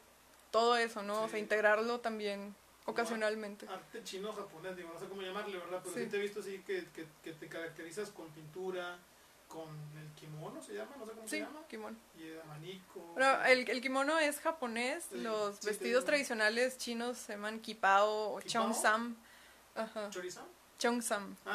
todo 0.51 0.75
eso, 0.77 1.01
¿no? 1.03 1.23
O 1.23 1.27
sea, 1.27 1.37
Sí. 1.39 1.43
integrarlo 1.43 1.99
también 1.99 2.55
ocasionalmente. 2.85 3.67
arte 3.67 4.03
chino 4.03 4.31
japonés, 4.33 4.75
digo, 4.75 4.91
no 4.93 4.99
sé 4.99 5.07
cómo 5.07 5.21
llamarle, 5.21 5.57
¿verdad? 5.57 5.81
Pero 5.83 5.95
sí, 5.95 6.03
Sí. 6.03 6.09
te 6.09 6.17
he 6.17 6.19
visto 6.19 6.39
así 6.41 6.59
que, 6.59 6.89
que, 6.91 7.07
que 7.23 7.33
te 7.33 7.47
caracterizas 7.47 8.09
con 8.11 8.29
pintura, 8.31 8.99
con 9.47 9.69
el 9.97 10.11
kimono, 10.15 10.61
¿se 10.61 10.73
llama? 10.73 10.95
No 10.97 11.05
sé 11.05 11.11
cómo 11.13 11.27
se 11.27 11.37
Sí, 11.37 11.41
llama. 11.43 11.65
kimono. 11.67 11.97
Y 12.17 12.23
el 12.27 12.41
abanico. 12.41 12.99
o 12.99 13.13
Bueno, 13.13 13.29
sea, 13.31 13.51
el, 13.51 13.69
el 13.69 13.81
kimono 13.81 14.19
es 14.19 14.39
japonés, 14.39 15.05
Sí, 15.11 15.17
los 15.17 15.57
sí, 15.59 15.65
vestidos 15.65 16.05
tradicionales 16.05 16.77
chinos 16.77 17.17
se 17.17 17.33
llaman 17.33 17.59
kipao 17.61 18.33
o. 18.33 18.39
Ajá, 19.75 20.09
¿Chorizán? 20.11 20.45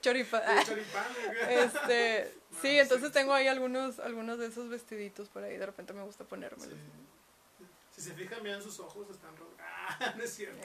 Choripa. 0.00 0.38
El 0.38 0.64
choripán. 0.66 1.06
Este, 1.48 2.34
No, 2.50 2.58
sí, 2.60 2.78
entonces 2.78 3.08
sí. 3.08 3.14
tengo 3.14 3.32
ahí 3.32 3.48
algunos, 3.48 3.98
algunos 3.98 4.38
de 4.38 4.46
esos 4.46 4.68
vestiditos 4.68 5.28
por 5.28 5.42
ahí, 5.44 5.56
de 5.56 5.66
repente 5.66 5.92
me 5.92 6.02
gusta 6.02 6.24
ponérmelos. 6.24 6.74
Sí. 6.74 7.64
Si 7.94 8.00
se 8.02 8.14
fijan 8.14 8.42
bien 8.42 8.62
sus 8.62 8.78
ojos, 8.80 9.08
están 9.10 9.36
rojos. 9.36 9.54
Ah, 9.90 10.12
no 10.18 10.22
es 10.22 10.34
cierto. 10.34 10.60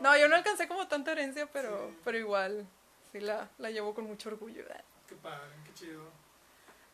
No, 0.00 0.16
yo 0.16 0.26
no 0.26 0.34
alcancé 0.34 0.66
como 0.66 0.88
tanta 0.88 1.12
herencia, 1.12 1.46
pero, 1.52 1.90
Sí. 1.90 1.98
pero 2.04 2.18
igual, 2.18 2.66
sí 3.12 3.20
la, 3.20 3.48
la 3.58 3.70
llevo 3.70 3.94
con 3.94 4.06
mucho 4.06 4.28
orgullo. 4.28 4.64
Qué 5.08 5.14
padre, 5.14 5.50
qué 5.64 5.72
chido. 5.72 6.02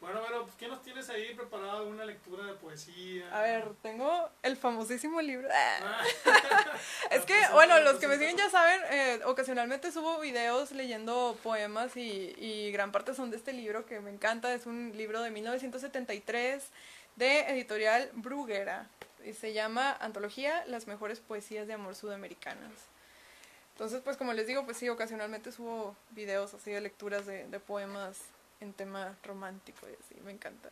Bueno, 0.03 0.21
pero 0.27 0.43
pues, 0.45 0.55
¿qué 0.57 0.69
nos 0.69 0.83
tienes 0.83 1.09
ahí 1.09 1.33
preparado? 1.35 1.79
¿Alguna 1.79 2.05
lectura 2.05 2.45
de 2.45 2.53
poesía? 2.55 3.35
A 3.35 3.41
ver, 3.41 3.71
tengo 3.83 4.29
el 4.43 4.59
famosísimo 4.59 5.23
libro. 5.23 5.49
Ah, 5.51 6.03
Es 7.11 7.25
que, 7.25 7.35
bueno, 7.53 7.79
los 7.81 7.97
que 7.97 8.09
me 8.09 8.19
siguen 8.19 8.37
ya 8.37 8.51
saben, 8.51 8.81
eh, 8.91 9.21
ocasionalmente 9.25 9.93
subo 9.93 10.21
videos 10.21 10.73
leyendo 10.73 11.39
poemas 11.43 11.97
y, 11.97 12.35
y 12.39 12.71
gran 12.73 12.93
parte 12.93 13.15
son 13.15 13.31
de 13.31 13.37
este 13.37 13.53
libro 13.53 13.87
que 13.87 14.01
me 14.01 14.11
encanta. 14.11 14.53
Es 14.55 14.67
un 14.67 14.93
libro 14.97 15.23
de 15.23 15.31
1973 15.31 16.63
de 17.17 17.41
editorial 17.51 18.11
Bruguera 18.15 18.89
y 19.25 19.33
se 19.35 19.53
llama 19.53 19.97
Antología, 20.01 20.65
las 20.67 20.87
mejores 20.87 21.21
poesías 21.21 21.67
de 21.67 21.75
amor 21.75 21.95
sudamericanas. 21.95 22.73
Entonces, 23.75 24.03
pues 24.03 24.17
como 24.17 24.33
les 24.33 24.47
digo, 24.47 24.65
pues 24.65 24.77
sí, 24.77 24.89
ocasionalmente 24.89 25.53
subo 25.53 25.97
videos 26.11 26.53
así 26.55 26.71
de 26.71 26.81
lecturas 26.81 27.27
de, 27.27 27.47
de 27.47 27.61
poemas 27.61 28.19
en 28.61 28.75
tema 28.75 29.17
romántico 29.25 29.87
y 29.89 29.95
así, 29.95 30.21
me 30.23 30.33
encanta. 30.33 30.71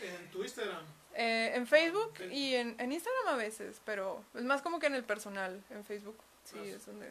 en 0.00 0.30
tu 0.30 0.42
Instagram. 0.42 0.84
Eh, 1.20 1.50
en 1.56 1.66
Facebook 1.66 2.10
Ok. 2.10 2.20
y 2.30 2.54
en, 2.54 2.76
en 2.78 2.92
Instagram 2.92 3.26
a 3.34 3.36
veces, 3.36 3.80
pero 3.84 4.22
es 4.34 4.44
más 4.44 4.62
como 4.62 4.78
que 4.78 4.86
en 4.86 4.94
el 4.94 5.02
personal, 5.02 5.60
en 5.70 5.84
Facebook, 5.84 6.16
sí, 6.44 6.58
es 6.60 6.86
donde... 6.86 7.10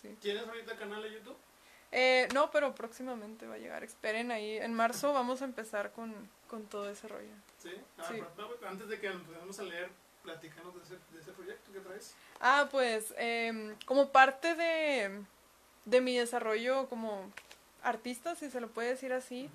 Sí. 0.00 0.14
¿Tienes 0.20 0.46
ahorita 0.46 0.76
canal 0.76 1.02
de 1.02 1.12
YouTube? 1.14 1.36
Eh, 1.92 2.28
no, 2.34 2.50
pero 2.50 2.74
próximamente 2.74 3.46
va 3.46 3.54
a 3.54 3.58
llegar, 3.58 3.84
esperen 3.84 4.30
ahí, 4.32 4.58
en 4.58 4.74
marzo 4.74 5.14
vamos 5.14 5.40
a 5.40 5.46
empezar 5.46 5.92
con, 5.92 6.12
con 6.48 6.66
todo 6.66 6.90
ese 6.90 7.08
rollo. 7.08 7.32
Sí. 7.58 7.70
Ah, 7.98 8.04
Sí. 8.08 8.20
pero, 8.36 8.48
no, 8.60 8.68
antes 8.68 8.88
de 8.88 9.00
que 9.00 9.06
empecemos 9.06 9.58
a 9.58 9.62
leer, 9.62 9.88
platícanos 10.22 10.74
de 10.74 10.82
ese, 10.82 10.94
de 11.14 11.20
ese 11.20 11.32
proyecto 11.32 11.72
que 11.72 11.80
traes. 11.80 12.14
Ah, 12.40 12.68
pues 12.70 13.14
em, 13.16 13.74
como 13.86 14.10
parte 14.10 14.54
de, 14.54 15.22
de 15.86 16.00
mi 16.02 16.18
desarrollo 16.18 16.86
como 16.90 17.32
artista, 17.82 18.34
si 18.34 18.50
se 18.50 18.60
lo 18.60 18.68
puede 18.68 18.90
decir 18.90 19.12
así, 19.14 19.48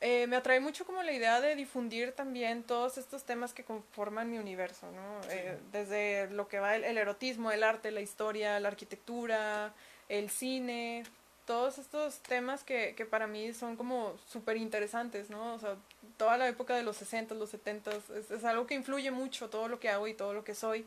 eh, 0.00 0.26
me 0.26 0.36
atrae 0.36 0.60
mucho 0.60 0.84
como 0.84 1.02
la 1.02 1.12
idea 1.12 1.40
de 1.40 1.56
difundir 1.56 2.12
también 2.12 2.62
todos 2.62 2.98
estos 2.98 3.24
temas 3.24 3.54
que 3.54 3.64
conforman 3.64 4.30
mi 4.30 4.38
universo, 4.38 4.90
¿no? 4.92 5.22
Sí. 5.22 5.28
Eh, 5.32 5.58
desde 5.72 6.30
lo 6.30 6.48
que 6.48 6.58
va 6.58 6.76
el, 6.76 6.84
el 6.84 6.98
erotismo, 6.98 7.50
el 7.50 7.62
arte, 7.62 7.90
la 7.90 8.02
historia, 8.02 8.60
la 8.60 8.68
arquitectura, 8.68 9.72
el 10.08 10.28
cine, 10.28 11.04
todos 11.46 11.78
estos 11.78 12.18
temas 12.20 12.64
que, 12.64 12.94
que 12.94 13.06
para 13.06 13.26
mí 13.26 13.54
son 13.54 13.76
como 13.76 14.16
súper 14.26 14.56
interesantes, 14.56 15.30
¿no? 15.30 15.54
O 15.54 15.58
sea, 15.58 15.76
toda 16.18 16.36
la 16.36 16.48
época 16.48 16.74
de 16.74 16.82
los 16.82 16.96
60, 16.96 17.34
los 17.34 17.50
70, 17.50 17.90
es, 18.18 18.30
es 18.30 18.44
algo 18.44 18.66
que 18.66 18.74
influye 18.74 19.10
mucho 19.10 19.48
todo 19.48 19.68
lo 19.68 19.78
que 19.78 19.88
hago 19.88 20.08
y 20.08 20.14
todo 20.14 20.34
lo 20.34 20.44
que 20.44 20.54
soy. 20.54 20.84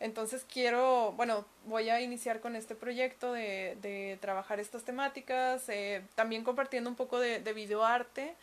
Entonces 0.00 0.46
quiero, 0.50 1.12
bueno, 1.12 1.44
voy 1.66 1.90
a 1.90 2.00
iniciar 2.00 2.40
con 2.40 2.56
este 2.56 2.74
proyecto 2.74 3.32
de, 3.34 3.76
de 3.82 4.18
trabajar 4.20 4.58
estas 4.58 4.82
temáticas, 4.82 5.68
eh, 5.68 6.02
también 6.14 6.42
compartiendo 6.42 6.88
un 6.88 6.96
poco 6.96 7.18
de, 7.20 7.40
de 7.40 7.52
videoarte, 7.52 8.34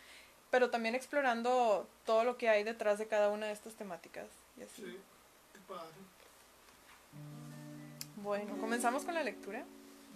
pero 0.50 0.70
también 0.70 0.94
explorando 0.94 1.86
todo 2.06 2.22
lo 2.24 2.36
que 2.38 2.48
hay 2.48 2.62
detrás 2.62 2.98
de 2.98 3.08
cada 3.08 3.28
una 3.30 3.46
de 3.46 3.52
estas 3.52 3.74
temáticas. 3.74 4.28
Y 4.56 4.62
así. 4.62 4.82
Sí. 4.82 4.98
Qué 5.52 5.58
padre. 5.66 5.92
Bueno, 8.16 8.56
comenzamos 8.60 9.04
con 9.04 9.14
la 9.14 9.22
lectura. 9.24 9.64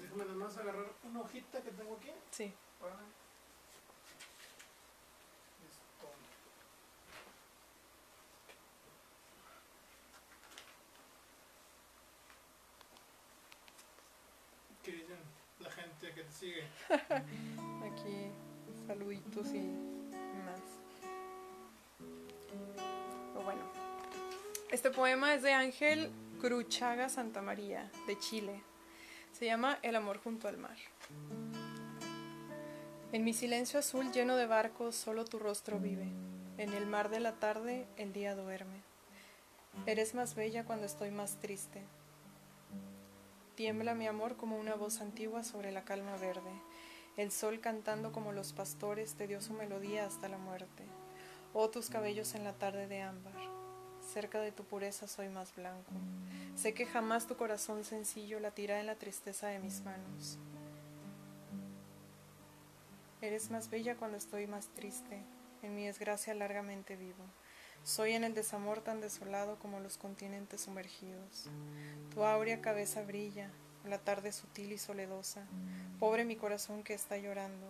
Déjame 0.00 0.24
nada 0.24 0.36
más 0.36 0.56
agarrar 0.56 0.86
una 1.04 1.20
hojita 1.20 1.60
que 1.60 1.70
tengo 1.72 1.96
aquí. 1.96 2.10
Sí. 2.30 2.52
para- 2.80 2.94
Listo. 5.62 6.06
¿Qué 14.82 14.92
dicen 14.92 15.18
Aquí 16.88 18.30
saluditos 18.86 19.46
y 19.48 19.60
más. 20.44 20.60
Pero 23.32 23.44
bueno, 23.44 23.60
este 24.70 24.90
poema 24.90 25.34
es 25.34 25.42
de 25.42 25.52
Ángel 25.52 26.10
Cruchaga 26.40 27.08
Santa 27.08 27.42
María, 27.42 27.90
de 28.06 28.18
Chile. 28.18 28.62
Se 29.32 29.46
llama 29.46 29.78
El 29.82 29.96
amor 29.96 30.18
junto 30.18 30.48
al 30.48 30.58
mar. 30.58 30.76
En 33.12 33.24
mi 33.24 33.34
silencio 33.34 33.78
azul 33.78 34.10
lleno 34.12 34.36
de 34.36 34.46
barcos, 34.46 34.96
solo 34.96 35.24
tu 35.24 35.38
rostro 35.38 35.78
vive. 35.78 36.06
En 36.58 36.72
el 36.72 36.86
mar 36.86 37.10
de 37.10 37.20
la 37.20 37.32
tarde, 37.32 37.86
el 37.96 38.12
día 38.12 38.34
duerme. 38.34 38.80
Eres 39.86 40.14
más 40.14 40.34
bella 40.34 40.64
cuando 40.64 40.86
estoy 40.86 41.10
más 41.10 41.36
triste. 41.36 41.82
Tiembla 43.62 43.94
mi 43.94 44.08
amor 44.08 44.36
como 44.36 44.58
una 44.58 44.74
voz 44.74 45.00
antigua 45.00 45.44
sobre 45.44 45.70
la 45.70 45.84
calma 45.84 46.16
verde. 46.16 46.50
El 47.16 47.30
sol 47.30 47.60
cantando 47.60 48.10
como 48.10 48.32
los 48.32 48.52
pastores 48.52 49.14
te 49.14 49.28
dio 49.28 49.40
su 49.40 49.52
melodía 49.52 50.04
hasta 50.04 50.28
la 50.28 50.36
muerte. 50.36 50.82
Oh 51.54 51.70
tus 51.70 51.88
cabellos 51.88 52.34
en 52.34 52.42
la 52.42 52.54
tarde 52.54 52.88
de 52.88 53.02
ámbar. 53.02 53.36
Cerca 54.12 54.40
de 54.40 54.50
tu 54.50 54.64
pureza 54.64 55.06
soy 55.06 55.28
más 55.28 55.54
blanco. 55.54 55.92
Sé 56.56 56.74
que 56.74 56.86
jamás 56.86 57.28
tu 57.28 57.36
corazón 57.36 57.84
sencillo 57.84 58.40
latirá 58.40 58.80
en 58.80 58.86
la 58.86 58.96
tristeza 58.96 59.46
de 59.46 59.60
mis 59.60 59.80
manos. 59.82 60.38
Eres 63.20 63.48
más 63.52 63.70
bella 63.70 63.94
cuando 63.94 64.16
estoy 64.16 64.48
más 64.48 64.66
triste. 64.74 65.22
En 65.62 65.76
mi 65.76 65.86
desgracia 65.86 66.34
largamente 66.34 66.96
vivo. 66.96 67.24
Soy 67.84 68.12
en 68.12 68.22
el 68.22 68.32
desamor 68.32 68.80
tan 68.80 69.00
desolado 69.00 69.58
como 69.58 69.80
los 69.80 69.96
continentes 69.96 70.60
sumergidos. 70.60 71.50
Tu 72.14 72.22
áurea 72.22 72.60
cabeza 72.60 73.02
brilla, 73.02 73.50
la 73.84 73.98
tarde 73.98 74.30
sutil 74.30 74.70
y 74.70 74.78
soledosa. 74.78 75.46
Pobre 75.98 76.24
mi 76.24 76.36
corazón 76.36 76.84
que 76.84 76.94
está 76.94 77.16
llorando, 77.16 77.66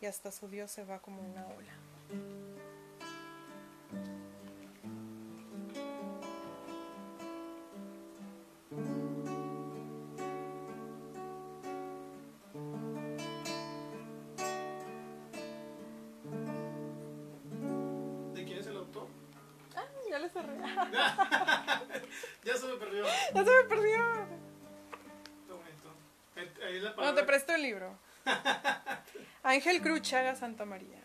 y 0.00 0.06
hasta 0.06 0.32
su 0.32 0.48
Dios 0.48 0.70
se 0.70 0.84
va 0.84 1.00
como 1.00 1.20
una 1.20 1.46
ola. 1.46 2.51
Ángel 29.64 29.80
Cruz 29.80 30.02
Chaga 30.02 30.34
Santa 30.34 30.64
María. 30.64 30.98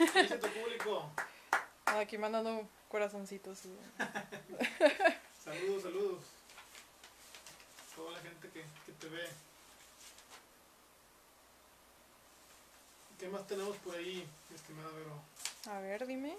¿Qué 0.00 0.22
dice 0.22 0.38
tu 0.38 0.48
público? 0.48 1.10
Aquí 1.84 2.16
mandando 2.16 2.66
corazoncitos. 2.88 3.58
Saludos, 5.44 5.82
saludos. 5.82 6.24
Toda 7.94 8.12
la 8.12 8.20
gente 8.20 8.48
que, 8.48 8.64
que 8.86 8.92
te 8.92 9.08
ve. 9.08 9.28
¿Qué 13.18 13.28
más 13.28 13.46
tenemos 13.46 13.76
por 13.78 13.94
ahí, 13.94 14.26
estimada 14.54 14.88
Vero? 14.92 15.20
A 15.66 15.80
ver, 15.80 16.06
dime. 16.06 16.38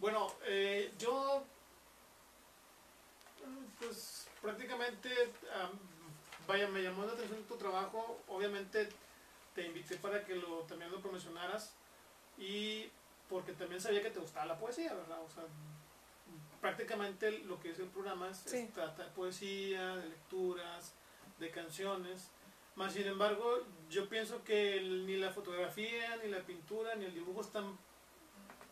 Bueno, 0.00 0.32
eh, 0.44 0.94
yo, 0.98 1.44
pues 3.78 4.28
prácticamente, 4.40 5.10
am, 5.60 5.78
vaya, 6.46 6.68
me 6.68 6.82
llamó 6.82 7.04
la 7.04 7.12
atención 7.12 7.42
tu 7.44 7.56
trabajo. 7.56 8.20
Obviamente 8.28 8.88
te 9.54 9.66
invité 9.66 9.96
para 9.96 10.24
que 10.24 10.36
lo, 10.36 10.60
también 10.60 10.90
lo 10.90 11.00
promocionaras 11.00 11.72
y 12.38 12.90
porque 13.28 13.52
también 13.52 13.80
sabía 13.80 14.02
que 14.02 14.10
te 14.10 14.20
gustaba 14.20 14.46
la 14.46 14.58
poesía, 14.58 14.92
¿verdad? 14.94 15.20
O 15.22 15.30
sea, 15.30 15.44
prácticamente 16.60 17.30
lo 17.40 17.58
que 17.60 17.70
es 17.70 17.78
el 17.78 17.88
programa 17.88 18.28
es, 18.28 18.38
Sí. 18.38 18.58
es 18.58 18.72
trata 18.72 19.04
de 19.04 19.10
poesía, 19.10 19.96
de 19.96 20.08
lecturas, 20.08 20.94
de 21.38 21.50
canciones. 21.50 22.30
Más 22.76 22.92
sin 22.94 23.06
embargo, 23.06 23.58
yo 23.90 24.08
pienso 24.08 24.42
que 24.44 24.76
el- 24.78 25.06
ni 25.06 25.16
la 25.16 25.30
fotografía, 25.32 26.16
ni 26.22 26.30
la 26.30 26.40
pintura, 26.40 26.94
ni 26.94 27.04
el 27.04 27.14
dibujo 27.14 27.40
están 27.42 27.76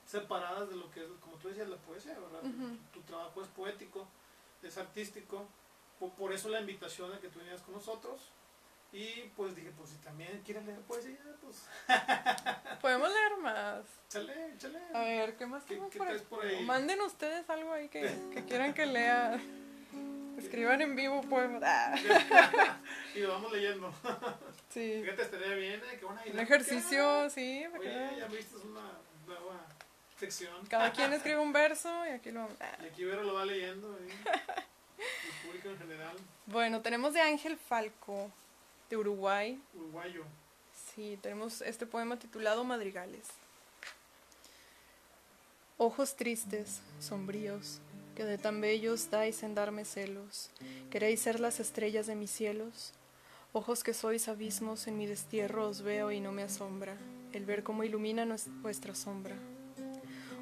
separadas 0.06 0.68
de 0.70 0.76
lo 0.76 0.90
que 0.90 1.00
es, 1.04 1.08
como 1.20 1.36
tú 1.36 1.48
decías, 1.48 1.68
la 1.68 1.76
poesía, 1.76 2.18
¿verdad? 2.18 2.40
Tu, 2.92 3.00
tu 3.00 3.06
trabajo 3.06 3.42
es 3.42 3.48
poético, 3.48 4.08
es 4.62 4.76
artístico, 4.78 5.46
por, 5.98 6.10
por 6.12 6.32
eso 6.32 6.48
la 6.48 6.60
invitación 6.60 7.12
a 7.12 7.20
que 7.20 7.28
tú 7.28 7.38
vinieras 7.38 7.62
con 7.62 7.74
nosotros. 7.74 8.20
Y 8.92 9.30
pues 9.36 9.54
dije, 9.54 9.70
pues 9.76 9.90
si 9.90 9.96
también 9.98 10.42
quieres 10.44 10.64
leer 10.66 10.80
poesía, 10.80 11.16
pues 11.40 11.64
Podemos 12.80 13.08
leer 13.08 13.36
más. 13.40 13.84
échale, 14.08 14.54
échale. 14.54 14.78
A 14.94 15.00
ver, 15.00 15.36
¿qué 15.36 15.46
más 15.46 15.62
¿Qué- 15.62 15.68
tenemos 15.74 15.92
qué 15.92 15.98
por, 15.98 16.08
aquí? 16.08 16.24
por 16.28 16.44
ahí? 16.44 16.64
Manden 16.64 17.00
ustedes 17.02 17.48
algo 17.50 17.72
ahí 17.72 17.88
que, 17.88 18.02
que 18.34 18.44
quieran 18.44 18.74
que 18.74 18.86
lea. 18.86 19.40
Escriban 20.38 20.80
en 20.80 20.96
vivo 20.96 21.20
poemas. 21.22 21.64
Ah, 22.32 22.78
Y 23.14 23.20
lo 23.20 23.28
vamos 23.34 23.52
leyendo. 23.52 23.92
sí. 24.72 25.00
Fíjate, 25.04 25.22
estaría 25.22 25.54
bien, 25.54 25.80
¿eh? 25.80 25.96
Qué 25.98 26.04
buena 26.04 26.20
Un 26.22 26.26
dinámica. 26.32 26.54
ejercicio, 26.54 27.30
sí. 27.30 27.64
Oye, 27.78 28.10
ya 28.18 28.26
viste, 28.26 28.56
es 28.56 28.64
una 28.64 28.92
nueva 29.26 29.66
sección. 30.18 30.66
Cada 30.68 30.92
quien 30.92 31.12
escribe 31.12 31.38
un 31.40 31.52
verso 31.52 32.06
y 32.06 32.10
aquí 32.10 32.30
lo... 32.30 32.42
ah. 32.60 32.76
Y 32.82 32.86
aquí 32.86 33.04
Vero 33.04 33.22
lo 33.24 33.34
va 33.34 33.44
leyendo, 33.44 33.96
¿eh? 33.98 34.08
El 34.98 35.46
público 35.46 35.68
en 35.70 35.78
general, 35.78 36.16
Bueno, 36.46 36.80
tenemos 36.82 37.12
de 37.14 37.20
Ángel 37.20 37.56
Falco, 37.58 38.30
de 38.90 38.96
Uruguay. 38.96 39.62
uruguayo. 39.72 40.24
Sí, 40.94 41.18
tenemos 41.22 41.62
este 41.62 41.86
poema 41.86 42.18
titulado 42.18 42.64
Madrigales. 42.64 43.26
Ojos 45.78 46.16
tristes, 46.16 46.82
sombríos, 46.98 47.80
que 48.16 48.24
de 48.24 48.36
tan 48.36 48.60
bellos 48.60 49.08
dais 49.08 49.42
en 49.44 49.54
darme 49.54 49.84
celos, 49.84 50.50
queréis 50.90 51.20
ser 51.20 51.40
las 51.40 51.60
estrellas 51.60 52.06
de 52.06 52.16
mis 52.16 52.30
cielos. 52.30 52.92
Ojos 53.52 53.82
que 53.82 53.94
sois 53.94 54.28
abismos, 54.28 54.86
en 54.88 54.98
mi 54.98 55.06
destierro 55.06 55.68
os 55.68 55.82
veo 55.82 56.10
y 56.10 56.20
no 56.20 56.32
me 56.32 56.42
asombra, 56.42 56.96
el 57.32 57.46
ver 57.46 57.62
cómo 57.62 57.84
ilumina 57.84 58.26
vuestra 58.60 58.94
sombra. 58.94 59.36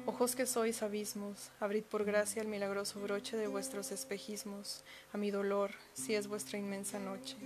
Ojos 0.05 0.35
que 0.35 0.47
sois 0.47 0.81
abismos, 0.81 1.51
abrid 1.59 1.83
por 1.83 2.03
gracia 2.03 2.41
el 2.41 2.47
milagroso 2.47 2.99
broche 2.99 3.37
de 3.37 3.47
vuestros 3.47 3.91
espejismos, 3.91 4.83
a 5.13 5.17
mi 5.17 5.29
dolor, 5.29 5.71
si 5.93 6.15
es 6.15 6.27
vuestra 6.27 6.57
inmensa 6.57 6.99
noche. 6.99 7.37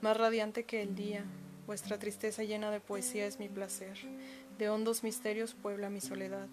Más 0.00 0.16
radiante 0.16 0.64
que 0.64 0.82
el 0.82 0.94
día. 0.94 1.24
Vuestra 1.66 1.98
tristeza 1.98 2.42
llena 2.42 2.70
de 2.70 2.80
poesía 2.80 3.26
es 3.26 3.38
mi 3.38 3.48
placer. 3.48 3.96
De 4.58 4.70
hondos 4.70 5.02
misterios 5.02 5.54
puebla 5.54 5.90
mi 5.90 6.00
soledad. 6.00 6.48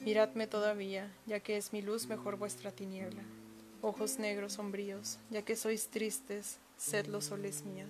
Miradme 0.00 0.46
todavía, 0.46 1.10
ya 1.26 1.40
que 1.40 1.56
es 1.56 1.72
mi 1.72 1.82
luz 1.82 2.06
mejor 2.06 2.36
vuestra 2.36 2.70
tiniebla. 2.70 3.22
Ojos 3.82 4.18
negros 4.18 4.54
sombríos, 4.54 5.18
ya 5.30 5.42
que 5.42 5.56
sois 5.56 5.88
tristes, 5.88 6.58
sed 6.76 7.06
los 7.06 7.26
soles 7.26 7.64
míos. 7.64 7.88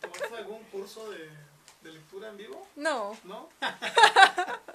¿Tomaste 0.00 0.36
algún 0.36 0.62
curso 0.64 1.10
de, 1.10 1.28
de 1.82 1.92
lectura 1.92 2.28
en 2.28 2.36
vivo? 2.36 2.66
No, 2.76 3.16
¿No? 3.24 3.48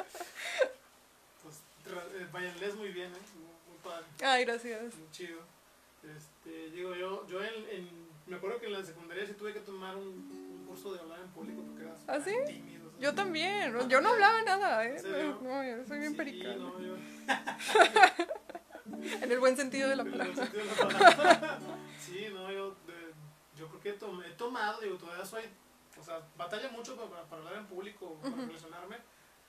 eh, 2.00 2.28
vayan, 2.32 2.60
lees 2.60 2.76
muy 2.76 2.90
bien, 2.90 3.12
¿eh? 3.12 3.18
Muy, 3.70 3.78
padre, 3.84 4.06
ay, 4.24 4.46
gracias. 4.46 4.96
muy 4.96 5.12
chido. 5.12 5.40
Este, 6.04 6.70
digo, 6.72 6.96
yo, 6.96 7.28
yo 7.28 7.44
en, 7.44 7.54
en- 7.70 8.08
me 8.28 8.36
acuerdo 8.38 8.60
que 8.60 8.68
en 8.68 8.74
la 8.74 8.84
secundaria 8.84 9.26
sí 9.26 9.34
tuve 9.34 9.54
que 9.54 9.60
tomar 9.62 9.96
un, 9.96 10.04
un 10.08 10.66
curso 10.68 10.94
de 10.94 11.00
hablar 11.00 11.20
en 11.22 11.28
público 11.30 11.62
porque 11.64 11.84
era 11.84 11.96
¿Ah, 12.08 12.20
sí? 12.24 12.34
tímido. 12.46 12.90
sea, 12.92 13.00
Yo 13.00 13.14
también, 13.16 13.74
yo 13.90 14.02
no 14.02 14.10
hablaba 14.10 14.42
nada, 14.44 14.86
¿eh? 14.86 15.02
No, 15.42 15.64
yo 15.64 15.86
soy 15.86 16.00
bien 16.00 16.12
sí, 16.12 16.18
perica. 16.18 16.50
no, 16.56 16.80
yo- 16.82 16.98
En 19.22 19.32
el 19.32 19.40
buen 19.40 19.56
sentido 19.58 19.90
de 19.90 19.96
la 19.98 20.04
palabra. 20.06 20.48
sí, 22.00 22.28
no, 22.34 22.52
yo, 22.52 22.76
yo 23.56 23.68
creo 23.68 23.82
que 23.82 23.90
he, 23.90 23.94
tom- 23.94 24.24
he 24.24 24.30
tomado, 24.32 24.80
digo, 24.82 24.98
todavía 24.98 25.26
soy, 25.26 25.44
o 26.00 26.04
sea, 26.04 26.22
batalla 26.38 26.70
mucho 26.70 26.96
para, 26.96 27.24
para- 27.26 27.42
hablar 27.42 27.58
en 27.58 27.66
público, 27.68 28.16
para 28.22 28.34
Ujú. 28.34 28.46
relacionarme. 28.48 28.98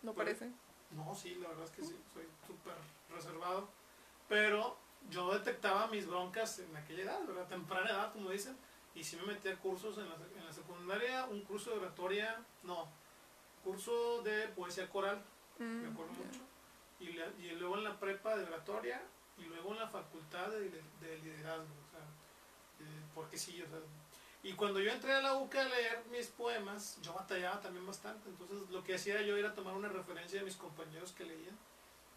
No 0.02 0.12
parece. 0.12 0.50
No, 0.90 1.14
sí, 1.14 1.34
la 1.36 1.48
verdad 1.48 1.64
es 1.64 1.70
que 1.70 1.82
sí, 1.82 1.96
soy 2.12 2.24
súper 2.46 2.74
reservado. 3.10 3.68
Pero 4.28 4.76
yo 5.10 5.32
detectaba 5.32 5.86
mis 5.88 6.06
broncas 6.06 6.58
en 6.58 6.76
aquella 6.76 7.04
edad, 7.04 7.20
¿verdad? 7.26 7.46
Temprana 7.46 7.90
edad, 7.90 8.12
como 8.12 8.30
dicen. 8.30 8.56
Y 8.94 9.04
sí 9.04 9.16
me 9.16 9.32
metí 9.32 9.48
a 9.48 9.56
cursos 9.58 9.98
en 9.98 10.08
la, 10.08 10.16
en 10.36 10.44
la 10.44 10.52
secundaria, 10.52 11.26
un 11.26 11.42
curso 11.42 11.70
de 11.70 11.76
oratoria, 11.78 12.42
no, 12.64 12.88
curso 13.62 14.22
de 14.22 14.48
poesía 14.48 14.88
coral, 14.88 15.22
Mm, 15.58 15.82
me 15.82 15.88
acuerdo 15.88 16.12
ya. 16.12 16.24
mucho. 16.24 16.40
Y, 17.00 17.50
luego 17.56 17.78
en 17.78 17.84
la 17.84 17.98
prepa 17.98 18.36
de 18.36 18.44
oratoria 18.44 19.02
y 19.36 19.44
luego 19.44 19.72
en 19.72 19.80
la 19.80 19.88
facultad 19.88 20.48
de 20.50 21.18
liderazgo. 21.18 21.64
O 21.64 21.90
sea, 21.90 22.00
eh, 22.80 23.02
porque 23.14 23.36
sí, 23.36 23.60
o 23.62 23.68
sea. 23.68 23.78
Y 24.42 24.52
cuando 24.54 24.80
yo 24.80 24.90
entré 24.92 25.12
a 25.12 25.20
la 25.20 25.34
UCA 25.34 25.62
a 25.62 25.64
leer 25.64 25.98
mis 26.10 26.28
poemas, 26.28 26.98
yo 27.02 27.12
batallaba 27.12 27.60
también 27.60 27.86
bastante. 27.86 28.28
Entonces 28.28 28.70
lo 28.70 28.84
que 28.84 28.94
hacía 28.94 29.20
yo 29.22 29.36
era 29.36 29.52
tomar 29.54 29.74
una 29.74 29.88
referencia 29.88 30.38
de 30.38 30.44
mis 30.44 30.56
compañeros 30.56 31.12
que 31.12 31.24
leían. 31.24 31.58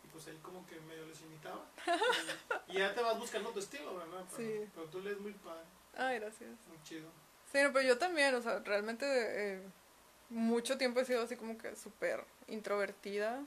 Y 0.03 0.07
pues 0.07 0.27
ahí 0.27 0.37
como 0.41 0.65
que 0.67 0.79
medio 0.81 1.05
les 1.07 1.21
imitaba. 1.21 1.65
Y, 2.67 2.77
y 2.77 2.79
ya 2.79 2.93
te 2.93 3.01
vas 3.01 3.17
buscando 3.19 3.49
tu 3.49 3.59
estilo, 3.59 3.95
¿verdad? 3.97 4.23
Pero, 4.35 4.37
Sí. 4.37 4.69
pero 4.73 4.85
tú 4.87 5.01
lees 5.01 5.19
muy 5.19 5.33
padre, 5.33 5.63
Ay, 5.97 6.19
gracias. 6.19 6.51
muy 6.67 6.81
chido. 6.83 7.09
Sí, 7.51 7.57
no, 7.61 7.73
pero 7.73 7.85
yo 7.85 7.97
también, 7.97 8.33
o 8.35 8.41
sea, 8.41 8.59
realmente 8.59 9.05
eh, 9.55 9.61
mucho 10.29 10.77
tiempo 10.77 11.01
he 11.01 11.05
sido 11.05 11.23
así 11.23 11.35
como 11.35 11.57
que 11.57 11.75
súper 11.75 12.23
introvertida, 12.47 13.43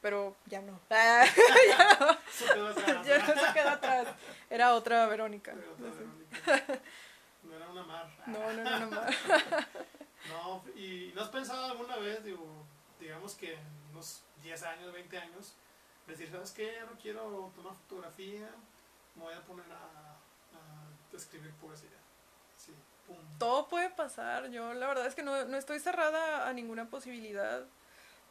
pero 0.00 0.36
ya 0.46 0.60
no. 0.62 0.78
Ah, 0.90 1.24
Eso 1.24 2.54
quedó 2.54 2.68
atrás, 2.68 3.06
ya 3.06 3.18
no 3.18 3.26
se 3.46 3.52
queda 3.54 3.72
atrás. 3.80 4.08
Era 4.50 4.74
otra 4.74 5.06
Verónica. 5.06 5.52
Pero 5.56 5.72
otra 5.72 5.88
No. 5.88 5.94
Verónica. 5.96 6.80
No 7.54 7.64
era 7.64 7.68
una 7.70 7.82
mar. 7.84 8.08
no, 8.26 8.52
no, 8.52 8.64
no, 8.64 8.78
no 8.80 8.90
más. 8.90 9.16
No, 10.28 10.64
y 10.74 11.12
¿no 11.14 11.22
has 11.22 11.28
pensado 11.28 11.66
alguna 11.66 11.96
vez, 11.96 12.24
digo, 12.24 12.64
digamos 12.98 13.34
que 13.34 13.54
en 13.54 13.60
unos 13.92 14.22
10 14.42 14.62
años, 14.62 14.92
20 14.92 15.18
años, 15.18 15.54
decir, 16.06 16.30
¿sabes 16.30 16.50
qué? 16.52 16.74
Ya 16.74 16.84
no 16.86 16.98
quiero 16.98 17.52
tomar 17.54 17.74
fotografía, 17.74 18.50
me 19.14 19.22
voy 19.22 19.34
a 19.34 19.42
poner 19.42 19.66
a, 19.70 20.16
a 20.56 21.16
escribir 21.16 21.52
poesía. 21.54 21.90
Sí, 22.56 22.72
pum. 23.06 23.16
Todo 23.38 23.68
puede 23.68 23.90
pasar. 23.90 24.50
Yo 24.50 24.74
la 24.74 24.86
verdad 24.86 25.06
es 25.06 25.14
que 25.14 25.22
no, 25.22 25.44
no 25.44 25.56
estoy 25.56 25.78
cerrada 25.78 26.48
a 26.48 26.52
ninguna 26.52 26.88
posibilidad. 26.88 27.66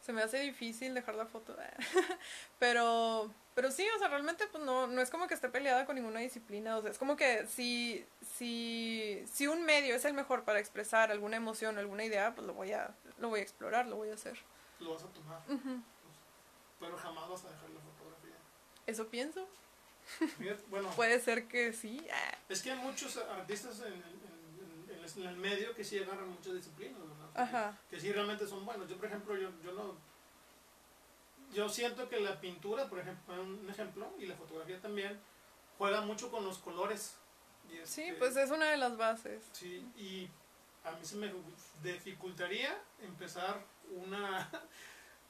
Se 0.00 0.12
me 0.12 0.22
hace 0.22 0.38
difícil 0.40 0.94
dejar 0.94 1.14
la 1.14 1.26
foto. 1.26 1.56
Pero, 2.58 3.30
pero 3.54 3.70
sí, 3.70 3.86
o 3.94 3.98
sea, 3.98 4.08
realmente 4.08 4.46
pues 4.48 4.64
no, 4.64 4.86
no 4.86 5.00
es 5.00 5.10
como 5.10 5.26
que 5.28 5.34
esté 5.34 5.48
peleada 5.48 5.86
con 5.86 5.94
ninguna 5.96 6.20
disciplina. 6.20 6.76
O 6.76 6.82
sea, 6.82 6.90
es 6.90 6.98
como 6.98 7.16
que 7.16 7.46
si, 7.46 8.04
si, 8.36 9.24
si 9.32 9.46
un 9.46 9.64
medio 9.64 9.94
es 9.94 10.04
el 10.04 10.14
mejor 10.14 10.44
para 10.44 10.58
expresar 10.58 11.10
alguna 11.10 11.36
emoción, 11.36 11.78
alguna 11.78 12.04
idea, 12.04 12.34
pues 12.34 12.46
lo 12.46 12.52
voy 12.54 12.72
a, 12.72 12.94
lo 13.18 13.28
voy 13.28 13.40
a 13.40 13.42
explorar, 13.42 13.86
lo 13.86 13.96
voy 13.96 14.10
a 14.10 14.14
hacer. 14.14 14.38
Lo 14.80 14.92
vas 14.94 15.04
a 15.04 15.06
tomar, 15.08 15.40
Ujú. 15.48 15.80
pero 16.80 16.96
jamás 16.96 17.28
vas 17.28 17.44
a 17.44 17.50
dejar 17.50 17.70
la 17.70 17.80
fotografía. 17.80 18.36
Eso 18.86 19.08
pienso. 19.08 19.48
Bueno, 20.68 20.90
Puede 20.96 21.20
ser 21.20 21.46
que 21.48 21.72
sí. 21.72 22.06
Es 22.48 22.62
que 22.62 22.72
hay 22.72 22.78
muchos 22.78 23.16
artistas 23.16 23.80
en, 23.80 23.92
el- 23.92 23.94
en- 23.94 24.34
en 24.90 25.04
en 25.04 25.26
el 25.28 25.36
medio 25.36 25.74
que 25.74 25.84
sí 25.84 25.98
agarran 25.98 26.28
muchas 26.30 26.54
disciplinas, 26.54 26.98
¿verdad? 26.98 27.28
Ajá. 27.34 27.78
que 27.90 28.00
sí 28.00 28.10
realmente 28.10 28.46
son 28.46 28.64
buenos. 28.64 28.88
Yo, 28.88 28.96
por 28.96 29.06
ejemplo, 29.06 29.36
yo, 29.36 29.50
yo 29.62 29.72
no... 29.72 29.96
Yo 31.54 31.68
siento 31.68 32.08
que 32.08 32.20
la 32.20 32.40
pintura, 32.40 32.88
por 32.88 32.98
ejemplo, 32.98 33.40
un 33.40 33.68
ejemplo, 33.70 34.12
y 34.18 34.26
la 34.26 34.34
fotografía 34.34 34.80
también, 34.80 35.18
juega 35.78 36.00
mucho 36.02 36.30
con 36.30 36.44
los 36.44 36.58
colores. 36.58 37.16
Y 37.70 37.86
Sí, 37.86 38.12
pues 38.18 38.36
es 38.36 38.50
una 38.50 38.70
de 38.70 38.76
las 38.76 38.96
bases. 38.96 39.42
Sí, 39.52 39.86
y 39.96 40.28
a 40.84 40.90
mí 40.92 41.04
se 41.04 41.16
me 41.16 41.32
dificultaría 41.82 42.76
empezar 43.00 43.64
una... 43.90 44.50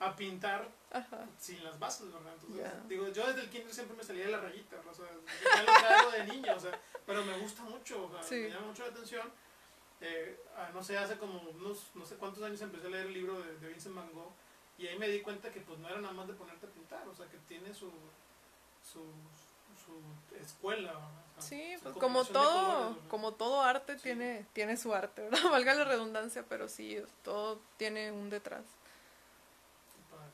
a 0.00 0.16
pintar 0.16 0.68
Ajá. 0.90 1.24
sin 1.38 1.62
las 1.62 1.78
bases, 1.78 2.12
¿verdad? 2.12 2.34
Entonces, 2.34 2.88
digo, 2.88 3.08
yo 3.08 3.26
desde 3.28 3.42
el 3.42 3.48
kinder 3.50 3.72
siempre 3.72 3.96
me 3.96 4.02
salía 4.02 4.26
de 4.26 4.32
la 4.32 4.40
rayita, 4.40 4.76
o 4.90 4.92
sea, 4.92 5.06
ya 5.54 5.62
lo 5.62 5.72
traigo 5.72 6.10
de 6.10 6.24
niño, 6.34 6.52
o 6.56 6.60
sea, 6.60 6.78
pero 7.06 7.24
me 7.24 7.38
gusta 7.38 7.62
mucho, 7.62 8.04
o 8.06 8.10
sea, 8.10 8.22
Sí. 8.22 8.34
me 8.34 8.50
llama 8.50 8.66
mucho 8.66 8.82
la 8.84 8.90
atención. 8.90 9.30
Eh, 10.00 10.38
ah, 10.56 10.70
no 10.74 10.82
sé, 10.82 10.98
hace 10.98 11.16
como 11.16 11.40
unos, 11.40 11.90
no 11.94 12.04
sé 12.04 12.16
cuántos 12.16 12.42
años 12.42 12.60
empecé 12.60 12.88
a 12.88 12.90
leer 12.90 13.06
el 13.06 13.14
libro 13.14 13.40
de, 13.40 13.56
de 13.58 13.68
Vincent 13.68 13.94
Van 13.94 14.12
Gogh 14.12 14.32
y 14.78 14.86
ahí 14.86 14.98
me 14.98 15.08
di 15.08 15.20
cuenta 15.20 15.50
que 15.52 15.60
pues 15.60 15.78
no 15.78 15.88
era 15.88 16.00
nada 16.00 16.14
más 16.14 16.26
de 16.26 16.34
ponerte 16.34 16.66
a 16.66 16.70
pintar, 16.70 17.06
o 17.08 17.14
sea, 17.14 17.26
que 17.26 17.38
tiene 17.48 17.72
su, 17.72 17.90
su, 18.82 19.04
su 19.84 20.36
escuela, 20.36 20.92
¿verdad? 20.92 21.08
O 21.36 21.40
sea, 21.40 21.48
Sí, 21.48 21.76
pues 21.82 21.96
como 21.96 22.24
todo, 22.24 22.98
como 23.08 23.32
todo 23.34 23.62
arte 23.62 23.96
Sí. 23.96 24.02
tiene, 24.04 24.46
tiene 24.52 24.76
su 24.76 24.94
arte, 24.94 25.22
¿verdad? 25.22 25.38
Valga 25.50 25.74
la 25.74 25.84
redundancia, 25.84 26.44
pero 26.48 26.68
sí, 26.68 26.98
todo 27.22 27.60
tiene 27.76 28.10
un 28.12 28.30
detrás. 28.30 28.64
Qué 29.94 30.02
padre. 30.14 30.30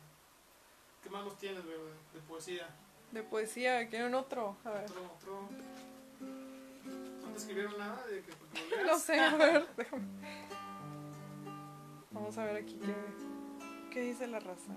¿Qué 1.02 1.10
más 1.10 1.24
nos 1.24 1.36
tienes, 1.38 1.64
güey, 1.64 1.76
de, 2.14 2.20
poesía? 2.28 2.68
De 3.12 3.22
poesía, 3.22 3.88
¿quieren 3.88 4.14
otro? 4.14 4.56
A 4.64 4.70
ver. 4.70 4.84
Otro, 4.84 5.02
otro... 5.16 5.48
¿No 6.20 7.32
te 7.32 7.38
escribieron 7.38 7.78
nada 7.78 8.06
de 8.06 8.22
que 8.22 8.30
lo 8.76 8.84
No 8.92 8.98
sé, 8.98 9.18
a 9.20 9.36
ver, 9.36 9.66
déjame. 9.76 10.04
Vamos 12.12 12.36
a 12.38 12.44
ver 12.44 12.56
aquí 12.56 12.78
qué, 12.78 12.94
qué 13.90 14.00
dice 14.00 14.26
la 14.28 14.38
raza. 14.38 14.72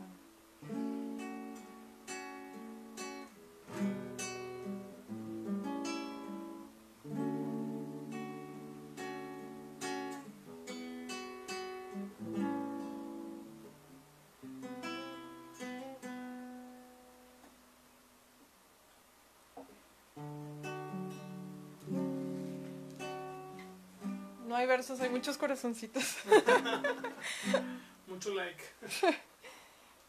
No 24.47 24.55
hay 24.55 24.67
versos, 24.67 24.99
hay 24.99 25.09
muchos 25.09 25.37
corazoncitos. 25.37 26.17
Mucho 28.13 28.33
like. 28.35 28.63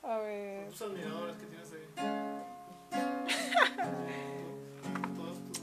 A 0.03 0.19
ver. 0.19 0.69
Tus 0.69 0.83
admiradores 0.83 1.37
que 1.37 1.47
tienes 1.47 1.73
ahí. 1.73 1.87
todos 5.17 5.39
tus. 5.47 5.61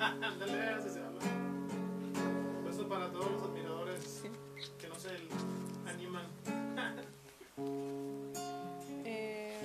Ándale, 0.00 0.68
así 0.70 0.88
se 0.88 1.00
habla. 1.00 1.20
Un 1.20 2.64
beso 2.64 2.88
para 2.88 3.12
todos 3.12 3.30
los 3.30 3.42
admiradores 3.42 4.22
Sí. 4.22 4.30
que 4.78 4.88
no 4.88 4.94
se 4.94 5.10
animan. 5.86 6.24
Eh. 9.04 9.60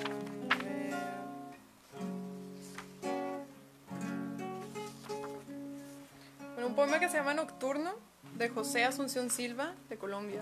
Bueno, 6.55 6.67
un 6.67 6.75
poema 6.75 6.99
que 6.99 7.07
se 7.07 7.15
llama 7.17 7.33
Nocturno, 7.33 7.93
de 8.35 8.49
José 8.49 8.83
Asunción 8.83 9.29
Silva, 9.29 9.75
de 9.87 9.97
Colombia. 9.97 10.41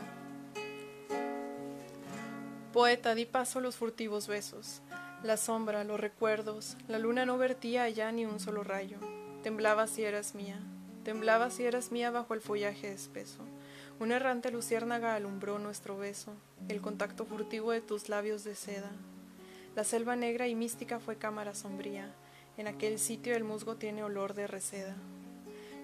Poeta, 2.80 3.14
di 3.14 3.26
paso 3.26 3.60
a 3.60 3.62
los 3.62 3.76
furtivos 3.76 4.30
besos. 4.30 4.80
La 5.22 5.36
sombra, 5.36 5.84
los 5.84 6.00
recuerdos, 6.00 6.78
la 6.88 6.98
luna 6.98 7.26
no 7.26 7.38
vertía 7.38 7.84
allá 7.84 8.10
ni 8.14 8.26
un 8.26 8.40
solo 8.40 8.64
rayo. 8.64 9.00
Temblaba 9.44 9.86
si 9.86 10.06
eras 10.06 10.34
mía, 10.34 10.58
temblaba 11.04 11.50
si 11.50 11.66
eras 11.66 11.92
mía 11.92 12.10
bajo 12.10 12.34
el 12.34 12.40
follaje 12.40 12.90
espeso. 12.90 13.40
Una 14.00 14.16
errante 14.16 14.50
luciérnaga 14.50 15.16
alumbró 15.16 15.60
nuestro 15.60 15.98
beso, 15.98 16.32
el 16.70 16.80
contacto 16.80 17.26
furtivo 17.26 17.72
de 17.72 17.82
tus 17.82 18.08
labios 18.08 18.46
de 18.46 18.56
seda. 18.56 18.92
La 19.76 19.84
selva 19.84 20.16
negra 20.16 20.48
y 20.48 20.56
mística 20.56 21.02
fue 21.02 21.18
cámara 21.18 21.56
sombría. 21.56 22.10
En 22.56 22.68
aquel 22.68 22.98
sitio 22.98 23.36
el 23.36 23.44
musgo 23.44 23.76
tiene 23.76 24.04
olor 24.04 24.36
de 24.36 24.48
reseda. 24.48 24.96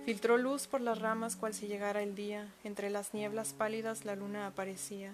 Filtró 0.05 0.37
luz 0.37 0.67
por 0.67 0.79
las 0.79 1.01
ramas 1.01 1.35
cual 1.35 1.53
si 1.53 1.67
llegara 1.67 2.01
el 2.01 2.15
día, 2.15 2.47
entre 2.63 2.89
las 2.89 3.13
nieblas 3.13 3.51
pálidas 3.51 4.05
la 4.05 4.15
luna 4.15 4.47
aparecía. 4.47 5.13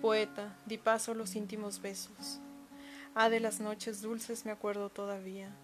Poeta, 0.00 0.56
di 0.66 0.78
paso 0.78 1.14
los 1.14 1.34
íntimos 1.34 1.80
besos. 1.80 2.40
Ah, 3.14 3.28
de 3.28 3.40
las 3.40 3.60
noches 3.60 4.02
dulces 4.02 4.44
me 4.44 4.52
acuerdo 4.52 4.90
todavía. 4.90 5.54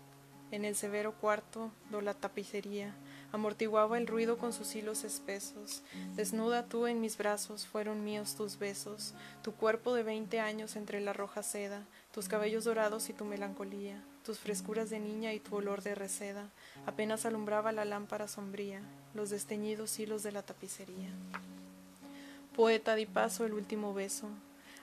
En 0.50 0.64
el 0.64 0.74
severo 0.74 1.14
cuarto, 1.14 1.70
do 1.90 2.00
la 2.00 2.14
tapicería, 2.14 2.92
amortiguaba 3.32 3.98
el 3.98 4.08
ruido 4.08 4.36
con 4.36 4.52
sus 4.52 4.74
hilos 4.74 5.04
espesos. 5.04 5.82
Desnuda 6.16 6.66
tú 6.66 6.86
en 6.88 7.00
mis 7.00 7.16
brazos, 7.16 7.66
fueron 7.66 8.02
míos 8.04 8.34
tus 8.34 8.58
besos, 8.58 9.14
tu 9.42 9.52
cuerpo 9.52 9.94
de 9.94 10.02
veinte 10.02 10.40
años 10.40 10.74
entre 10.74 11.00
la 11.00 11.12
roja 11.12 11.44
seda, 11.44 11.86
tus 12.12 12.28
cabellos 12.28 12.64
dorados 12.64 13.10
y 13.10 13.12
tu 13.12 13.24
melancolía, 13.24 14.02
tus 14.24 14.38
frescuras 14.40 14.90
de 14.90 14.98
niña 14.98 15.32
y 15.32 15.38
tu 15.38 15.54
olor 15.54 15.82
de 15.82 15.94
reseda, 15.94 16.50
apenas 16.84 17.26
alumbraba 17.26 17.70
la 17.70 17.84
lámpara 17.84 18.26
sombría, 18.26 18.80
los 19.14 19.30
desteñidos 19.30 19.98
hilos 20.00 20.24
de 20.24 20.32
la 20.32 20.42
tapicería. 20.42 21.10
Poeta, 22.60 22.94
di 22.94 23.06
paso 23.06 23.46
el 23.46 23.54
último 23.54 23.94
beso, 23.94 24.28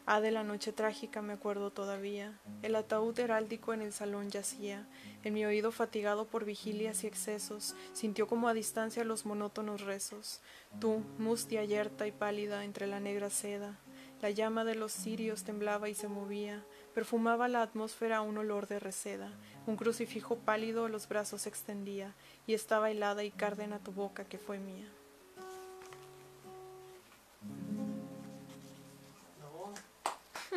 Ah, 0.07 0.19
de 0.19 0.32
la 0.32 0.43
noche 0.43 0.73
trágica 0.73 1.21
me 1.21 1.34
acuerdo 1.34 1.69
todavía. 1.69 2.39
El 2.63 2.75
ataúd 2.75 3.19
heráldico 3.19 3.71
en 3.71 3.84
el 3.84 3.93
salón 3.93 4.32
yacía. 4.32 4.88
En 5.23 5.36
mi 5.36 5.45
oído 5.45 5.71
fatigado 5.71 6.25
por 6.25 6.43
vigilias 6.43 7.03
y 7.03 7.07
excesos, 7.07 7.75
sintió 7.93 8.25
como 8.25 8.47
a 8.47 8.55
distancia 8.55 9.03
los 9.03 9.28
monótonos 9.28 9.82
rezos. 9.82 10.41
Tú, 10.80 11.03
mustia, 11.19 11.63
yerta 11.65 12.07
y 12.07 12.11
pálida 12.11 12.65
entre 12.65 12.88
la 12.88 12.99
negra 12.99 13.30
seda. 13.30 13.78
La 14.23 14.32
llama 14.32 14.63
de 14.63 14.73
los 14.73 14.91
cirios 14.91 15.43
temblaba 15.43 15.88
y 15.88 15.93
se 15.93 16.07
movía. 16.07 16.65
Perfumaba 16.95 17.47
la 17.47 17.61
atmósfera 17.61 18.21
un 18.21 18.39
olor 18.39 18.65
de 18.65 18.80
reseda. 18.80 19.30
Un 19.67 19.75
crucifijo 19.75 20.38
pálido 20.38 20.88
los 20.88 21.07
brazos 21.07 21.45
extendía. 21.45 22.15
Y 22.47 22.55
estaba 22.55 22.89
helada 22.89 23.23
y 23.23 23.30
cárdena 23.30 23.78
tu 23.78 23.91
boca 23.91 24.25
que 24.25 24.39
fue 24.39 24.57
mía. 24.57 24.88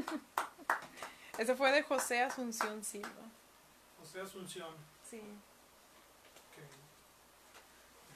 Ese 1.39 1.55
fue 1.55 1.73
de 1.73 1.83
José 1.83 2.21
Asunción 2.23 2.85
Silva. 2.85 3.09
José 3.99 4.21
Asunción. 4.21 4.75
Sí. 5.09 5.19
Ok. 5.21 6.63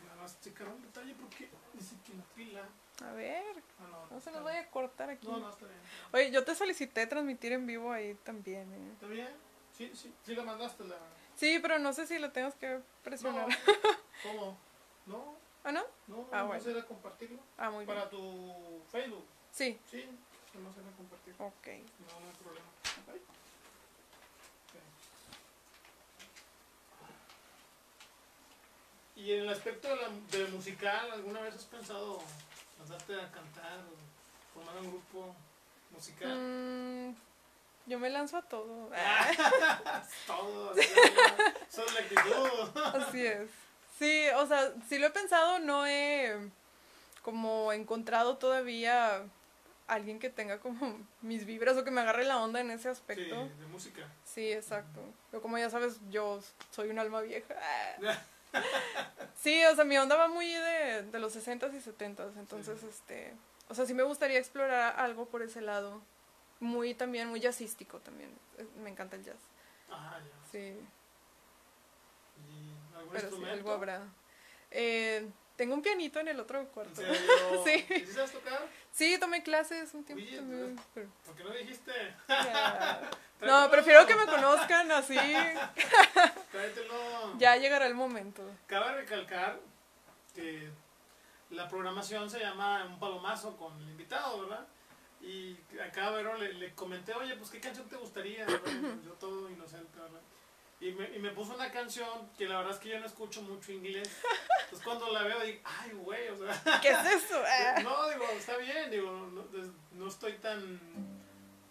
Nada 0.06 0.22
más 0.22 0.40
checar 0.40 0.68
un 0.68 0.82
detalle 0.82 1.14
porque 1.14 1.48
dice 1.72 1.96
que 2.04 2.14
la 2.14 2.22
pila. 2.34 2.62
A 3.08 3.12
ver, 3.12 3.44
Ah, 3.80 3.88
no, 3.90 4.06
no 4.14 4.20
se 4.20 4.30
nos 4.30 4.44
vaya 4.44 4.60
a 4.60 4.70
cortar 4.70 5.10
aquí. 5.10 5.26
No, 5.26 5.38
no, 5.38 5.50
está 5.50 5.66
bien. 5.66 5.78
Oye, 6.12 6.30
yo 6.30 6.44
te 6.44 6.54
solicité 6.54 7.06
transmitir 7.06 7.52
en 7.52 7.66
vivo 7.66 7.90
ahí 7.92 8.14
también. 8.24 8.72
¿eh? 8.72 8.90
¿Está 8.92 9.06
bien? 9.06 9.28
Sí, 9.76 9.90
sí, 9.94 10.14
sí 10.24 10.34
la 10.36 10.44
mandaste 10.44 10.84
la. 10.84 10.96
Sí, 11.34 11.58
pero 11.60 11.78
no 11.80 11.92
sé 11.92 12.06
si 12.06 12.18
lo 12.18 12.30
tengas 12.30 12.54
que 12.54 12.80
presionar. 13.02 13.48
No. 13.48 13.54
¿Cómo? 14.22 14.56
No, 15.06 15.34
¿Ah, 15.64 15.72
no? 15.72 15.82
no, 16.06 16.28
Ah, 16.30 16.42
no 16.42 16.46
bueno. 16.48 16.86
compartirlo. 16.86 17.40
Ah, 17.58 17.70
muy 17.70 17.84
bien. 17.84 17.96
Para 17.98 18.08
tu 18.08 18.82
Facebook. 18.92 19.24
Sí, 19.50 19.78
Sí, 19.90 20.08
no 20.60 20.72
se 20.72 20.80
ok. 20.80 21.66
No, 21.98 22.20
no 22.20 22.26
hay 22.28 22.36
problema. 22.42 22.66
Ay. 23.12 23.20
Ok. 24.66 24.80
Y 29.16 29.32
en 29.32 29.40
el 29.40 29.48
aspecto 29.48 29.88
de 29.88 29.96
la, 29.96 30.48
musical, 30.50 31.10
¿alguna 31.12 31.40
vez 31.40 31.54
has 31.54 31.64
pensado 31.64 32.22
lanzarte 32.78 33.14
a 33.14 33.30
cantar 33.30 33.80
o 33.80 34.54
formar 34.54 34.76
un 34.82 34.90
grupo 34.90 35.34
musical? 35.90 36.36
Mm, 36.36 37.16
yo 37.86 37.98
me 37.98 38.10
lanzo 38.10 38.36
a 38.36 38.42
todo. 38.42 38.90
Todo, 40.26 40.74
esa 40.76 41.84
es 41.84 41.94
la 41.94 42.00
actitud. 42.00 42.80
Así 42.94 43.26
es. 43.26 43.50
Sí, 43.98 44.26
o 44.36 44.46
sea, 44.46 44.72
sí 44.88 44.98
lo 44.98 45.06
he 45.06 45.10
pensado, 45.10 45.58
no 45.60 45.86
he 45.86 46.50
como 47.22 47.72
encontrado 47.72 48.36
todavía 48.36 49.24
alguien 49.86 50.18
que 50.18 50.30
tenga 50.30 50.60
como 50.60 50.98
mis 51.22 51.44
vibras 51.46 51.76
o 51.76 51.84
que 51.84 51.90
me 51.90 52.00
agarre 52.00 52.24
la 52.24 52.40
onda 52.40 52.60
en 52.60 52.70
ese 52.70 52.84
Sí, 52.84 52.88
aspecto. 52.88 53.48
de 53.58 53.66
música. 53.66 54.06
Sí, 54.24 54.52
exacto. 54.52 55.00
Pero 55.30 55.42
como 55.42 55.58
ya 55.58 55.68
sabes, 55.70 56.00
yo 56.10 56.40
soy 56.70 56.90
un 56.90 56.98
alma 56.98 57.20
vieja. 57.20 57.54
Sí, 59.36 59.64
o 59.64 59.74
sea, 59.74 59.84
mi 59.84 59.98
onda 59.98 60.14
va 60.16 60.28
muy 60.28 60.46
de, 60.46 61.02
de 61.02 61.18
los 61.18 61.34
60s 61.36 61.74
y 61.74 61.80
70s, 61.80 62.36
entonces, 62.38 62.78
Sí. 62.80 62.86
este, 62.88 63.34
o 63.68 63.74
sea, 63.74 63.84
sí 63.84 63.94
me 63.94 64.04
gustaría 64.04 64.38
explorar 64.38 64.94
algo 64.98 65.26
por 65.26 65.42
ese 65.42 65.60
lado. 65.60 66.00
Muy 66.60 66.94
también, 66.94 67.28
muy 67.28 67.40
jazzístico 67.40 67.98
también. 67.98 68.30
Me 68.76 68.90
encanta 68.90 69.16
el 69.16 69.24
jazz. 69.24 69.36
Ah, 69.90 70.18
ya. 70.20 70.48
Sí, 70.52 70.78
¿Y 72.48 72.96
algún 72.96 73.12
pero 73.12 73.30
sí, 73.36 73.44
algo 73.44 73.72
habrá. 73.72 74.02
Eh, 74.70 75.28
tengo 75.56 75.74
un 75.74 75.82
pianito 75.82 76.18
en 76.20 76.28
el 76.28 76.40
otro 76.40 76.58
¿En 76.60 76.66
cuarto. 76.66 76.94
serio? 76.96 77.14
Sí. 77.64 77.86
¿Y 77.90 78.06
sí 78.06 78.12
sabes 78.12 78.32
tocar? 78.32 78.66
Sí, 78.92 79.18
tomé 79.18 79.42
clases 79.42 79.92
un 79.94 80.04
tiempo 80.04 80.24
Oye, 80.24 80.36
también. 80.36 80.80
pero 80.94 81.08
¿Por 81.26 81.34
qué 81.34 81.44
no 81.44 81.50
dijiste? 81.50 81.92
ya. 82.28 83.10
No, 83.40 83.70
prefiero 83.70 84.06
que 84.06 84.14
me 84.14 84.24
conozcan 84.24 84.90
así. 84.92 85.18
Tráetelo. 86.52 87.36
Ya 87.38 87.56
llegará 87.56 87.86
el 87.86 87.94
momento. 87.94 88.42
Cabe 88.66 88.94
recalcar 88.94 89.60
que 90.34 90.70
la 91.50 91.68
programación 91.68 92.30
se 92.30 92.38
llama 92.40 92.84
Un 92.86 92.98
Palomazo 92.98 93.56
con 93.56 93.76
el 93.82 93.90
invitado, 93.90 94.40
¿verdad? 94.42 94.66
Y 95.20 95.58
acá 95.78 96.10
Vero 96.10 96.38
le, 96.38 96.54
le 96.54 96.74
comenté, 96.74 97.12
oye, 97.12 97.34
pues 97.36 97.50
qué 97.50 97.60
canción 97.60 97.86
te 97.88 97.96
gustaría, 97.96 98.46
¿verdad? 98.46 98.70
Yo 99.04 99.12
todo 99.12 99.50
inocente, 99.50 99.98
¿verdad? 99.98 100.20
Y 100.84 100.92
me, 100.92 101.08
y 101.16 101.18
me 101.18 101.30
puso 101.30 101.54
una 101.54 101.70
canción 101.70 102.28
que 102.36 102.46
la 102.46 102.58
verdad 102.58 102.74
es 102.74 102.78
que 102.78 102.90
yo 102.90 103.00
no 103.00 103.06
escucho 103.06 103.40
mucho 103.40 103.72
inglés. 103.72 104.06
Entonces 104.64 104.84
cuando 104.84 105.10
la 105.10 105.22
veo 105.22 105.40
digo, 105.40 105.60
ay, 105.64 105.92
güey, 105.92 106.28
o 106.28 106.36
sea, 106.36 106.78
¿Qué 106.82 106.90
es 106.90 107.06
eso? 107.06 107.42
Ah. 107.46 107.80
no, 107.82 108.10
digo, 108.10 108.24
está 108.36 108.58
bien, 108.58 108.90
digo, 108.90 109.10
no, 109.10 109.46
no 109.92 110.08
estoy 110.08 110.34
tan, 110.34 110.78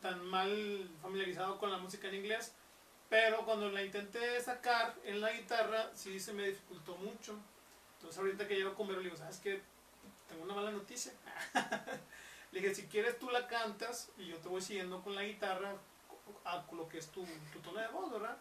tan 0.01 0.25
mal 0.25 0.89
familiarizado 0.99 1.59
con 1.59 1.69
la 1.69 1.77
música 1.77 2.07
en 2.07 2.15
inglés, 2.15 2.55
pero 3.07 3.45
cuando 3.45 3.69
la 3.69 3.83
intenté 3.83 4.41
sacar 4.41 4.95
en 5.03 5.21
la 5.21 5.31
guitarra, 5.31 5.91
sí 5.93 6.19
se 6.19 6.33
me 6.33 6.47
dificultó 6.47 6.95
mucho. 6.95 7.37
Entonces 7.97 8.17
ahorita 8.17 8.47
que 8.47 8.55
llego 8.55 8.73
con 8.73 8.87
Vero, 8.87 9.01
le 9.01 9.09
digo, 9.09 9.17
¿sabes 9.17 9.37
qué? 9.37 9.61
Tengo 10.27 10.41
una 10.41 10.55
mala 10.55 10.71
noticia. 10.71 11.13
le 12.51 12.59
dije, 12.59 12.73
si 12.73 12.87
quieres 12.87 13.19
tú 13.19 13.29
la 13.29 13.45
cantas 13.45 14.09
y 14.17 14.25
yo 14.25 14.37
te 14.37 14.49
voy 14.49 14.63
siguiendo 14.63 15.03
con 15.03 15.13
la 15.13 15.21
guitarra 15.21 15.75
a 16.45 16.65
lo 16.71 16.89
que 16.89 16.97
es 16.97 17.11
tu, 17.11 17.23
tu 17.53 17.59
tono 17.59 17.79
de 17.79 17.87
voz, 17.89 18.11
¿verdad? 18.11 18.37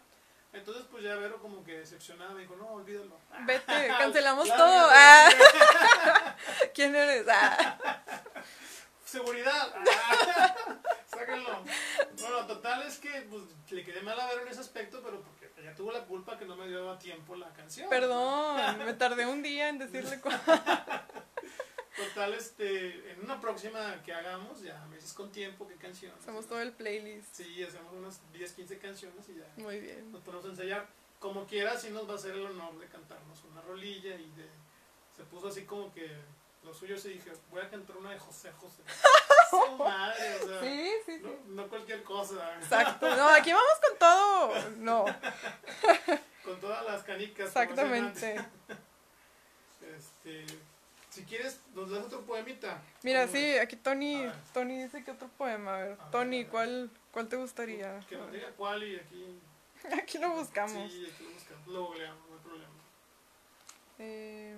Entonces 0.53 0.85
pues 0.89 1.03
ya 1.03 1.15
Vero 1.15 1.39
como 1.39 1.63
que 1.63 1.79
decepcionada 1.79 2.33
me 2.33 2.41
dijo, 2.41 2.55
no, 2.55 2.67
olvídalo. 2.73 3.19
Vete, 3.45 3.87
cancelamos 3.99 4.45
Claro, 4.45 4.63
todo. 4.63 4.89
Ah. 4.91 5.29
¿Quién 6.73 6.95
eres? 6.95 7.25
Ah. 7.29 7.99
Seguridad. 9.05 9.73
Ah, 9.75 10.55
Sáquenlo. 11.05 11.63
Bueno, 12.19 12.47
total 12.47 12.83
es 12.83 12.97
que 12.97 13.09
pues, 13.29 13.43
le 13.69 13.83
quedé 13.83 14.01
mal 14.01 14.19
a 14.19 14.27
ver 14.27 14.39
en 14.39 14.47
ese 14.47 14.61
aspecto, 14.61 15.01
pero 15.03 15.21
porque 15.21 15.51
ella 15.57 15.75
tuvo 15.75 15.91
la 15.91 16.05
culpa 16.05 16.37
que 16.37 16.45
no 16.45 16.55
me 16.55 16.67
dio 16.67 16.89
a 16.89 16.97
tiempo 16.97 17.35
la 17.35 17.51
canción. 17.53 17.89
Perdón, 17.89 18.79
me 18.79 18.93
tardé 18.93 19.27
un 19.27 19.43
día 19.43 19.69
en 19.69 19.77
decirle 19.77 20.19
cuál. 20.19 20.41
Total, 22.09 22.33
este, 22.33 23.11
en 23.11 23.21
una 23.23 23.39
próxima 23.39 24.01
que 24.03 24.13
hagamos, 24.13 24.61
ya 24.61 24.83
me 24.89 24.95
dices 24.95 25.13
con 25.13 25.31
tiempo 25.31 25.67
qué 25.67 25.75
canción. 25.75 26.13
Hacemos 26.19 26.47
todo 26.47 26.61
el 26.61 26.71
playlist. 26.73 27.33
Sí, 27.35 27.63
hacemos 27.63 27.93
unas 27.93 28.19
10, 28.31 28.51
15 28.53 28.77
canciones 28.79 29.29
y 29.29 29.35
ya 29.35 29.47
Muy 29.57 29.79
bien. 29.79 30.11
nos 30.11 30.21
ponemos 30.21 30.45
a 30.45 30.49
ensayar. 30.49 30.87
Como 31.19 31.45
quiera, 31.45 31.77
sí 31.77 31.89
nos 31.91 32.07
va 32.07 32.13
a 32.13 32.15
hacer 32.15 32.33
el 32.33 32.45
honor 32.45 32.77
de 32.79 32.87
cantarnos 32.87 33.43
una 33.45 33.61
rolilla 33.61 34.15
y 34.15 34.29
de... 34.31 34.47
Se 35.15 35.23
puso 35.23 35.47
así 35.47 35.63
como 35.65 35.93
que 35.93 36.11
lo 36.63 36.73
suyo 36.73 36.97
se 36.97 37.09
dije, 37.09 37.31
voy 37.51 37.61
a 37.61 37.69
cantar 37.69 37.97
una 37.97 38.11
de 38.11 38.19
José 38.19 38.51
José. 38.53 38.81
Su 39.49 39.77
madre, 39.77 40.35
o 40.41 40.47
sea, 40.47 40.61
Sí, 40.61 40.89
sí, 41.05 41.17
sí. 41.19 41.21
no, 41.47 41.63
no 41.63 41.69
cualquier 41.69 42.03
cosa. 42.03 42.55
Exacto. 42.57 43.15
No, 43.15 43.27
aquí 43.35 43.53
vamos 43.53 43.73
con 43.87 43.97
todo. 43.99 44.69
No, 44.77 45.05
Con 46.43 46.59
todas 46.59 46.83
las 46.85 47.03
canicas. 47.03 47.47
exactamente. 47.47 48.43
Este, 49.97 50.45
si 51.13 51.23
quieres, 51.23 51.59
nos 51.75 51.89
das 51.91 52.03
otro 52.05 52.21
poemita. 52.21 52.81
Mira, 53.03 53.21
¿Cómo 53.21 53.33
sí, 53.33 53.41
ves? 53.41 53.61
aquí 53.61 53.75
Tony. 53.75 54.25
Tony 54.53 54.83
dice 54.83 55.03
que 55.03 55.11
otro 55.11 55.27
poema. 55.37 55.75
A 55.75 55.79
ver, 55.79 55.97
A 55.99 56.09
Tony, 56.11 56.39
ver. 56.43 56.47
¿cuál, 56.51 56.89
¿cuál 57.11 57.27
te 57.27 57.35
gustaría? 57.37 57.99
Que 58.09 58.17
nos 58.17 58.31
diga 58.31 58.49
cuál 58.57 58.83
y 58.83 58.95
aquí. 58.95 59.39
Aquí 60.01 60.17
lo 60.17 60.29
buscamos. 60.31 60.91
Sí, 60.91 61.05
aquí 61.13 61.23
lo 61.25 61.29
buscamos. 61.31 61.67
Lo 61.67 61.85
googleamos, 61.87 62.29
no 62.29 62.35
hay 62.35 62.41
problema. 62.41 62.69
Eh, 63.99 64.57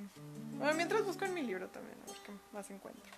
bueno, 0.58 0.74
mientras 0.76 1.04
busco 1.04 1.26
en 1.26 1.34
mi 1.34 1.42
libro 1.42 1.68
también, 1.70 1.98
a 2.04 2.06
ver 2.12 2.22
qué 2.26 2.32
más 2.54 2.70
encuentro. 2.70 3.12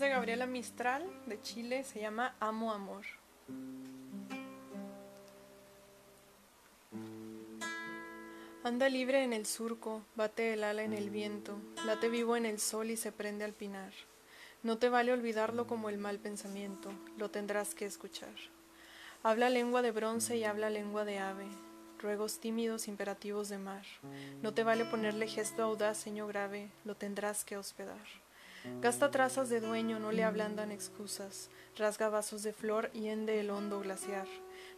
De 0.00 0.08
Gabriela 0.08 0.46
Mistral, 0.46 1.04
de 1.26 1.42
Chile, 1.42 1.84
se 1.84 2.00
llama 2.00 2.34
Amo 2.40 2.72
Amor. 2.72 3.04
Anda 8.64 8.88
libre 8.88 9.22
en 9.22 9.34
el 9.34 9.44
surco, 9.44 10.02
bate 10.16 10.54
el 10.54 10.64
ala 10.64 10.84
en 10.84 10.94
el 10.94 11.10
viento, 11.10 11.58
late 11.84 12.08
vivo 12.08 12.36
en 12.36 12.46
el 12.46 12.60
sol 12.60 12.90
y 12.90 12.96
se 12.96 13.12
prende 13.12 13.44
al 13.44 13.52
pinar. 13.52 13.92
No 14.62 14.78
te 14.78 14.88
vale 14.88 15.12
olvidarlo 15.12 15.66
como 15.66 15.90
el 15.90 15.98
mal 15.98 16.18
pensamiento, 16.18 16.90
lo 17.18 17.30
tendrás 17.30 17.74
que 17.74 17.84
escuchar. 17.84 18.34
Habla 19.22 19.50
lengua 19.50 19.82
de 19.82 19.90
bronce 19.90 20.38
y 20.38 20.44
habla 20.44 20.70
lengua 20.70 21.04
de 21.04 21.18
ave, 21.18 21.46
ruegos 21.98 22.40
tímidos, 22.40 22.88
imperativos 22.88 23.50
de 23.50 23.58
mar. 23.58 23.84
No 24.40 24.54
te 24.54 24.64
vale 24.64 24.86
ponerle 24.86 25.26
gesto 25.26 25.62
audaz, 25.62 25.98
seño 25.98 26.26
grave, 26.26 26.70
lo 26.86 26.96
tendrás 26.96 27.44
que 27.44 27.58
hospedar. 27.58 28.29
Gasta 28.80 29.10
trazas 29.10 29.48
de 29.48 29.60
dueño, 29.60 29.98
no 29.98 30.12
le 30.12 30.24
ablandan 30.24 30.70
excusas, 30.70 31.50
rasga 31.76 32.08
vasos 32.08 32.42
de 32.42 32.52
flor 32.52 32.90
y 32.92 33.08
hende 33.08 33.40
el 33.40 33.50
hondo 33.50 33.80
glaciar. 33.80 34.26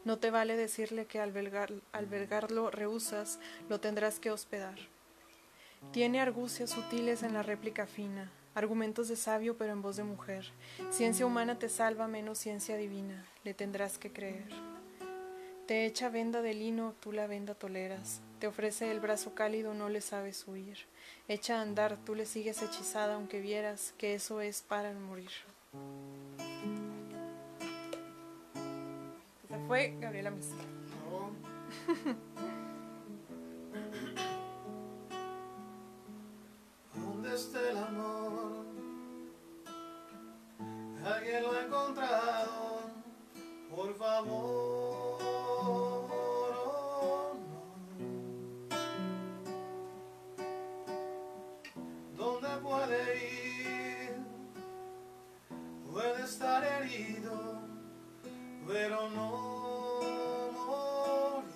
No 0.04 0.18
te 0.18 0.30
vale 0.30 0.56
decirle 0.56 1.06
que 1.06 1.20
albergar, 1.20 1.72
albergarlo 1.92 2.70
rehusas, 2.70 3.38
lo 3.68 3.80
tendrás 3.80 4.18
que 4.18 4.30
hospedar. 4.30 4.78
Tiene 5.90 6.20
argucias 6.20 6.70
sutiles 6.70 7.22
en 7.22 7.34
la 7.34 7.42
réplica 7.42 7.86
fina, 7.86 8.30
argumentos 8.54 9.08
de 9.08 9.16
sabio 9.16 9.56
pero 9.56 9.72
en 9.72 9.82
voz 9.82 9.96
de 9.96 10.04
mujer. 10.04 10.52
Ciencia 10.90 11.26
humana 11.26 11.58
te 11.58 11.68
salva 11.68 12.06
menos 12.06 12.38
ciencia 12.38 12.76
divina, 12.76 13.26
le 13.42 13.52
tendrás 13.52 13.98
que 13.98 14.12
creer. 14.12 14.48
Te 15.72 15.86
echa 15.86 16.10
venda 16.10 16.42
de 16.42 16.52
lino, 16.52 16.92
tú 17.00 17.12
la 17.12 17.26
venda 17.26 17.54
toleras. 17.54 18.20
Te 18.40 18.46
ofrece 18.46 18.90
el 18.90 19.00
brazo 19.00 19.34
cálido, 19.34 19.72
no 19.72 19.88
le 19.88 20.02
sabes 20.02 20.46
huir. 20.46 20.76
Echa 21.28 21.56
a 21.56 21.62
andar, 21.62 21.96
tú 22.04 22.14
le 22.14 22.26
sigues 22.26 22.60
hechizada, 22.60 23.14
aunque 23.14 23.40
vieras 23.40 23.94
que 23.96 24.12
eso 24.12 24.42
es 24.42 24.60
para 24.60 24.92
morir. 24.92 25.30
Esa 29.46 29.58
fue 29.66 29.96
Gabriela 29.98 30.30
Mistral. 30.30 30.66
¿Dónde 36.94 37.34
está 37.34 37.70
el 37.70 37.78
amor? 37.78 38.66
Alguien 41.02 41.42
lo 41.42 41.52
ha 41.52 41.64
encontrado, 41.64 42.80
por 43.74 43.94
favor. 43.96 44.81
Pero 58.72 59.10
no 59.10 59.30
morir. 60.66 61.52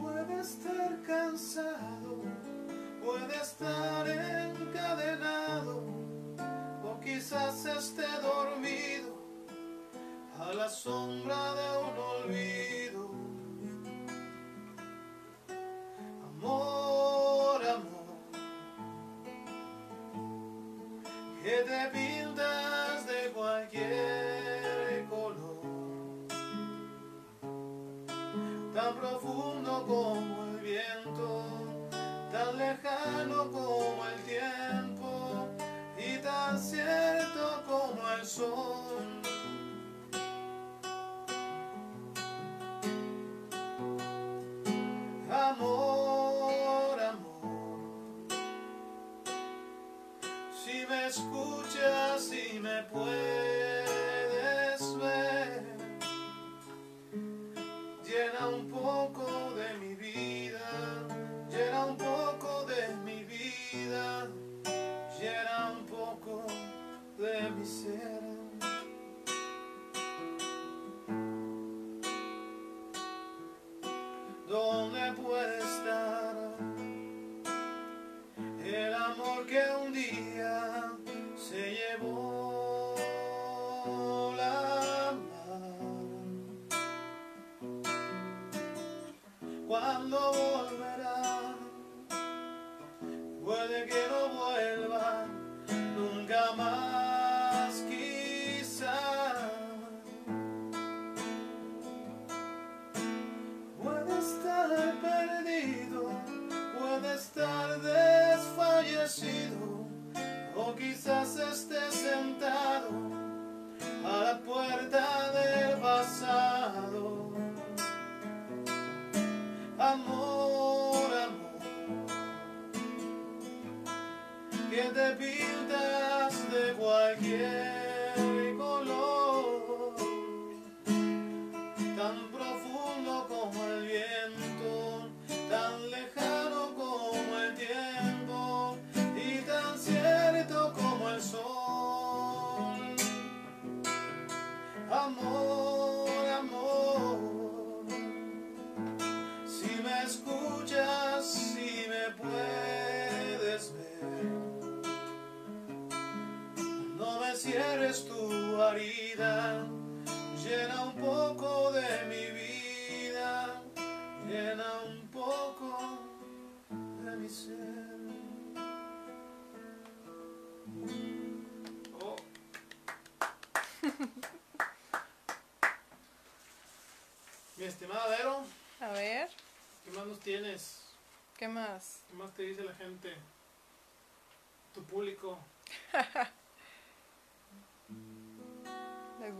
Puede 0.00 0.40
estar 0.40 1.02
cansado, 1.02 2.22
puede 3.04 3.36
estar 3.36 4.08
encadenado, 4.08 5.84
o 6.84 7.00
quizás 7.00 7.66
esté 7.66 8.08
dormido 8.22 9.14
a 10.40 10.54
la 10.54 10.68
sombra 10.70 11.54
de 11.54 11.68
un 11.86 11.98
olvido. 12.14 13.10
Amor, 16.28 16.75
que 21.46 21.62
te 21.62 21.88
pintas 21.92 23.06
de 23.06 23.30
cualquier 23.32 25.06
color 25.08 25.60
tan 28.74 28.96
profundo 28.96 29.84
como 29.86 30.44
el 30.50 30.58
viento, 30.58 31.44
tan 32.32 32.58
lejano 32.58 33.52
como 33.52 34.04
el 34.12 34.22
tiempo 34.24 35.48
y 35.96 36.18
tan 36.18 36.58
cierto 36.60 37.62
como 37.64 38.10
el 38.18 38.26
sol. 38.26 38.85
Si 52.84 53.45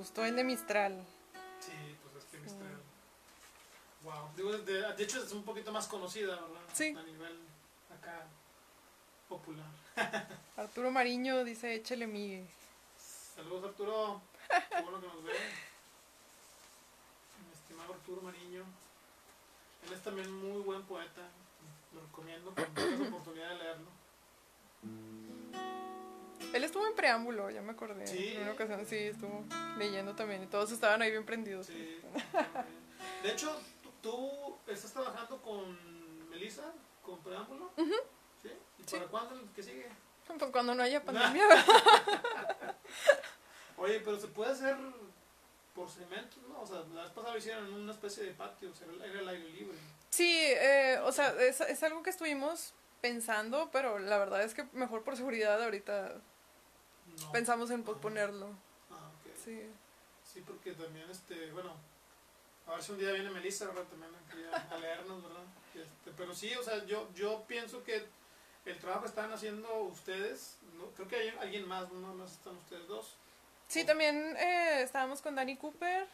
gustó 0.07 0.25
el 0.25 0.37
de 0.37 0.45
Mistral. 0.45 1.05
Sí, 1.59 1.73
pues 2.01 2.25
es 2.25 2.31
que 2.31 2.39
Mistral. 2.39 2.79
Wow. 4.05 4.31
Digo, 4.37 4.53
de, 4.53 4.95
de 4.95 5.03
hecho 5.03 5.21
es 5.21 5.33
un 5.33 5.43
poquito 5.43 5.73
más 5.73 5.89
conocida, 5.89 6.37
¿verdad? 6.37 6.61
Sí. 6.73 6.97
A 6.97 7.03
nivel 7.03 7.41
acá 7.93 8.25
popular. 9.29 9.67
Arturo 10.57 10.93
Mariño 10.93 11.43
dice, 11.43 11.75
échele 11.75 12.07
mi... 12.07 12.47
Saludos 13.35 13.65
Arturo, 13.65 14.23
qué 14.49 14.81
bueno 14.81 15.01
que 15.01 15.07
nos 15.09 15.25
ve. 15.25 15.33
Mi 17.45 17.53
estimado 17.53 17.95
Arturo 17.95 18.23
Mariño. 18.23 18.63
Él 19.89 19.93
es 19.93 20.03
también 20.05 20.31
muy 20.31 20.63
buen 20.63 20.85
poeta. 20.85 21.23
Lo 21.93 22.01
recomiendo 22.03 22.55
cuando 22.55 22.81
tengas 22.81 23.09
oportunidad 23.13 23.49
de 23.49 23.55
leerlo. 23.57 23.96
Estuvo 26.77 26.91
en 26.91 26.95
preámbulo, 26.95 27.49
ya 27.49 27.63
me 27.63 27.73
acordé. 27.73 28.07
Sí. 28.07 28.35
En 28.37 28.43
una 28.43 28.53
ocasión 28.53 28.85
sí, 28.85 28.97
estuvo 28.99 29.45
leyendo 29.79 30.15
también. 30.15 30.43
Y 30.43 30.47
todos 30.47 30.71
estaban 30.73 31.01
ahí 31.01 31.11
bien 31.11 31.25
prendidos. 31.25 31.69
Sí. 31.69 32.03
De 33.23 33.33
hecho, 33.33 33.59
tú, 34.03 34.59
estás 34.67 34.93
trabajando 34.93 35.41
con 35.41 36.29
Melissa, 36.29 36.65
con 37.03 37.19
Preámbulo. 37.21 37.71
¿Sí? 38.43 38.51
¿Y 38.79 38.83
Sí. 38.85 38.97
para 38.97 39.07
cuándo? 39.07 39.43
¿Qué 39.55 39.63
sigue? 39.63 39.89
Pues 40.27 40.51
cuando 40.53 40.75
no 40.75 40.83
haya 40.83 41.03
pandemia. 41.03 41.47
Oye, 43.79 44.01
pero 44.01 44.21
se 44.21 44.27
puede 44.29 44.53
hacer 44.53 44.77
por 45.75 45.89
segmentos, 45.89 46.43
¿no? 46.47 46.61
O 46.61 46.67
sea, 46.67 46.81
la 46.95 47.05
vez 47.05 47.11
pasada 47.13 47.33
lo 47.33 47.39
hicieron 47.39 47.67
en 47.69 47.73
una 47.73 47.93
especie 47.93 48.23
de 48.23 48.33
patio, 48.33 48.71
o 48.71 48.75
sea, 48.75 48.87
era 49.03 49.21
el 49.21 49.29
aire 49.31 49.49
libre. 49.49 49.79
Sí, 50.11 50.43
eh, 50.47 51.01
o 51.05 51.11
sea, 51.11 51.31
es, 51.41 51.59
es 51.63 51.83
algo 51.83 52.03
que 52.03 52.11
estuvimos 52.11 52.75
pensando, 53.01 53.71
pero 53.73 53.99
la 53.99 54.19
verdad 54.19 54.43
es 54.43 54.53
que 54.53 54.65
mejor 54.75 55.05
por 55.05 55.17
seguridad 55.17 55.63
ahorita 55.63 56.21
No. 57.21 57.33
pensamos 57.33 57.71
en 57.71 57.83
posponerlo. 57.83 58.47
Ah, 58.91 59.11
ok. 59.21 59.33
Sí. 59.45 59.63
Sí, 60.33 60.43
porque 60.47 60.73
también, 60.73 61.09
este, 61.11 61.51
bueno, 61.53 61.73
a 62.67 62.73
ver 62.73 62.83
si 62.83 62.93
un 62.93 62.99
día 62.99 63.13
viene 63.13 63.31
Melissa, 63.31 63.67
¿verdad? 63.67 63.85
También 63.85 64.13
aquí 64.15 64.39
a, 64.75 64.79
leernos, 64.79 65.23
¿verdad? 65.23 65.45
Y 65.75 65.79
Este, 65.79 66.11
pero 66.17 66.35
sí, 66.35 66.55
o 66.55 66.63
sea, 66.63 66.85
yo, 66.85 67.09
yo 67.15 67.45
pienso 67.47 67.83
que 67.85 68.05
el 68.65 68.79
trabajo 68.79 69.03
que 69.03 69.09
están 69.09 69.33
haciendo 69.33 69.73
ustedes, 69.85 70.59
no, 70.77 70.87
creo 70.97 71.09
que 71.09 71.17
hay 71.17 71.29
alguien 71.41 71.67
más, 71.69 71.91
no 71.93 72.15
más 72.15 72.33
están 72.33 72.57
ustedes 72.57 72.87
dos. 72.89 73.15
Sí, 73.69 73.85
también 73.85 74.37
eh, 74.37 74.83
estábamos 74.83 75.23
con 75.23 75.35
Dani 75.35 75.57
Cooper 75.57 76.07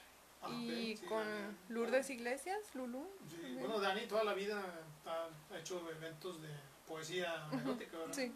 Ah, 0.43 0.49
y 0.51 0.93
ok, 0.95 1.01
sí, 1.01 1.07
con 1.07 1.25
Dani. 1.25 1.57
Lourdes 1.69 2.11
Iglesias, 2.11 2.59
Lulu. 2.75 3.09
Sí, 3.29 3.37
también. 3.37 3.61
bueno, 3.61 3.81
Dani 3.81 4.07
toda 4.07 4.25
la 4.25 4.35
vida 4.35 4.61
ha, 5.07 5.29
ha 5.55 5.59
hecho 5.59 5.89
eventos 5.91 6.43
de 6.43 6.49
poesía 6.87 7.49
erótica, 7.53 7.97
¿verdad? 7.99 8.15
Sí, 8.15 8.33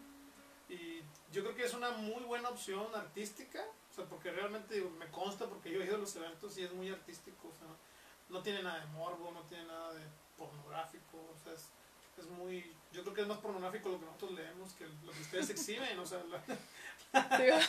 Y 0.69 1.03
yo 1.33 1.43
creo 1.43 1.55
que 1.55 1.64
es 1.64 1.75
una 1.75 1.91
muy 1.91 2.25
buena 2.25 2.49
opción 2.49 2.87
artística, 2.95 3.62
o 3.91 3.95
sea, 3.95 4.05
porque 4.07 4.31
realmente 4.33 4.75
digo, 4.75 4.91
me 4.91 5.09
consta, 5.11 5.47
porque 5.47 5.71
yo 5.71 5.81
he 5.81 5.87
ido 5.87 5.97
a 5.97 5.99
los 5.99 6.14
eventos 6.17 6.57
y 6.59 6.64
es 6.64 6.73
muy 6.73 6.91
artístico, 6.91 7.49
o 7.49 7.55
sea, 7.55 7.69
no 8.29 8.43
tiene 8.43 8.62
nada 8.62 8.81
de 8.81 8.87
morbo, 8.87 9.31
no 9.31 9.43
tiene 9.43 9.64
nada 9.67 9.93
de 9.95 10.03
pornográfico, 10.37 11.19
o 11.19 11.39
sea, 11.43 11.53
es, 11.53 11.69
es 12.19 12.27
muy, 12.27 12.75
yo 12.93 13.03
creo 13.03 13.14
que 13.14 13.23
es 13.23 13.29
más 13.29 13.39
pornográfico 13.39 13.91
lo 13.91 14.01
que 14.01 14.07
nosotros 14.07 14.33
leemos 14.33 14.73
que 14.73 14.87
lo 15.05 15.12
que 15.12 15.21
ustedes 15.21 15.51
exhiben, 15.51 15.99
o 15.99 16.07
sea, 16.07 16.23
la, 16.25 16.43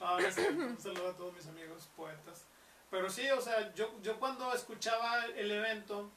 ahora 0.00 0.30
sí, 0.30 0.42
un 0.42 0.78
saludo 0.78 1.10
a 1.10 1.16
todos 1.16 1.34
mis 1.34 1.46
amigos 1.46 1.88
poetas. 1.96 2.44
Pero 2.90 3.10
sí, 3.10 3.28
o 3.30 3.40
sea, 3.40 3.74
yo, 3.74 3.90
yo 4.02 4.20
cuando 4.20 4.52
escuchaba 4.52 5.24
el 5.26 5.50
evento, 5.50 6.10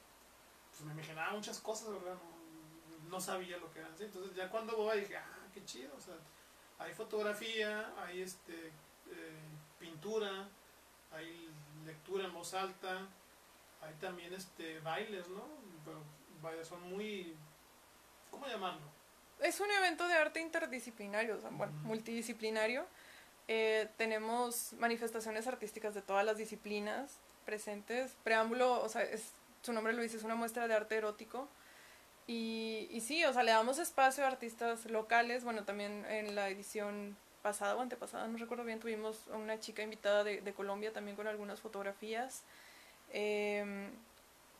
pues 0.70 0.82
me 0.82 0.92
imaginaba 0.92 1.32
muchas 1.32 1.58
cosas, 1.58 1.90
¿verdad? 1.90 2.14
No, 2.14 3.08
no 3.08 3.20
sabía 3.20 3.56
lo 3.56 3.72
que 3.72 3.80
eran, 3.80 3.96
¿sí? 3.96 4.04
Entonces 4.04 4.36
ya 4.36 4.48
cuando 4.48 4.76
voy 4.76 5.00
dije, 5.00 5.16
ah, 5.16 5.37
qué 5.58 5.64
chido, 5.64 5.90
o 5.96 6.00
sea, 6.00 6.14
hay 6.78 6.94
fotografía, 6.94 7.92
hay 7.98 8.22
este, 8.22 8.66
eh, 8.66 9.38
pintura, 9.78 10.48
hay 11.12 11.50
lectura 11.84 12.26
en 12.26 12.34
voz 12.34 12.54
alta, 12.54 13.08
hay 13.80 13.94
también 14.00 14.32
este 14.32 14.80
bailes, 14.80 15.28
¿no? 15.28 15.44
Pero 15.84 16.02
vaya, 16.42 16.64
son 16.64 16.82
muy, 16.82 17.34
¿cómo 18.30 18.46
llamarlo? 18.46 18.80
Es 19.40 19.60
un 19.60 19.70
evento 19.70 20.06
de 20.06 20.14
arte 20.14 20.40
interdisciplinario, 20.40 21.36
o 21.36 21.40
sea, 21.40 21.50
bueno, 21.50 21.72
multidisciplinario. 21.84 22.86
Eh, 23.46 23.88
tenemos 23.96 24.74
manifestaciones 24.74 25.46
artísticas 25.46 25.94
de 25.94 26.02
todas 26.02 26.24
las 26.24 26.36
disciplinas 26.36 27.18
presentes. 27.46 28.16
Preámbulo, 28.24 28.82
o 28.82 28.88
sea, 28.88 29.02
es, 29.02 29.32
su 29.62 29.72
nombre 29.72 29.92
lo 29.92 30.02
dice, 30.02 30.16
es 30.18 30.24
una 30.24 30.34
muestra 30.34 30.68
de 30.68 30.74
arte 30.74 30.96
erótico. 30.96 31.48
Y, 32.28 32.88
y 32.92 33.00
sí, 33.00 33.24
o 33.24 33.32
sea, 33.32 33.42
le 33.42 33.50
damos 33.50 33.78
espacio 33.78 34.24
a 34.24 34.28
artistas 34.28 34.84
locales. 34.86 35.42
Bueno, 35.42 35.64
también 35.64 36.04
en 36.06 36.36
la 36.36 36.48
edición 36.48 37.16
pasada 37.42 37.76
o 37.76 37.80
antepasada, 37.80 38.26
no 38.26 38.36
recuerdo 38.36 38.64
bien, 38.64 38.80
tuvimos 38.80 39.26
una 39.28 39.58
chica 39.58 39.82
invitada 39.82 40.24
de, 40.24 40.52
Colombia 40.52 40.92
también 40.92 41.16
con 41.16 41.26
algunas 41.26 41.60
fotografías. 41.60 42.42
Em, 43.12 43.90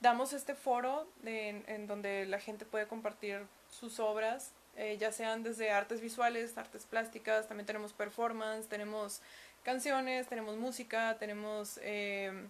damos 0.00 0.32
este 0.32 0.54
foro 0.54 1.06
en, 1.24 1.86
donde 1.86 2.26
la 2.26 2.40
gente 2.40 2.64
puede 2.64 2.86
compartir 2.86 3.46
sus 3.70 4.00
obras, 4.00 4.52
eh, 4.76 4.96
ya 4.98 5.12
sean 5.12 5.42
desde 5.42 5.70
artes 5.70 6.00
visuales, 6.00 6.56
artes 6.56 6.86
plásticas, 6.86 7.48
también 7.48 7.66
tenemos 7.66 7.92
performance, 7.92 8.68
tenemos 8.68 9.20
canciones, 9.64 10.28
tenemos 10.28 10.56
música, 10.56 11.16
tenemos 11.18 11.78
em, 11.82 12.48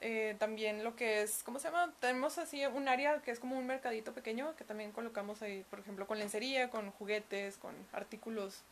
eh, 0.00 0.36
también 0.38 0.82
lo 0.84 0.96
que 0.96 1.22
es, 1.22 1.42
¿cómo 1.42 1.58
se 1.58 1.68
llama? 1.68 1.92
Tenemos 2.00 2.38
así 2.38 2.64
un 2.66 2.88
área 2.88 3.20
que 3.22 3.30
es 3.30 3.38
como 3.38 3.58
un 3.58 3.66
mercadito 3.66 4.12
pequeño 4.12 4.54
que 4.56 4.64
también 4.64 4.92
colocamos 4.92 5.42
ahí, 5.42 5.64
por 5.68 5.78
ejemplo, 5.78 6.06
con 6.06 6.18
lencería, 6.18 6.70
con 6.70 6.90
juguetes, 6.92 7.56
con 7.56 7.74
artículos 7.92 8.62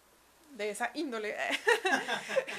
de 0.52 0.70
esa 0.70 0.90
índole. 0.94 1.36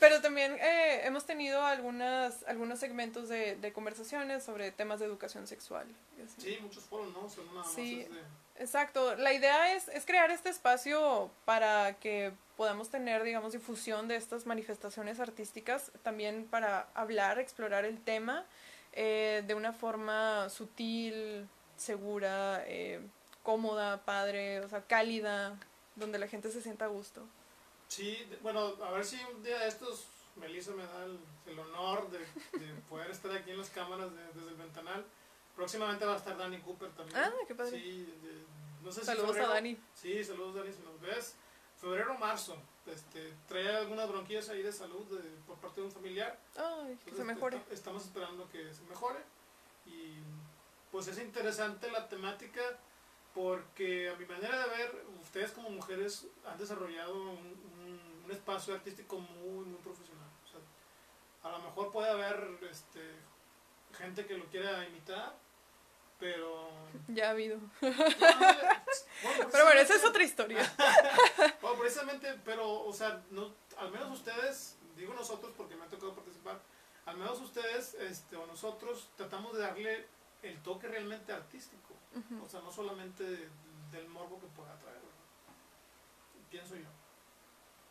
Pero 0.00 0.20
también 0.20 0.56
eh, 0.60 1.00
hemos 1.06 1.26
tenido 1.26 1.64
algunas, 1.64 2.44
algunos 2.44 2.78
segmentos 2.78 3.28
de, 3.28 3.56
de 3.56 3.72
conversaciones 3.72 4.44
sobre 4.44 4.70
temas 4.70 5.00
de 5.00 5.06
educación 5.06 5.46
sexual. 5.48 5.86
Sí, 6.36 6.56
muchos 6.62 6.84
foros, 6.84 7.12
¿no? 7.12 7.28
Son 7.28 7.44
nada 7.46 7.58
más 7.60 7.72
Sí. 7.72 8.04
de- 8.04 8.38
Exacto. 8.62 9.14
La 9.16 9.32
idea 9.32 9.74
es, 9.74 9.86
es 9.88 10.04
crear 10.04 10.30
este 10.32 10.48
espacio 10.50 11.30
para 11.44 11.94
que 12.00 12.32
podamos 12.56 12.90
tener, 12.90 13.22
digamos, 13.22 13.52
difusión 13.52 14.08
de 14.08 14.16
estas 14.16 14.46
manifestaciones 14.46 15.20
artísticas, 15.20 15.92
también 16.02 16.44
para 16.44 16.88
hablar, 16.94 17.38
explorar 17.38 17.84
el 17.84 18.00
tema 18.02 18.44
eh, 18.94 19.44
de 19.46 19.54
una 19.54 19.72
forma 19.72 20.48
sutil, 20.48 21.48
segura, 21.76 22.64
eh, 22.66 23.00
cómoda, 23.44 24.04
padre, 24.04 24.58
o 24.60 24.68
sea, 24.68 24.82
cálida, 24.82 25.56
donde 25.98 26.18
la 26.18 26.28
gente 26.28 26.50
se 26.50 26.62
sienta 26.62 26.84
a 26.86 26.88
gusto. 26.88 27.26
Sí, 27.88 28.28
bueno, 28.42 28.74
a 28.84 28.90
ver 28.92 29.04
si 29.04 29.16
un 29.34 29.42
día 29.42 29.58
de 29.60 29.68
estos 29.68 30.06
Melissa 30.36 30.72
me 30.72 30.84
da 30.86 31.04
el, 31.04 31.18
el 31.46 31.58
honor 31.58 32.10
de, 32.10 32.18
de 32.18 32.72
poder 32.88 33.10
estar 33.10 33.32
aquí 33.32 33.50
en 33.50 33.58
las 33.58 33.70
cámaras 33.70 34.12
de- 34.14 34.32
desde 34.34 34.48
el 34.50 34.56
ventanal. 34.56 35.04
Próximamente 35.56 36.04
va 36.04 36.14
a 36.14 36.16
estar 36.18 36.36
Dani 36.36 36.58
Cooper 36.60 36.90
también. 36.92 37.18
Ah, 37.18 37.32
qué 37.46 37.54
padre. 37.54 37.70
Sí, 37.80 38.02
de- 38.22 38.44
no 38.84 38.92
sé 38.92 39.00
si 39.00 39.06
Saludos 39.06 39.30
a 39.30 39.32
febrero- 39.32 39.52
Dani. 39.54 39.78
Sí, 39.94 40.22
saludos 40.24 40.54
Dani, 40.54 40.72
si 40.72 40.82
nos 40.82 41.00
ves. 41.00 41.34
Febrero 41.80 42.12
o 42.14 42.18
marzo. 42.18 42.56
Este, 42.86 43.34
trae 43.46 43.76
algunas 43.76 44.08
bronquillas 44.08 44.48
ahí 44.48 44.62
de 44.62 44.72
salud 44.72 45.04
por 45.46 45.56
parte 45.58 45.80
de 45.80 45.86
un 45.86 45.92
familiar. 45.92 46.38
Ay, 46.56 46.96
que 46.96 47.04
se 47.04 47.10
Entonces, 47.10 47.24
mejore. 47.26 47.56
est- 47.58 47.72
Estamos 47.72 48.04
esperando 48.04 48.48
que 48.50 48.72
se 48.72 48.82
mejore. 48.82 49.18
Y 49.86 50.18
pues 50.92 51.08
es 51.08 51.18
interesante 51.18 51.90
la 51.90 52.08
temática 52.08 52.60
porque 53.34 54.08
a 54.10 54.14
mi 54.16 54.24
manera 54.26 54.58
de 54.66 54.68
ver, 54.76 55.04
ustedes 55.22 55.52
como 55.52 55.70
mujeres 55.70 56.26
han 56.46 56.58
desarrollado 56.58 57.14
un, 57.14 57.38
un- 57.38 58.22
un 58.24 58.30
espacio 58.32 58.74
artístico 58.74 59.18
muy, 59.18 59.64
muy 59.64 59.78
profesional. 59.80 60.28
O 60.44 60.48
sea, 60.48 60.60
a 61.50 61.52
lo 61.56 61.64
mejor 61.64 61.90
puede 61.92 62.10
haber 62.10 62.58
este, 62.70 63.00
gente 63.96 64.26
que 64.26 64.36
lo 64.36 64.44
quiera 64.46 64.86
imitar, 64.86 65.34
pero... 66.18 66.68
Ya 67.08 67.28
ha 67.28 67.30
habido. 67.30 67.58
Bueno, 69.22 69.48
Pero 69.50 69.64
bueno, 69.64 69.80
esa 69.80 69.96
es 69.96 70.04
otra 70.04 70.22
historia. 70.22 70.72
bueno, 71.60 71.78
precisamente, 71.80 72.38
pero, 72.44 72.84
o 72.84 72.92
sea, 72.92 73.20
no, 73.30 73.52
al 73.76 73.90
menos 73.90 74.10
ustedes, 74.12 74.76
digo 74.96 75.12
nosotros 75.12 75.52
porque 75.56 75.74
me 75.74 75.84
ha 75.84 75.88
tocado 75.88 76.14
participar, 76.14 76.60
al 77.04 77.16
menos 77.16 77.40
ustedes 77.40 77.94
este, 77.94 78.36
o 78.36 78.46
nosotros 78.46 79.08
tratamos 79.16 79.54
de 79.54 79.60
darle 79.60 80.06
el 80.42 80.58
toque 80.62 80.88
realmente 80.88 81.32
artístico, 81.32 81.94
o 82.44 82.48
sea, 82.48 82.60
no 82.60 82.70
solamente 82.72 83.22
de- 83.24 83.48
del 83.92 84.08
morbo 84.08 84.38
que 84.40 84.46
pueda 84.48 84.74
traer, 84.78 84.98
pienso 86.50 86.76
yo. 86.76 86.88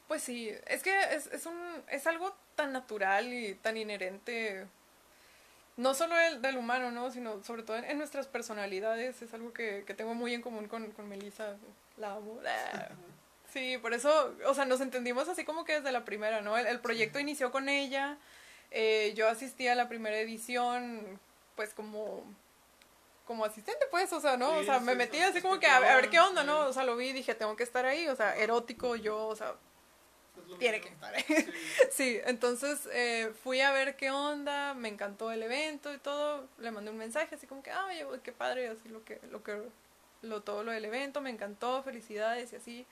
Pues 0.08 0.24
sí, 0.24 0.52
es 0.68 0.84
que 0.84 0.98
es, 1.16 1.28
es, 1.28 1.46
un, 1.46 1.58
es 1.90 2.08
algo 2.08 2.34
tan 2.56 2.72
natural 2.72 3.32
y 3.34 3.56
tan 3.56 3.76
inherente, 3.78 4.66
no 5.76 5.94
solo 5.94 6.16
del, 6.16 6.42
del 6.42 6.58
humano, 6.58 6.92
¿no? 6.92 7.12
sino 7.12 7.44
sobre 7.44 7.64
todo 7.64 7.78
en, 7.78 7.84
en 7.86 7.98
nuestras 7.98 8.26
personalidades. 8.28 9.22
Es 9.22 9.34
algo 9.34 9.54
que, 9.54 9.84
que 9.86 9.94
tengo 9.94 10.14
muy 10.16 10.34
en 10.34 10.42
común 10.42 10.68
con, 10.68 10.92
con 10.92 11.08
Melissa. 11.10 11.56
La 11.98 12.14
amo. 12.14 12.40
Sí, 13.54 13.78
por 13.78 13.94
eso, 13.94 14.36
o 14.46 14.54
sea, 14.54 14.66
nos 14.66 14.82
entendimos 14.82 15.28
así 15.30 15.46
como 15.46 15.64
que 15.64 15.76
desde 15.76 15.92
la 15.94 16.04
primera, 16.04 16.42
¿no? 16.42 16.58
El, 16.58 16.68
el 16.68 16.80
proyecto 16.82 17.18
inició 17.18 17.50
con 17.50 17.70
ella, 17.70 18.18
eh, 18.72 19.14
yo 19.16 19.28
asistí 19.30 19.68
a 19.70 19.74
la 19.74 19.88
primera 19.88 20.18
edición, 20.18 21.18
pues 21.58 21.74
como 21.74 22.24
como 23.26 23.44
asistente, 23.44 23.86
pues, 23.92 24.14
o 24.14 24.22
sea, 24.22 24.38
¿no? 24.38 24.54
Sí, 24.54 24.60
o 24.62 24.64
sea, 24.64 24.80
me 24.80 24.96
metí 24.96 25.20
así 25.20 25.42
como 25.42 25.60
que 25.60 25.68
a, 25.68 25.82
ver- 25.82 25.90
a 25.92 25.96
ver 25.98 26.10
qué 26.10 26.18
onda, 26.22 26.46
¿no? 26.46 26.60
O 26.62 26.72
sea, 26.72 26.86
lo 26.86 26.96
vi 26.96 27.08
y 27.10 27.14
dije, 27.14 27.36
tengo 27.36 27.58
que 27.58 27.64
estar 27.64 27.86
ahí, 27.86 28.08
o 28.08 28.16
sea, 28.16 28.38
erótico, 28.38 28.96
yo, 28.96 29.28
o 29.28 29.36
sea, 29.36 29.54
tiene 30.60 30.80
que 30.80 30.88
estar 30.88 31.14
ahí. 31.14 31.26
sí. 31.28 31.52
Sí, 31.92 32.20
entonces 32.24 32.88
eh, 32.94 33.34
fui 33.44 33.60
a 33.60 33.72
ver 33.74 33.98
qué 33.98 34.12
onda, 34.12 34.74
me 34.76 34.88
encantó 34.88 35.30
el 35.34 35.44
evento 35.44 35.94
y 35.94 35.98
todo, 35.98 36.48
le 36.60 36.72
mandé 36.72 36.90
un 36.90 36.98
mensaje 36.98 37.36
así 37.36 37.48
como 37.48 37.62
que, 37.62 37.72
ah, 37.72 37.86
oye, 37.88 38.06
qué 38.24 38.32
padre, 38.32 38.70
así 38.70 38.88
lo 38.88 39.04
que, 39.04 39.20
lo 39.30 39.44
que 39.44 39.62
lo, 40.22 40.42
todo 40.42 40.64
lo 40.64 40.72
del 40.72 40.86
evento, 40.86 41.20
me 41.20 41.30
encantó, 41.30 41.84
felicidades 41.84 42.54
y 42.54 42.56
así. 42.56 42.86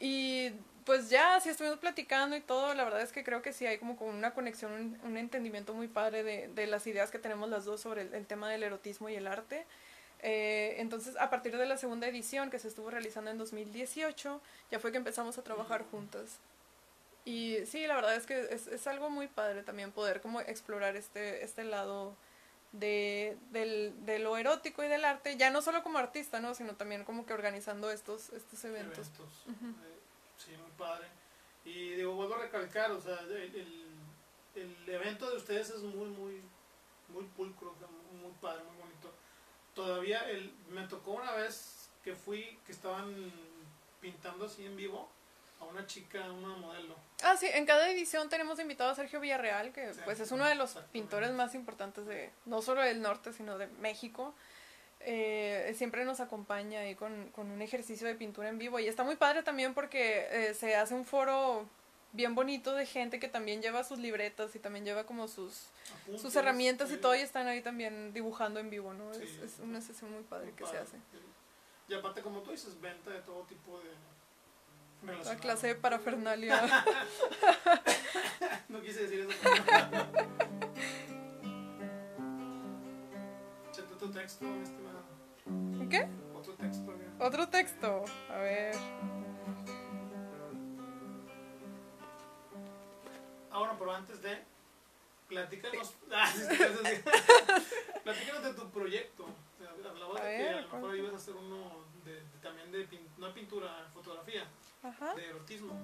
Y 0.00 0.50
pues 0.84 1.10
ya, 1.10 1.40
sí 1.40 1.48
estuvimos 1.48 1.78
platicando 1.78 2.36
y 2.36 2.40
todo, 2.40 2.74
la 2.74 2.84
verdad 2.84 3.00
es 3.00 3.12
que 3.12 3.24
creo 3.24 3.42
que 3.42 3.52
sí 3.52 3.66
hay 3.66 3.78
como, 3.78 3.96
como 3.96 4.10
una 4.10 4.34
conexión, 4.34 4.72
un, 4.72 4.98
un 5.04 5.16
entendimiento 5.16 5.74
muy 5.74 5.88
padre 5.88 6.22
de, 6.22 6.48
de, 6.48 6.66
las 6.66 6.86
ideas 6.86 7.10
que 7.10 7.18
tenemos 7.18 7.48
las 7.48 7.64
dos 7.64 7.80
sobre 7.80 8.02
el, 8.02 8.14
el 8.14 8.26
tema 8.26 8.50
del 8.50 8.62
erotismo 8.62 9.08
y 9.08 9.14
el 9.14 9.26
arte. 9.26 9.64
Eh, 10.20 10.76
entonces, 10.78 11.16
a 11.18 11.28
partir 11.30 11.56
de 11.56 11.66
la 11.66 11.76
segunda 11.76 12.06
edición 12.06 12.50
que 12.50 12.58
se 12.58 12.68
estuvo 12.68 12.90
realizando 12.90 13.30
en 13.30 13.38
2018, 13.38 14.40
ya 14.70 14.78
fue 14.78 14.90
que 14.90 14.98
empezamos 14.98 15.36
a 15.38 15.42
trabajar 15.42 15.84
juntas. 15.90 16.38
Y 17.24 17.58
sí, 17.66 17.86
la 17.86 17.94
verdad 17.94 18.16
es 18.16 18.26
que 18.26 18.48
es, 18.50 18.66
es 18.66 18.86
algo 18.86 19.10
muy 19.10 19.28
padre 19.28 19.62
también 19.62 19.92
poder 19.92 20.20
como 20.20 20.40
explorar 20.40 20.96
este, 20.96 21.44
este 21.44 21.64
lado 21.64 22.14
de, 22.72 23.36
del, 23.50 23.94
de 24.04 24.18
lo 24.18 24.36
erótico 24.36 24.82
y 24.82 24.88
del 24.88 25.04
arte, 25.04 25.36
ya 25.36 25.50
no 25.50 25.62
solo 25.62 25.82
como 25.82 25.98
artista, 25.98 26.40
¿no? 26.40 26.54
Sino 26.54 26.74
también 26.74 27.04
como 27.04 27.24
que 27.24 27.32
organizando 27.32 27.90
estos, 27.90 28.30
estos 28.30 28.64
eventos. 28.64 29.08
eventos. 29.08 29.44
Uh 29.46 29.50
-huh. 29.50 29.93
Sí, 30.38 30.52
muy 30.56 30.70
padre. 30.76 31.06
Y 31.64 31.94
digo, 31.94 32.14
vuelvo 32.14 32.34
a 32.34 32.38
recalcar, 32.38 32.90
o 32.90 33.00
sea, 33.00 33.18
el, 33.20 33.32
el, 33.32 33.86
el, 34.54 34.88
evento 34.88 35.30
de 35.30 35.36
ustedes 35.36 35.70
es 35.70 35.80
muy, 35.80 36.08
muy, 36.08 36.42
muy 37.08 37.24
pulcro, 37.36 37.74
sea, 37.78 37.88
muy 37.88 38.32
padre, 38.40 38.62
muy 38.64 38.76
bonito. 38.76 39.12
Todavía 39.74 40.28
el, 40.30 40.52
me 40.68 40.86
tocó 40.86 41.12
una 41.12 41.32
vez 41.32 41.88
que 42.02 42.14
fui, 42.14 42.58
que 42.66 42.72
estaban 42.72 43.32
pintando 44.00 44.44
así 44.44 44.66
en 44.66 44.76
vivo 44.76 45.08
a 45.60 45.64
una 45.64 45.86
chica, 45.86 46.30
una 46.30 46.48
modelo. 46.48 46.94
Ah, 47.22 47.36
sí, 47.36 47.46
en 47.50 47.64
cada 47.64 47.88
edición 47.90 48.28
tenemos 48.28 48.58
invitado 48.60 48.90
a 48.90 48.94
Sergio 48.94 49.20
Villarreal, 49.20 49.72
que 49.72 49.94
sí, 49.94 50.00
pues 50.04 50.20
es 50.20 50.30
uno 50.30 50.44
de 50.44 50.54
los 50.54 50.74
pintores 50.92 51.30
más 51.32 51.54
importantes 51.54 52.06
de, 52.06 52.30
no 52.44 52.60
solo 52.60 52.82
del 52.82 53.00
norte, 53.00 53.32
sino 53.32 53.56
de 53.56 53.66
México. 53.66 54.34
Eh, 55.06 55.74
siempre 55.76 56.04
nos 56.04 56.20
acompaña 56.20 56.80
ahí 56.80 56.94
con, 56.94 57.28
con, 57.30 57.50
un 57.50 57.60
ejercicio 57.60 58.06
de 58.06 58.14
pintura 58.14 58.48
en 58.48 58.58
vivo 58.58 58.78
y 58.78 58.88
está 58.88 59.04
muy 59.04 59.16
padre 59.16 59.42
también 59.42 59.74
porque 59.74 60.26
eh, 60.30 60.54
se 60.54 60.76
hace 60.76 60.94
un 60.94 61.04
foro 61.04 61.68
bien 62.12 62.34
bonito 62.34 62.74
de 62.74 62.86
gente 62.86 63.20
que 63.20 63.28
también 63.28 63.60
lleva 63.60 63.84
sus 63.84 63.98
libretas 63.98 64.56
y 64.56 64.58
también 64.58 64.86
lleva 64.86 65.04
como 65.04 65.28
sus, 65.28 65.66
Apuntes, 66.02 66.22
sus 66.22 66.34
herramientas 66.36 66.90
y 66.90 66.96
todo 66.96 67.14
y 67.14 67.20
están 67.20 67.48
ahí 67.48 67.60
también 67.60 68.14
dibujando 68.14 68.60
en 68.60 68.70
vivo, 68.70 68.94
¿no? 68.94 69.12
Sí, 69.12 69.24
es, 69.24 69.52
es, 69.52 69.58
una 69.58 69.82
sesión 69.82 70.10
muy 70.10 70.22
padre 70.22 70.46
muy 70.46 70.54
que 70.54 70.64
padre, 70.64 70.78
se 70.78 70.82
hace. 70.82 70.96
Y 71.88 71.94
aparte, 71.94 72.22
como 72.22 72.40
tú 72.40 72.52
dices, 72.52 72.80
venta 72.80 73.10
de 73.10 73.20
todo 73.20 73.42
tipo 73.42 73.78
de 73.80 73.90
la 75.24 75.36
clase 75.36 75.68
de 75.68 75.74
parafernalia. 75.74 76.62
no 78.68 78.80
quise 78.80 79.02
decir 79.02 79.20
eso. 79.20 79.43
Platícanos. 95.44 95.94
platícanos 98.04 98.44
de 98.44 98.54
tu 98.54 98.70
proyecto. 98.70 99.26
Hablabas 99.86 100.22
de 100.24 100.36
que 100.36 100.48
a 100.48 100.60
lo 100.60 100.62
mejor 100.62 100.96
ibas 100.96 101.12
a 101.12 101.16
hacer 101.16 101.34
uno 101.34 101.84
de, 102.04 102.14
de, 102.14 102.38
también 102.42 102.72
de 102.72 102.84
pin, 102.84 103.06
no 103.18 103.32
pintura, 103.34 103.86
fotografía. 103.92 104.46
Ajá. 104.82 105.14
de 105.14 105.26
erotismo. 105.28 105.78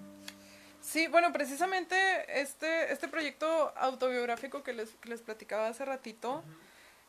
Sí, 0.80 1.08
bueno, 1.08 1.32
precisamente 1.32 2.40
este, 2.40 2.92
este 2.92 3.08
proyecto 3.08 3.46
autobiográfico 3.76 4.62
que 4.62 4.72
les, 4.72 4.90
que 4.96 5.08
les 5.08 5.20
platicaba 5.20 5.68
hace 5.68 5.84
ratito 5.84 6.32
uh 6.32 6.36
-huh. 6.36 6.56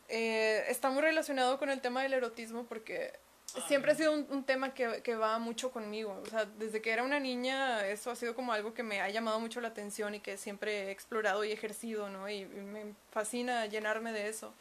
eh, 0.08 0.64
está 0.68 0.90
muy 0.90 1.02
relacionado 1.02 1.58
con 1.58 1.70
el 1.70 1.80
tema 1.80 2.02
del 2.02 2.14
erotismo 2.14 2.64
porque 2.64 3.12
ah, 3.14 3.18
siempre 3.68 3.92
ha 3.92 3.94
sido 3.94 4.12
un, 4.12 4.26
un 4.30 4.44
tema 4.44 4.74
que, 4.74 5.02
que, 5.02 5.14
va 5.14 5.38
mucho 5.38 5.70
conmigo. 5.70 6.20
O 6.22 6.26
sea, 6.26 6.46
desde 6.58 6.80
que 6.80 6.90
era 6.90 7.02
una 7.02 7.20
niña 7.20 7.86
eso 7.86 8.10
ha 8.10 8.16
sido 8.16 8.34
como 8.34 8.52
algo 8.52 8.74
que 8.74 8.82
me 8.82 9.00
ha 9.00 9.08
llamado 9.10 9.40
mucho 9.40 9.60
la 9.60 9.68
atención 9.68 10.14
y 10.14 10.20
que 10.20 10.36
siempre 10.36 10.88
he 10.88 10.90
explorado 10.90 11.44
y 11.44 11.52
ejercido, 11.52 12.08
¿no? 12.08 12.28
Y, 12.28 12.40
y 12.42 12.46
me 12.46 12.94
fascina 13.10 13.66
llenarme 13.66 14.12
de 14.12 14.28
eso. 14.28 14.52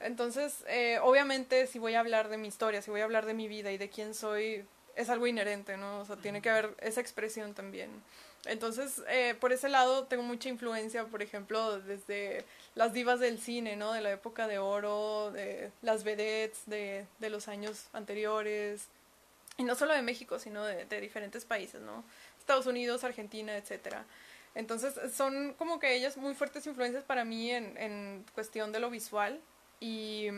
Entonces, 0.00 0.64
eh, 0.68 0.98
obviamente, 1.02 1.66
si 1.66 1.78
voy 1.78 1.94
a 1.94 2.00
hablar 2.00 2.28
de 2.28 2.36
mi 2.36 2.48
historia, 2.48 2.82
si 2.82 2.90
voy 2.90 3.00
a 3.00 3.04
hablar 3.04 3.24
de 3.26 3.34
mi 3.34 3.48
vida 3.48 3.72
y 3.72 3.78
de 3.78 3.88
quién 3.88 4.14
soy, 4.14 4.64
es 4.94 5.08
algo 5.08 5.26
inherente, 5.26 5.76
¿no? 5.76 6.00
O 6.00 6.04
sea, 6.04 6.16
tiene 6.16 6.42
que 6.42 6.50
haber 6.50 6.74
esa 6.80 7.00
expresión 7.00 7.54
también. 7.54 7.90
Entonces, 8.44 9.02
eh, 9.08 9.34
por 9.40 9.52
ese 9.52 9.68
lado 9.68 10.04
tengo 10.04 10.22
mucha 10.22 10.48
influencia, 10.48 11.04
por 11.04 11.22
ejemplo, 11.22 11.80
desde 11.80 12.44
las 12.76 12.92
divas 12.92 13.18
del 13.18 13.40
cine, 13.40 13.74
¿no? 13.74 13.92
De 13.92 14.02
la 14.02 14.12
época 14.12 14.46
de 14.46 14.58
oro, 14.58 15.32
de 15.32 15.72
las 15.82 16.04
vedettes 16.04 16.60
de, 16.66 17.06
de 17.18 17.30
los 17.30 17.48
años 17.48 17.86
anteriores. 17.92 18.86
Y 19.56 19.64
no 19.64 19.74
solo 19.74 19.94
de 19.94 20.02
México, 20.02 20.38
sino 20.38 20.62
de, 20.64 21.00
diferentes 21.00 21.44
países, 21.44 21.80
¿no? 21.80 22.04
Estados 22.38 22.66
Unidos, 22.66 23.02
Argentina, 23.02 23.56
etcétera. 23.56 24.04
Entonces, 24.54 24.94
son 25.14 25.54
como 25.54 25.80
que 25.80 25.94
ellas 25.94 26.16
muy 26.18 26.34
fuertes 26.34 26.66
influencias 26.66 27.02
para 27.02 27.24
mí 27.24 27.50
en, 27.50 27.76
en 27.78 28.24
cuestión 28.34 28.72
de 28.72 28.80
lo 28.80 28.90
visual. 28.90 29.40
Y, 29.80 30.28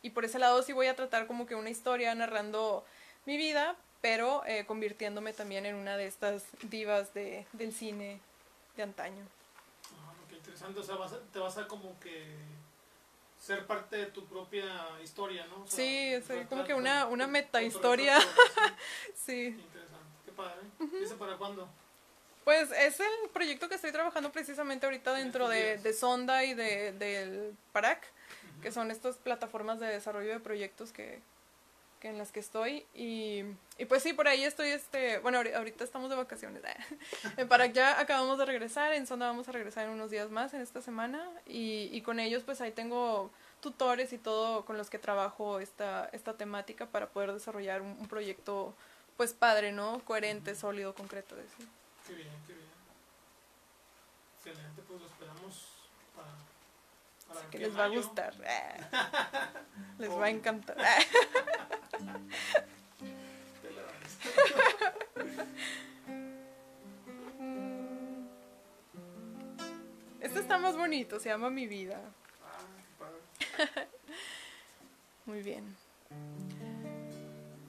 y 0.00 0.10
por 0.10 0.24
ese 0.24 0.38
lado 0.38 0.62
sí 0.62 0.72
voy 0.72 0.86
a 0.86 0.96
tratar 0.96 1.26
como 1.26 1.46
que 1.46 1.54
una 1.54 1.70
historia 1.70 2.14
narrando 2.14 2.84
mi 3.26 3.36
vida, 3.36 3.76
pero 4.00 4.42
eh, 4.46 4.64
convirtiéndome 4.66 5.34
también 5.34 5.66
en 5.66 5.74
una 5.74 5.98
de 5.98 6.06
estas 6.06 6.44
divas 6.62 7.12
de, 7.12 7.46
del 7.52 7.72
cine 7.72 8.18
de 8.76 8.82
antaño. 8.82 9.24
Interesante, 10.42 10.80
o 10.80 10.82
sea, 10.82 10.96
vas 10.96 11.12
a, 11.12 11.20
te 11.32 11.38
vas 11.38 11.56
a 11.56 11.68
como 11.68 11.98
que 12.00 12.34
ser 13.38 13.64
parte 13.64 13.96
de 13.96 14.06
tu 14.06 14.24
propia 14.26 14.64
historia, 15.02 15.46
¿no? 15.46 15.62
O 15.62 15.66
sea, 15.68 15.76
sí, 15.76 16.26
soy 16.26 16.44
como 16.46 16.64
que 16.64 16.74
una, 16.74 17.06
una 17.06 17.28
meta 17.28 17.62
historia. 17.62 18.18
sí. 19.14 19.46
Interesante, 19.46 20.18
qué 20.24 20.32
padre. 20.32 20.60
Uh 20.80 20.84
-huh. 20.84 21.00
¿Y 21.00 21.04
eso 21.04 21.16
para 21.16 21.36
cuándo? 21.36 21.68
Pues 22.44 22.72
es 22.72 22.98
el 22.98 23.30
proyecto 23.32 23.68
que 23.68 23.76
estoy 23.76 23.92
trabajando 23.92 24.32
precisamente 24.32 24.84
ahorita 24.84 25.12
dentro 25.14 25.48
de, 25.48 25.78
de 25.78 25.92
Sonda 25.92 26.42
y 26.44 26.54
de, 26.54 26.90
del 26.92 27.56
PARAC, 27.72 28.02
uh 28.02 28.58
-huh. 28.58 28.62
que 28.62 28.72
son 28.72 28.90
estas 28.90 29.16
plataformas 29.18 29.78
de 29.78 29.86
desarrollo 29.86 30.32
de 30.32 30.40
proyectos 30.40 30.92
que, 30.92 31.22
que 32.02 32.08
en 32.08 32.18
las 32.18 32.32
que 32.32 32.40
estoy 32.40 32.84
y, 32.96 33.44
y, 33.78 33.84
pues 33.84 34.02
sí, 34.02 34.12
por 34.12 34.26
ahí 34.26 34.42
estoy, 34.42 34.70
este, 34.70 35.20
bueno, 35.20 35.38
ahorita 35.38 35.84
estamos 35.84 36.10
de 36.10 36.16
vacaciones, 36.16 36.60
en 37.36 37.46
Parac 37.46 37.72
ya 37.72 38.00
acabamos 38.00 38.38
de 38.38 38.44
regresar, 38.44 38.92
en 38.92 39.06
Sonda 39.06 39.28
vamos 39.28 39.48
a 39.48 39.52
regresar 39.52 39.84
en 39.84 39.92
unos 39.92 40.10
días 40.10 40.28
más, 40.28 40.52
en 40.52 40.62
esta 40.62 40.82
semana, 40.82 41.30
y, 41.46 41.88
y 41.92 42.02
con 42.02 42.18
ellos 42.18 42.42
pues 42.42 42.60
ahí 42.60 42.72
tengo 42.72 43.30
tutores 43.60 44.12
y 44.12 44.18
todo 44.18 44.64
con 44.64 44.76
los 44.76 44.90
que 44.90 44.98
trabajo 44.98 45.60
esta, 45.60 46.08
esta 46.12 46.36
temática 46.36 46.86
para 46.86 47.08
poder 47.08 47.32
desarrollar 47.32 47.82
un, 47.82 47.90
un 47.90 48.08
proyecto 48.08 48.74
pues 49.16 49.32
padre, 49.32 49.70
¿no? 49.70 50.00
Coherente, 50.04 50.56
sólido, 50.56 50.96
concreto. 50.96 51.36
Qué 52.04 52.14
bien, 52.14 52.28
qué 52.48 52.54
bien. 52.54 52.66
Excelente, 54.38 54.82
pues 54.88 55.00
lo 55.00 55.06
esperamos 55.06 55.11
para 55.11 55.11
que 57.50 57.58
les 57.58 57.76
va 57.76 57.84
a 57.84 57.88
gustar. 57.88 58.34
les 59.98 60.10
va 60.10 60.24
a 60.24 60.30
encantar. 60.30 60.76
Este 70.20 70.38
está 70.38 70.56
más 70.56 70.76
bonito, 70.76 71.18
se 71.18 71.28
llama 71.28 71.50
Mi 71.50 71.66
Vida. 71.66 72.00
Muy 75.26 75.42
bien. 75.42 75.76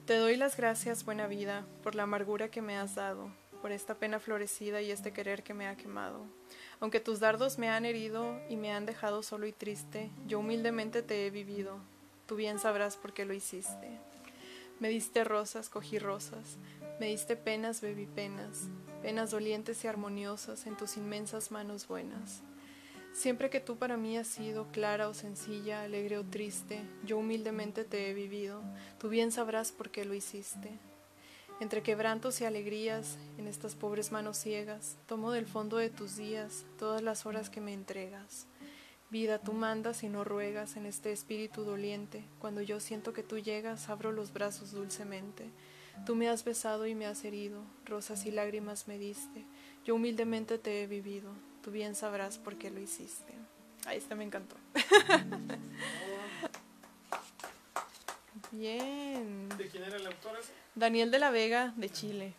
Te 0.06 0.16
doy 0.16 0.36
las 0.36 0.56
gracias, 0.56 1.04
buena 1.04 1.26
vida, 1.26 1.64
por 1.82 1.94
la 1.94 2.04
amargura 2.04 2.48
que 2.48 2.62
me 2.62 2.76
has 2.76 2.94
dado, 2.94 3.30
por 3.64 3.72
esta 3.72 3.94
pena 3.94 4.20
florecida 4.20 4.82
y 4.82 4.90
este 4.90 5.14
querer 5.14 5.42
que 5.42 5.54
me 5.54 5.66
ha 5.66 5.74
quemado. 5.74 6.26
Aunque 6.80 7.00
tus 7.00 7.18
dardos 7.18 7.58
me 7.58 7.70
han 7.70 7.86
herido 7.86 8.38
y 8.50 8.56
me 8.56 8.70
han 8.70 8.84
dejado 8.84 9.22
solo 9.22 9.46
y 9.46 9.52
triste, 9.52 10.10
yo 10.26 10.40
humildemente 10.40 11.00
te 11.00 11.26
he 11.26 11.30
vivido. 11.30 11.78
Tú 12.26 12.36
bien 12.36 12.58
sabrás 12.58 12.98
por 12.98 13.14
qué 13.14 13.24
lo 13.24 13.32
hiciste. 13.32 13.88
Me 14.80 14.90
diste 14.90 15.24
rosas, 15.24 15.70
cogí 15.70 15.98
rosas. 15.98 16.58
Me 17.00 17.06
diste 17.06 17.36
penas, 17.36 17.80
bebí 17.80 18.04
penas. 18.04 18.68
Penas 19.00 19.30
dolientes 19.30 19.82
y 19.82 19.88
armoniosas 19.88 20.66
en 20.66 20.76
tus 20.76 20.98
inmensas 20.98 21.50
manos 21.50 21.88
buenas. 21.88 22.42
Siempre 23.14 23.48
que 23.48 23.60
tú 23.60 23.78
para 23.78 23.96
mí 23.96 24.18
has 24.18 24.28
sido 24.28 24.68
clara 24.72 25.08
o 25.08 25.14
sencilla, 25.14 25.84
alegre 25.84 26.18
o 26.18 26.22
triste, 26.22 26.82
yo 27.02 27.16
humildemente 27.16 27.84
te 27.84 28.10
he 28.10 28.12
vivido. 28.12 28.62
Tú 28.98 29.08
bien 29.08 29.32
sabrás 29.32 29.72
por 29.72 29.88
qué 29.88 30.04
lo 30.04 30.12
hiciste. 30.12 30.78
Entre 31.60 31.82
quebrantos 31.82 32.40
y 32.40 32.44
alegrías, 32.44 33.16
en 33.38 33.46
estas 33.46 33.74
pobres 33.76 34.10
manos 34.10 34.36
ciegas, 34.36 34.96
tomo 35.06 35.30
del 35.30 35.46
fondo 35.46 35.76
de 35.76 35.88
tus 35.88 36.16
días 36.16 36.64
todas 36.78 37.00
las 37.00 37.26
horas 37.26 37.48
que 37.48 37.60
me 37.60 37.72
entregas. 37.72 38.46
Vida, 39.10 39.38
tú 39.38 39.52
mandas 39.52 40.02
y 40.02 40.08
no 40.08 40.24
ruegas 40.24 40.76
en 40.76 40.86
este 40.86 41.12
espíritu 41.12 41.62
doliente. 41.62 42.24
Cuando 42.40 42.60
yo 42.60 42.80
siento 42.80 43.12
que 43.12 43.22
tú 43.22 43.38
llegas, 43.38 43.88
abro 43.88 44.10
los 44.10 44.32
brazos 44.32 44.72
dulcemente. 44.72 45.48
Tú 46.06 46.16
me 46.16 46.28
has 46.28 46.44
besado 46.44 46.86
y 46.86 46.96
me 46.96 47.06
has 47.06 47.24
herido, 47.24 47.62
rosas 47.84 48.26
y 48.26 48.32
lágrimas 48.32 48.88
me 48.88 48.98
diste. 48.98 49.44
Yo 49.84 49.94
humildemente 49.94 50.58
te 50.58 50.82
he 50.82 50.86
vivido, 50.88 51.30
tú 51.62 51.70
bien 51.70 51.94
sabrás 51.94 52.38
por 52.38 52.56
qué 52.56 52.70
lo 52.70 52.80
hiciste. 52.80 53.32
Ahí 53.86 53.98
está, 53.98 54.16
me 54.16 54.24
encantó. 54.24 54.56
Bien. 58.54 59.48
¿De 59.58 59.66
quién 59.68 59.82
era 59.82 59.96
el 59.96 60.06
autor 60.06 60.38
ese? 60.40 60.52
Daniel 60.76 61.10
de 61.10 61.18
la 61.18 61.30
Vega, 61.30 61.74
de 61.76 61.90
Chile. 61.90 62.34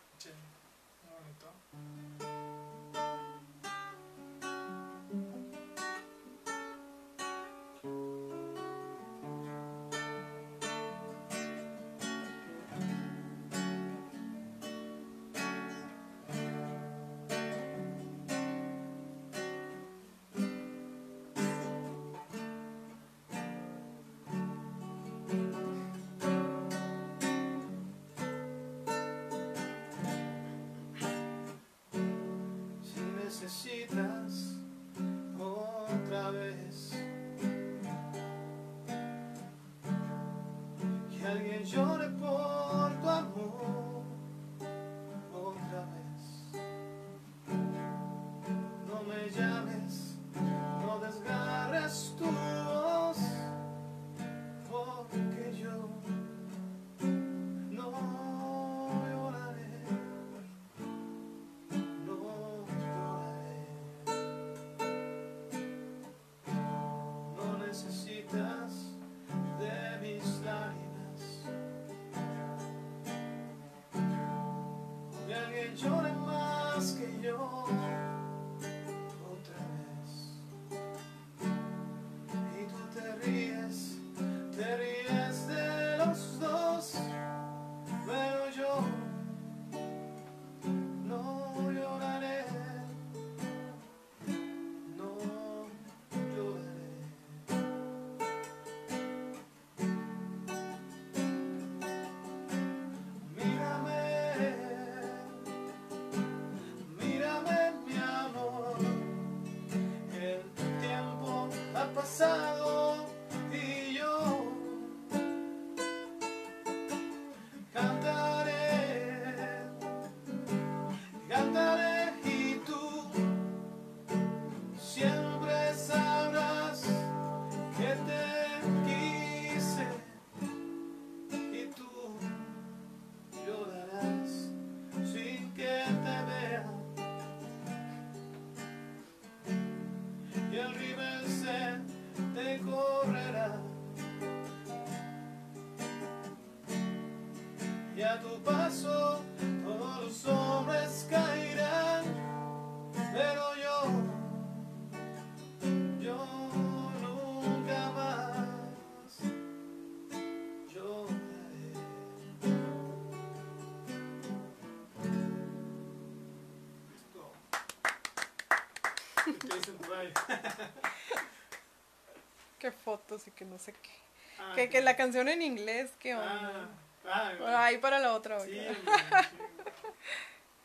Y 173.27 173.31
que 173.31 173.45
no 173.45 173.57
sé 173.57 173.73
qué. 173.73 173.91
Ah, 174.39 174.51
Que, 174.55 174.69
que 174.69 174.81
la 174.81 174.95
canción 174.95 175.27
en 175.29 175.41
inglés, 175.41 175.91
qué 175.99 176.13
Ah, 176.13 176.19
onda. 176.19 176.69
ah, 177.13 177.31
Bueno, 177.39 177.57
ahí 177.57 177.77
para 177.77 177.99
la 177.99 178.13
otra, 178.13 178.39
Sí, 178.41 178.51
sí. 178.51 178.67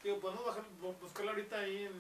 Digo, 0.02 0.18
podemos 0.18 0.44
bajar, 0.46 0.62
bu- 0.80 0.98
buscarla 0.98 1.32
ahorita 1.32 1.58
ahí 1.58 1.84
en, 1.84 1.92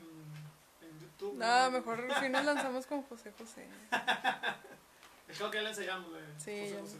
en 0.88 1.00
YouTube. 1.00 1.36
Nada, 1.36 1.66
¿no? 1.70 1.78
mejor 1.78 2.08
si 2.20 2.28
nos 2.28 2.44
lanzamos 2.44 2.86
con 2.86 3.02
José 3.02 3.32
José. 3.38 3.66
Creo 5.36 5.50
que 5.50 5.58
ya 5.58 5.62
le 5.62 5.68
enseñamos. 5.68 6.10
de 6.12 6.20
Sí, 6.38 6.70
José. 6.72 6.80
José. 6.80 6.98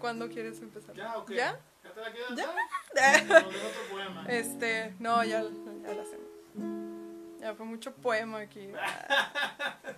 ¿Cuándo 0.00 0.28
quieres 0.28 0.60
empezar? 0.60 0.94
¿Ya 0.94 1.16
o 1.16 1.24
qué? 1.24 1.34
¿Ya? 1.36 1.58
¿Ya 1.82 1.92
te 1.92 2.00
la 2.00 2.12
quieres 2.12 2.30
¿Ya? 2.36 2.48
otro 3.48 3.82
poema. 3.90 4.24
Este, 4.28 4.94
no, 5.00 5.24
ya, 5.24 5.42
ya 5.42 5.94
la 5.94 6.02
hacemos. 6.02 6.28
Ya 7.40 7.54
fue 7.54 7.66
mucho 7.66 7.92
poema 7.94 8.38
aquí. 8.40 8.70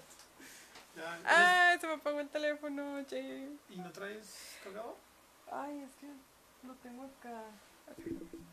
Ay, 1.25 1.79
se 1.79 1.87
me 1.87 1.95
apagó 1.95 2.21
el 2.21 2.29
teléfono, 2.29 3.03
che. 3.05 3.49
¿Y 3.69 3.77
no 3.77 3.91
traes 3.93 4.59
cargador? 4.63 4.97
Ay, 5.51 5.83
es 5.83 5.95
que 5.97 6.07
lo 6.67 6.75
tengo 6.75 7.05
acá. 7.05 7.43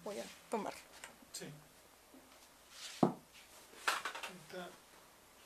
Voy 0.03 0.19
a 0.19 0.23
tomarlo. 0.49 0.79
Sí. 1.31 1.45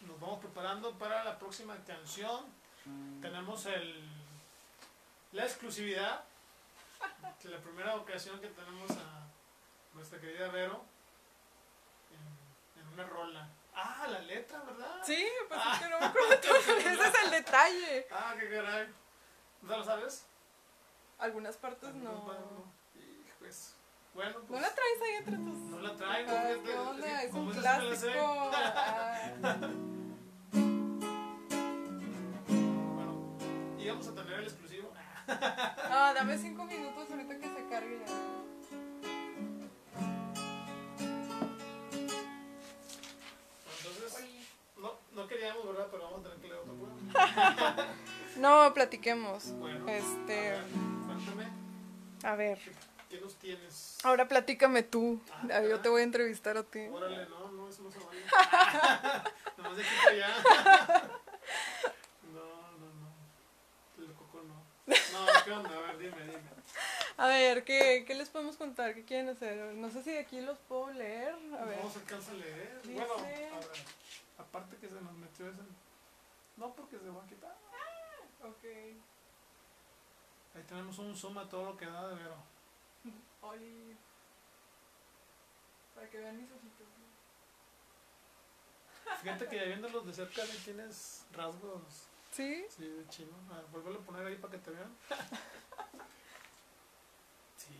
Nos 0.07 0.19
vamos 0.19 0.39
preparando 0.39 0.97
para 0.97 1.23
la 1.23 1.37
próxima 1.37 1.75
canción. 1.85 2.45
Tenemos 3.21 3.65
el 3.65 4.09
la 5.33 5.45
exclusividad. 5.45 6.23
Que 7.41 7.49
la 7.49 7.57
primera 7.57 7.95
ocasión 7.95 8.39
que 8.39 8.47
tenemos 8.47 8.91
a 8.91 9.27
nuestra 9.93 10.19
querida 10.19 10.49
Vero 10.49 10.83
en, 12.11 12.81
en 12.81 12.87
una 12.93 13.03
rola. 13.05 13.49
Ah, 13.73 14.05
la 14.09 14.19
letra, 14.19 14.59
¿verdad? 14.63 14.99
Sí, 15.03 15.25
pues 15.47 15.59
es 15.73 15.79
que 15.79 15.89
no 15.89 15.99
me 15.99 16.05
acuerdo 16.05 16.39
todo. 16.39 16.55
Ese 16.77 17.07
es 17.07 17.23
el 17.25 17.31
detalle. 17.31 18.07
Ah, 18.11 18.35
qué 18.39 18.49
caray. 18.49 18.87
¿No 19.61 19.77
lo 19.77 19.83
sabes? 19.83 20.25
Algunas 21.19 21.55
partes 21.57 21.93
no. 21.95 22.33
Hijos. 22.95 23.75
Bueno, 24.13 24.39
pues. 24.47 24.49
¿No 24.49 24.59
la 24.59 24.73
traes 24.75 25.01
ahí 25.03 25.15
entre 25.19 25.35
tus.? 25.37 25.57
No 25.69 25.79
la 25.79 25.95
traigo. 25.95 26.31
Ay, 26.31 26.61
¿Qué 26.65 26.75
onda? 26.75 27.23
Es 27.23 27.33
un 27.33 27.51
clásico. 27.51 28.51
Ah, 28.53 29.57
Bueno, 32.49 33.37
y 33.79 33.87
vamos 33.87 34.07
a 34.07 34.15
tener 34.15 34.33
el 34.39 34.43
exclusivo. 34.45 34.91
Ah, 35.93 36.11
dame 36.13 36.37
cinco 36.37 36.65
minutos 36.65 37.09
ahorita 37.09 37.37
que 37.39 37.47
se 37.47 37.67
cargue. 37.69 38.05
Pero 45.89 46.03
vamos 46.03 46.19
a 46.19 46.23
tener 46.23 46.37
que 46.39 46.47
leer 46.47 46.59
otro 46.59 46.73
poema. 46.75 47.87
No, 48.37 48.73
platiquemos. 48.73 49.51
Bueno, 49.59 49.87
Este. 49.89 50.49
a 50.55 50.61
ver, 50.63 51.51
A 52.23 52.35
ver. 52.35 52.59
¿qué 53.09 53.19
nos 53.19 53.35
tienes? 53.35 53.97
Ahora 54.03 54.27
platícame 54.27 54.83
tú. 54.83 55.21
Ah, 55.31 55.47
Ah, 55.55 55.61
Yo 55.63 55.79
te 55.81 55.89
voy 55.89 56.01
a 56.01 56.03
entrevistar 56.05 56.55
a 56.57 56.63
ti. 56.63 56.79
Órale, 56.91 57.25
no, 57.27 57.51
no, 57.51 57.67
eso 57.69 57.81
no 57.83 57.91
se 57.91 57.99
vale. 57.99 58.21
Nomás 59.57 59.77
de 59.77 59.83
para 59.83 60.11
allá. 60.11 60.29
No, 62.33 62.39
no, 62.79 62.87
no. 63.01 64.03
El 64.05 64.13
coco 64.13 64.41
no. 64.47 64.55
No, 64.87 65.43
¿qué 65.45 65.51
onda? 65.51 65.69
A 65.77 65.81
ver, 65.81 65.97
dime, 65.97 66.21
dime. 66.21 66.51
A 67.17 67.27
ver, 67.27 67.63
¿qué, 67.65 68.05
¿qué 68.07 68.15
les 68.15 68.29
podemos 68.29 68.55
contar? 68.55 68.93
¿Qué 68.95 69.03
quieren 69.03 69.29
hacer? 69.29 69.57
No 69.75 69.89
sé 69.91 70.01
si 70.03 70.11
de 70.11 70.19
aquí 70.19 70.39
los 70.41 70.57
puedo 70.59 70.91
leer. 70.93 71.35
A 71.59 71.65
ver. 71.65 71.83
No 71.83 71.89
se 71.91 71.99
alcanza 71.99 72.31
a 72.31 72.35
leer. 72.35 72.81
Dice- 72.83 72.93
Bueno, 72.95 73.13
a 73.15 73.21
ver. 73.23 73.51
Aparte 74.41 74.77
que 74.77 74.89
se 74.89 74.99
nos 75.01 75.13
metió 75.13 75.47
ese. 75.49 75.61
No, 76.57 76.73
porque 76.73 76.97
se 76.97 77.09
va 77.09 77.23
a 77.23 77.27
quitar. 77.27 77.55
Ok. 78.41 78.63
Ahí 80.55 80.63
tenemos 80.67 80.97
un 80.99 81.15
zoom 81.15 81.37
a 81.37 81.47
todo 81.47 81.65
lo 81.65 81.77
que 81.77 81.85
da 81.85 82.09
de 82.09 82.15
Vero. 82.15 82.35
Ay. 83.43 83.97
Para 85.93 86.09
que 86.09 86.17
vean 86.17 86.37
mis 86.37 86.51
ojitos. 86.51 86.87
Fíjate 89.21 89.47
que 89.47 89.55
ya 89.55 89.63
viéndolos 89.63 90.05
de 90.05 90.13
cerca 90.13 90.45
sí 90.45 90.57
tienes 90.65 91.25
rasgos 91.33 92.07
¿Sí? 92.31 92.65
sí, 92.69 92.87
de 92.87 93.07
chino. 93.09 93.35
A 93.51 93.57
ver, 93.57 93.65
vuélvelo 93.67 93.99
a 93.99 94.03
poner 94.03 94.25
ahí 94.25 94.37
para 94.37 94.51
que 94.51 94.59
te 94.59 94.71
vean. 94.71 94.95
Sí. 97.57 97.77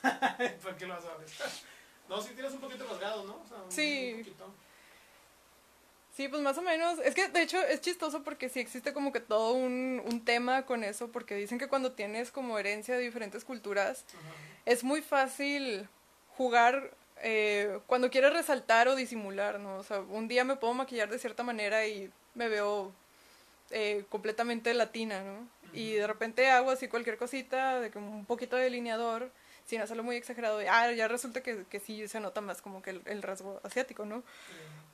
¿Para 0.00 0.76
qué 0.78 0.86
lo 0.86 0.94
vas 0.94 1.04
a 1.04 1.16
ver? 1.16 1.28
No, 2.08 2.20
sí 2.20 2.30
tienes 2.34 2.52
un 2.52 2.60
poquito 2.60 2.86
rasgado, 2.86 3.24
¿no? 3.24 3.34
O 3.44 3.48
sea, 3.48 3.58
un- 3.62 3.70
Sí. 3.72 4.12
un 4.14 4.18
poquito. 4.20 4.54
Sí, 6.16 6.28
pues 6.28 6.42
más 6.42 6.56
o 6.58 6.62
menos. 6.62 6.98
Es 7.00 7.14
que 7.14 7.28
de 7.28 7.42
hecho 7.42 7.60
es 7.60 7.80
chistoso 7.80 8.22
porque 8.22 8.48
sí 8.48 8.60
existe 8.60 8.92
como 8.92 9.12
que 9.12 9.18
todo 9.20 9.52
un, 9.54 10.00
un 10.04 10.24
tema 10.24 10.64
con 10.64 10.84
eso, 10.84 11.08
porque 11.08 11.34
dicen 11.34 11.58
que 11.58 11.66
cuando 11.66 11.92
tienes 11.92 12.30
como 12.30 12.56
herencia 12.58 12.94
de 12.96 13.02
diferentes 13.02 13.44
culturas, 13.44 14.04
es 14.64 14.84
muy 14.84 15.02
fácil 15.02 15.88
jugar 16.36 16.92
eh, 17.22 17.80
cuando 17.88 18.10
quieres 18.10 18.32
resaltar 18.32 18.86
o 18.86 18.94
disimular, 18.94 19.58
¿no? 19.58 19.76
O 19.78 19.82
sea, 19.82 20.00
un 20.00 20.28
día 20.28 20.44
me 20.44 20.54
puedo 20.56 20.72
maquillar 20.74 21.08
de 21.10 21.18
cierta 21.18 21.42
manera 21.42 21.84
y 21.86 22.10
me 22.34 22.48
veo 22.48 22.92
eh, 23.70 24.04
completamente 24.08 24.72
latina, 24.74 25.22
¿no? 25.22 25.48
Y 25.72 25.94
de 25.94 26.06
repente 26.06 26.48
hago 26.48 26.70
así 26.70 26.86
cualquier 26.86 27.16
cosita, 27.18 27.80
de 27.80 27.90
como 27.90 28.08
un 28.14 28.24
poquito 28.24 28.54
de 28.54 28.64
delineador, 28.64 29.32
sin 29.66 29.80
hacerlo 29.80 30.02
muy 30.02 30.16
exagerado, 30.16 30.62
y 30.62 30.66
ah, 30.66 30.92
ya 30.92 31.08
resulta 31.08 31.42
que, 31.42 31.64
que 31.64 31.80
sí 31.80 32.06
se 32.08 32.20
nota 32.20 32.40
más 32.40 32.60
como 32.60 32.82
que 32.82 32.90
el, 32.90 33.02
el 33.06 33.22
rasgo 33.22 33.60
asiático, 33.64 34.04
¿no? 34.04 34.22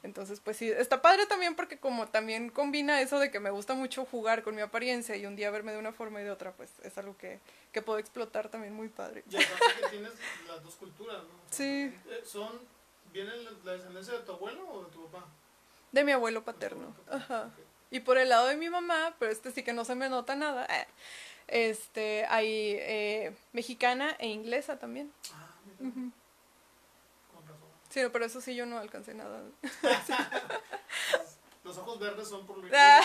Entonces, 0.03 0.41
pues 0.41 0.57
sí, 0.57 0.71
está 0.71 1.03
padre 1.03 1.27
también 1.27 1.55
porque 1.55 1.79
como 1.79 2.09
también 2.09 2.49
combina 2.49 3.03
eso 3.03 3.19
de 3.19 3.31
que 3.31 3.39
me 3.39 3.51
gusta 3.51 3.75
mucho 3.75 4.07
jugar 4.07 4.43
con 4.43 4.55
mi 4.55 4.63
apariencia 4.63 5.15
y 5.17 5.27
un 5.27 5.37
día 5.37 5.51
verme 5.51 5.73
de 5.73 5.79
una 5.79 5.93
forma 5.93 6.23
y 6.23 6.25
de 6.25 6.31
otra, 6.31 6.53
pues 6.53 6.71
es 6.83 6.97
algo 6.97 7.17
que, 7.19 7.39
que 7.73 7.83
puedo 7.83 7.99
explotar 7.99 8.49
también 8.49 8.73
muy 8.73 8.89
padre. 8.89 9.25
Y 9.29 9.37
aparte 9.37 9.65
que 9.83 9.89
tienes 9.91 10.13
las 10.49 10.63
dos 10.63 10.75
culturas, 10.77 11.19
¿no? 11.19 11.29
Sí. 11.51 11.95
eh, 12.09 12.23
¿Son, 12.25 12.59
¿Viene 13.13 13.37
la, 13.37 13.51
la 13.65 13.73
descendencia 13.73 14.15
de 14.15 14.21
tu 14.21 14.33
abuelo 14.33 14.67
o 14.71 14.85
de 14.85 14.91
tu 14.91 15.07
papá? 15.11 15.27
De 15.93 16.03
mi 16.03 16.13
abuelo 16.13 16.45
paterno. 16.45 16.95
Ajá. 17.11 17.51
Y 17.91 18.01
por 18.01 18.17
el 18.17 18.29
lado 18.31 18.47
de 18.47 18.57
mi 18.57 18.71
mamá, 18.71 19.17
pero 19.19 19.33
este 19.33 19.51
sí 19.51 19.63
que 19.63 19.73
no 19.75 19.85
se 19.85 19.97
me 19.97 20.09
nota 20.09 20.35
nada, 20.35 20.65
eh, 20.65 20.87
este, 21.51 22.25
hay 22.27 22.77
eh, 22.79 23.35
mexicana 23.53 24.17
e 24.19 24.29
inglesa 24.29 24.79
también. 24.79 25.13
Ah, 25.33 25.49
mira, 25.67 25.91
Ujú. 25.91 26.13
con 27.35 27.47
razón. 27.47 27.69
Sí, 27.91 28.01
pero 28.13 28.25
eso 28.25 28.41
sí 28.41 28.55
yo 28.55 28.67
no 28.67 28.79
alcancé 28.79 29.15
nada. 29.15 29.43
Los 31.65 31.77
ojos 31.77 31.99
verdes 32.01 32.29
son 32.29 32.47
por 32.47 32.57
lo 32.59 32.69
Ah. 32.75 33.03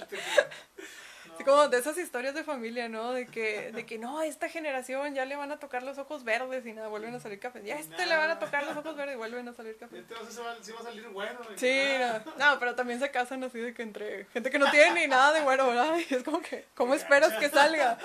Te 0.00 0.06
creo. 0.06 0.18
No. 0.36 1.22
Así 1.22 1.28
como 1.44 1.68
de 1.68 1.78
esas 1.78 1.96
historias 1.98 2.34
de 2.34 2.44
familia, 2.44 2.88
¿no? 2.88 3.12
De 3.12 3.26
que, 3.26 3.72
de 3.72 3.86
que 3.86 3.98
no, 3.98 4.18
a 4.18 4.26
esta 4.26 4.48
generación 4.48 5.14
ya 5.14 5.24
le 5.24 5.36
van 5.36 5.52
a 5.52 5.58
tocar 5.58 5.82
los 5.82 5.98
ojos 5.98 6.24
verdes 6.24 6.66
y 6.66 6.72
nada, 6.72 6.88
vuelven 6.88 7.14
a 7.14 7.20
salir 7.20 7.38
cafés. 7.38 7.64
Ya 7.64 7.76
a 7.76 7.78
este 7.78 8.06
le 8.06 8.16
van 8.16 8.30
a 8.30 8.38
tocar 8.38 8.64
los 8.64 8.76
ojos 8.76 8.96
verdes 8.96 9.14
y 9.14 9.18
vuelven 9.18 9.48
a 9.48 9.52
salir 9.52 9.76
cafés. 9.76 10.00
Este 10.00 10.14
va 10.14 10.56
sí 10.60 10.72
va, 10.72 10.80
a 10.80 10.82
salir 10.82 11.08
bueno. 11.08 11.38
Sí, 11.56 11.70
ah, 11.70 12.22
no, 12.38 12.52
no, 12.52 12.58
pero 12.58 12.74
también 12.74 13.00
se 13.00 13.10
casan 13.10 13.44
así 13.44 13.58
de 13.58 13.74
que 13.74 13.82
entre 13.82 14.24
gente 14.26 14.50
que 14.50 14.58
no 14.58 14.70
tiene 14.70 15.02
ni 15.02 15.06
nada 15.06 15.32
de 15.32 15.42
bueno, 15.42 15.66
¿verdad? 15.66 15.96
Y 16.10 16.14
es 16.14 16.22
como 16.22 16.40
que, 16.40 16.66
¿cómo 16.74 16.94
esperas 16.94 17.32
que 17.34 17.48
salga? 17.48 17.98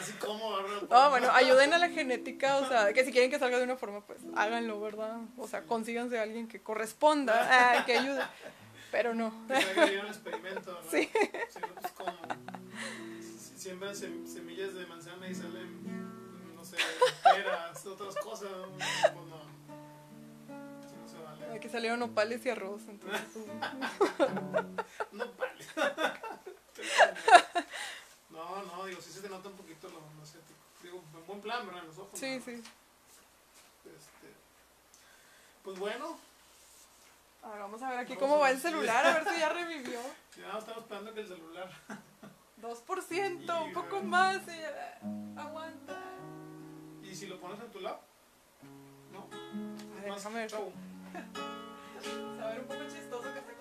Así 0.00 0.12
como, 0.14 0.56
¿verdad? 0.56 0.82
No, 0.90 1.10
bueno, 1.10 1.30
ayuden 1.32 1.72
a 1.74 1.78
la 1.78 1.88
genética, 1.88 2.56
o 2.56 2.68
sea, 2.68 2.92
que 2.92 3.04
si 3.04 3.12
quieren 3.12 3.30
que 3.30 3.38
salga 3.38 3.58
de 3.58 3.64
una 3.64 3.76
forma, 3.76 4.00
pues 4.00 4.20
háganlo, 4.36 4.80
¿verdad? 4.80 5.18
O 5.36 5.46
sea, 5.46 5.62
consíganse 5.62 6.18
a 6.18 6.22
alguien 6.22 6.48
que 6.48 6.60
corresponda, 6.60 7.48
ah, 7.50 7.84
que 7.84 7.98
ayude. 7.98 8.22
Pero 8.90 9.14
no. 9.14 9.30
Bien 9.48 10.00
el 10.00 10.06
experimento, 10.06 10.72
¿no? 10.72 10.78
Sí. 10.90 11.10
Si 11.50 11.58
no, 11.60 11.68
pues 11.80 11.92
como. 11.92 12.12
Si 13.20 13.58
siembran 13.58 13.94
sem- 13.94 14.26
semillas 14.26 14.74
de 14.74 14.86
manzana 14.86 15.28
y 15.28 15.34
salen, 15.34 16.54
no 16.54 16.64
sé, 16.64 16.76
peras, 17.24 17.84
otras 17.86 18.14
cosas, 18.16 18.48
pues 18.78 19.26
no. 19.26 19.38
Así 20.84 20.96
no 20.96 21.08
se 21.08 21.18
vale. 21.22 21.56
Aquí 21.56 21.68
salieron 21.68 21.98
nopales 22.00 22.44
y 22.46 22.50
arroz, 22.50 22.82
entonces. 22.88 23.20
pues, 24.16 24.30
No 25.12 25.24
vale. 25.34 25.64
No, 28.30 28.62
no, 28.62 28.86
digo, 28.86 29.00
sí 29.00 29.10
se 29.10 29.20
te 29.20 29.28
nota 29.28 29.48
un 29.48 29.56
poquito 29.56 29.88
lo 29.88 29.94
lo 30.16 30.22
asiático. 30.22 30.54
Digo, 30.82 31.02
en 31.18 31.26
buen 31.26 31.40
plan, 31.40 31.66
¿verdad? 31.66 31.82
En 31.82 31.88
los 31.88 31.98
ojos. 31.98 32.18
Sí, 32.18 32.36
¿no? 32.38 32.44
sí. 32.44 32.52
Este, 33.84 34.28
pues 35.64 35.78
bueno, 35.78 36.16
A 37.42 37.50
ver, 37.50 37.58
vamos 37.60 37.82
a 37.82 37.90
ver 37.90 37.98
aquí 38.00 38.16
cómo 38.16 38.38
va 38.38 38.50
el 38.50 38.58
celular, 38.60 39.06
a 39.06 39.14
ver 39.14 39.24
si 39.32 39.40
ya 39.40 39.48
revivió. 39.48 40.00
ya 40.36 40.58
estamos 40.58 40.82
esperando 40.82 41.14
que 41.14 41.20
el 41.20 41.28
celular. 41.28 41.70
2%, 42.60 43.62
un 43.64 43.70
Y, 43.70 43.74
poco 43.74 43.98
eh, 43.98 44.02
más, 44.02 44.40
aguanta. 45.36 45.98
¿Y 47.02 47.14
si 47.14 47.26
lo 47.26 47.38
pones 47.40 47.60
en 47.60 47.70
tu 47.70 47.80
lap? 47.80 48.00
No. 49.12 49.28
A 49.98 50.02
ver, 50.02 50.14
déjame 50.14 50.40
ver. 50.40 50.50
show. 50.50 50.72
Se 52.02 52.40
va 52.40 52.44
a 52.44 52.50
ver 52.50 52.60
un 52.60 52.66
poco 52.66 52.80
chistoso 52.84 53.32
que 53.32 53.38
esté 53.38 53.52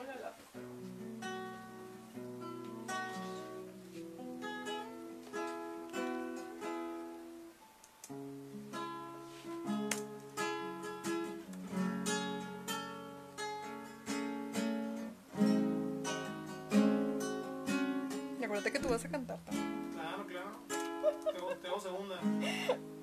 acuérdate 18.57 18.71
que 18.71 18.79
tú 18.79 18.89
vas 18.89 19.05
a 19.05 19.09
cantar 19.09 19.39
también. 19.43 19.91
Claro, 19.93 20.25
claro. 20.25 21.33
Tengo, 21.33 21.55
tengo 21.57 21.79
segunda. 21.79 22.19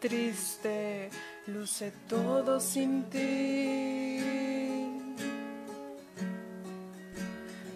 triste 0.00 1.10
luce 1.46 1.92
todo 2.08 2.58
sin 2.58 3.04
ti. 3.10 4.20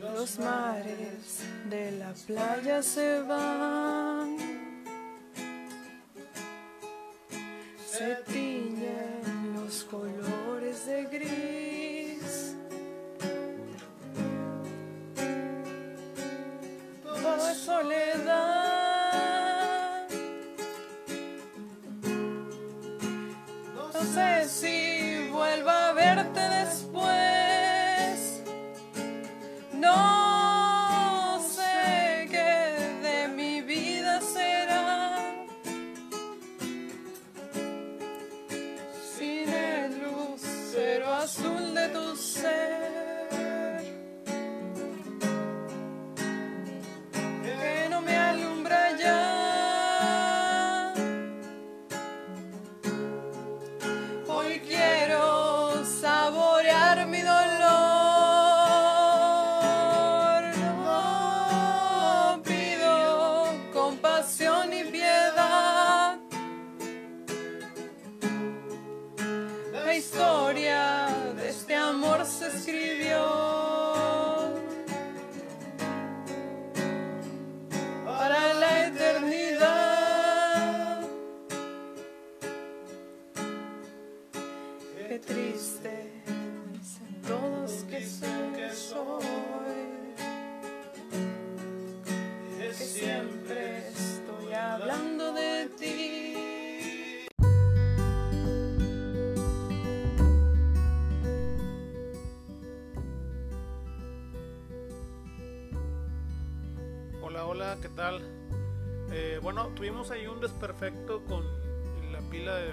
Los 0.01 0.39
mares 0.39 1.45
de 1.69 1.93
la 1.93 2.13
playa 2.27 2.83
se 2.83 3.21
van. 3.21 4.04
Eh, 109.11 109.39
bueno, 109.43 109.69
tuvimos 109.69 110.11
ahí 110.11 110.27
un 110.27 110.41
desperfecto 110.41 111.25
con 111.25 111.45
la 112.13 112.21
pila 112.31 112.55
de, 112.57 112.73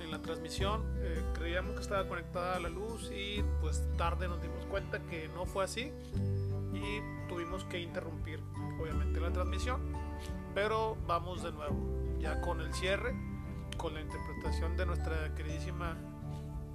en 0.00 0.10
la 0.10 0.22
transmisión. 0.22 0.82
Eh, 1.02 1.22
creíamos 1.34 1.74
que 1.74 1.82
estaba 1.82 2.08
conectada 2.08 2.56
a 2.56 2.60
la 2.60 2.68
luz 2.68 3.10
y 3.14 3.42
pues 3.60 3.84
tarde 3.96 4.28
nos 4.28 4.40
dimos 4.40 4.64
cuenta 4.66 5.00
que 5.00 5.28
no 5.28 5.46
fue 5.46 5.64
así 5.64 5.92
y 6.72 7.28
tuvimos 7.28 7.64
que 7.64 7.80
interrumpir 7.80 8.40
obviamente 8.80 9.20
la 9.20 9.30
transmisión. 9.32 9.80
Pero 10.54 10.96
vamos 11.06 11.42
de 11.42 11.52
nuevo, 11.52 11.76
ya 12.18 12.40
con 12.40 12.60
el 12.60 12.72
cierre, 12.72 13.14
con 13.76 13.94
la 13.94 14.00
interpretación 14.00 14.76
de 14.76 14.86
nuestra 14.86 15.34
queridísima 15.34 15.96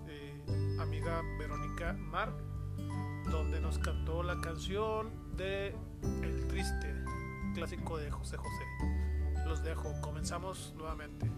eh, 0.08 0.78
amiga 0.80 1.22
Verónica 1.40 1.94
Mar, 1.94 2.34
donde 3.32 3.60
nos 3.60 3.80
cantó 3.80 4.22
la 4.24 4.40
canción 4.42 5.36
de 5.36 5.76
El 6.22 6.48
Triste, 6.48 7.03
clásico 7.54 7.98
de 7.98 8.10
José 8.10 8.38
José. 8.38 8.66
Los 9.46 9.64
dejo, 9.64 9.94
comenzamos 10.02 10.74
nuevamente. 10.76 11.30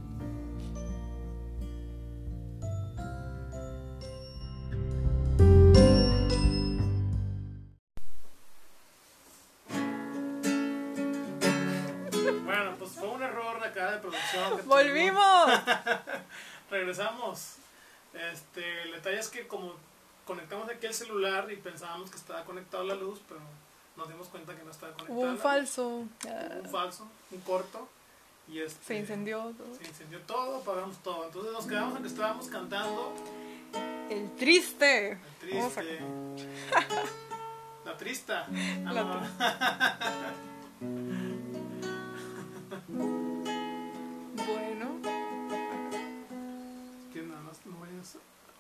Bueno, 12.46 12.76
pues 12.80 12.92
fue 12.92 13.10
un 13.10 13.22
error 13.22 13.60
de 13.60 13.68
acá 13.68 13.92
de 13.92 13.98
producción. 14.00 14.58
que. 14.58 14.64
¡Volvimos! 14.64 15.50
Regresamos. 16.72 17.56
Este, 18.14 18.84
el 18.84 18.92
detalle 18.94 19.20
es 19.20 19.28
que 19.28 19.48
como 19.48 19.74
conectamos 20.26 20.70
aquí 20.70 20.86
el 20.86 20.94
celular 20.94 21.52
y 21.52 21.58
pensábamos 21.58 22.10
que 22.10 22.18
estaba 22.18 22.46
conectado 22.46 22.84
a 22.84 22.88
la 22.88 22.96
luz, 22.96 23.22
pero 23.28 23.42
nos 23.98 24.08
dimos 24.10 24.28
cuenta 24.28 24.56
que 24.56 24.64
no 24.64 24.72
estaba 24.72 24.94
conectado. 24.94 25.20
Hubo 25.20 25.30
un 25.30 25.38
falso. 25.38 25.88
Hubo 25.88 26.00
un 26.64 26.70
falso, 26.70 27.08
un 27.32 27.40
corto. 27.42 27.88
Y 28.48 28.60
este, 28.60 28.84
Se 28.86 28.96
incendió 29.00 29.54
todo. 29.58 29.76
Se 29.76 29.88
incendió 29.88 30.20
todo, 30.22 30.58
apagamos 30.58 30.98
todo. 30.98 31.26
Entonces 31.26 31.52
nos 31.52 31.66
quedamos 31.66 31.96
en 31.98 32.02
que 32.04 32.08
estábamos 32.10 32.48
cantando 32.48 33.14
El 34.10 34.30
triste. 34.36 35.12
el 35.14 35.20
triste. 35.40 36.00
La 37.86 37.98
trista. 37.98 38.48
Ah, 38.86 38.94
La 38.94 39.04
no. 39.04 39.22
Bueno, 44.36 44.95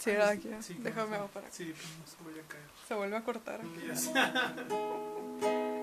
si 0.06 0.12
era 0.12 0.30
aquí. 0.30 0.50
Sí, 0.62 0.76
Déjame 0.80 1.18
se- 1.18 1.24
para 1.26 1.48
acá. 1.48 1.56
Sí, 1.56 1.74
pues 1.76 1.88
no 2.00 2.08
se 2.08 2.24
vaya 2.30 2.42
a 2.44 2.48
caer. 2.48 2.64
Se 2.88 2.94
vuelve 2.94 3.18
a 3.18 3.24
cortar. 3.24 3.62
Yes. 3.64 4.12
bueno, 5.50 5.82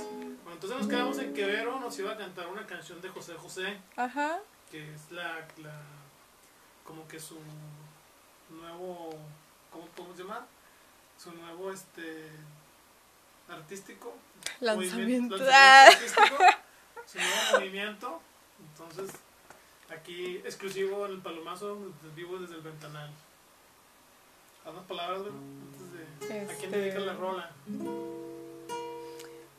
entonces 0.53 0.78
nos 0.78 0.86
quedamos 0.89 1.19
en 1.19 1.35
que 1.35 1.44
Vero 1.44 1.81
nos 1.81 1.99
iba 1.99 2.12
a 2.12 2.16
cantar 2.16 2.47
una 2.49 2.65
canción 2.66 3.01
de 3.01 3.09
José 3.09 3.35
José, 3.35 3.81
Ajá. 3.97 4.39
que 4.70 4.94
es 4.94 5.11
la, 5.11 5.47
la 5.59 5.81
como 6.85 7.07
que 7.09 7.19
su 7.20 7.39
nuevo, 8.51 9.11
¿cómo 9.70 9.86
podemos 9.86 10.19
llamar? 10.19 10.47
Su 11.19 11.32
nuevo 11.32 11.73
este 11.73 12.28
artístico 13.49 14.15
Lanzamiento. 14.61 15.36
Ah. 15.51 15.89
lanzamiento 15.90 15.94
artístico, 15.94 16.36
su 17.07 17.19
nuevo 17.19 17.59
movimiento. 17.59 18.20
Entonces, 18.61 19.11
aquí 19.90 20.36
exclusivo 20.44 21.07
el 21.07 21.19
palomazo 21.19 21.78
vivo 22.15 22.39
desde 22.39 22.55
el 22.57 22.61
ventanal. 22.62 23.11
Unas 24.67 24.85
palabras, 24.87 25.21
antes 25.27 25.93
de- 25.93 26.27
¿A 26.27 26.47
quién 26.47 26.51
Este- 26.51 26.69
dedicas 26.79 27.03
la 27.03 27.15
rola? 27.15 27.51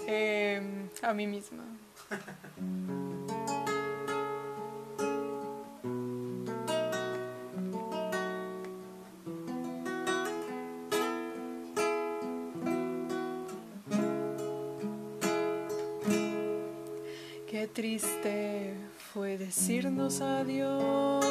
Em, 0.07 0.89
a 1.01 1.13
mí 1.13 1.27
misma. 1.27 1.63
Qué 17.49 17.67
triste 17.67 18.73
fue 19.13 19.37
decirnos 19.37 20.21
adiós 20.21 21.22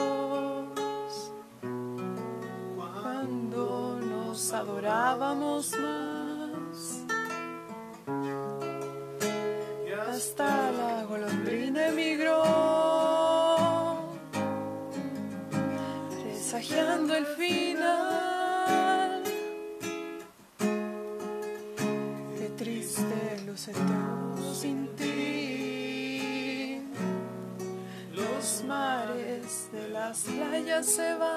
se 30.83 31.17
van. 31.19 31.32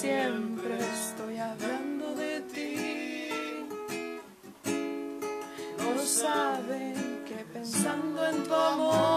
Siempre 0.00 0.78
estoy 0.78 1.38
hablando 1.38 2.14
de 2.14 2.40
ti. 2.54 3.28
No 5.78 6.00
saben 6.00 7.24
que 7.26 7.38
pensando 7.52 8.24
en 8.26 8.44
tu 8.44 8.54
amor, 8.54 9.07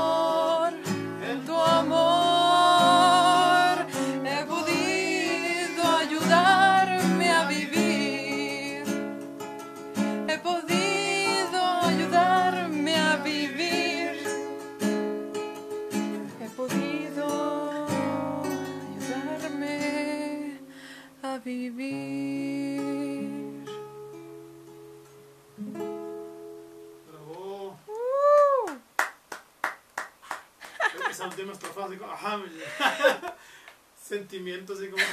sentimiento 34.31 34.73
así 34.73 34.89
como... 34.89 35.03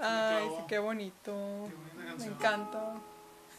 Ay, 0.00 0.48
sí, 0.56 0.62
qué 0.68 0.78
bonito. 0.78 1.68
Me 2.18 2.26
encanta. 2.26 2.94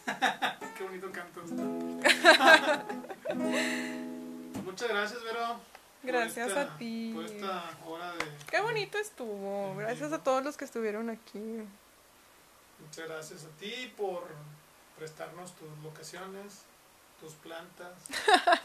qué 0.76 0.84
bonito 0.84 1.12
cantas. 1.12 1.50
Muchas 4.64 4.88
gracias, 4.88 5.22
Vero. 5.22 5.60
Gracias 6.02 6.56
a 6.56 6.78
ti. 6.78 7.12
Por 7.14 7.26
esta 7.26 7.62
hora 7.86 8.12
de... 8.12 8.24
Qué 8.50 8.58
bonito 8.62 8.96
estuvo. 8.98 9.76
Gracias 9.76 10.10
a 10.12 10.24
todos 10.24 10.42
los 10.42 10.56
que 10.56 10.64
estuvieron 10.64 11.10
aquí. 11.10 11.62
Muchas 12.80 13.06
gracias 13.06 13.44
a 13.44 13.50
ti 13.60 13.92
por 13.96 14.26
prestarnos 14.96 15.54
tus 15.54 15.68
locaciones, 15.84 16.62
tus 17.20 17.34
plantas, 17.34 17.92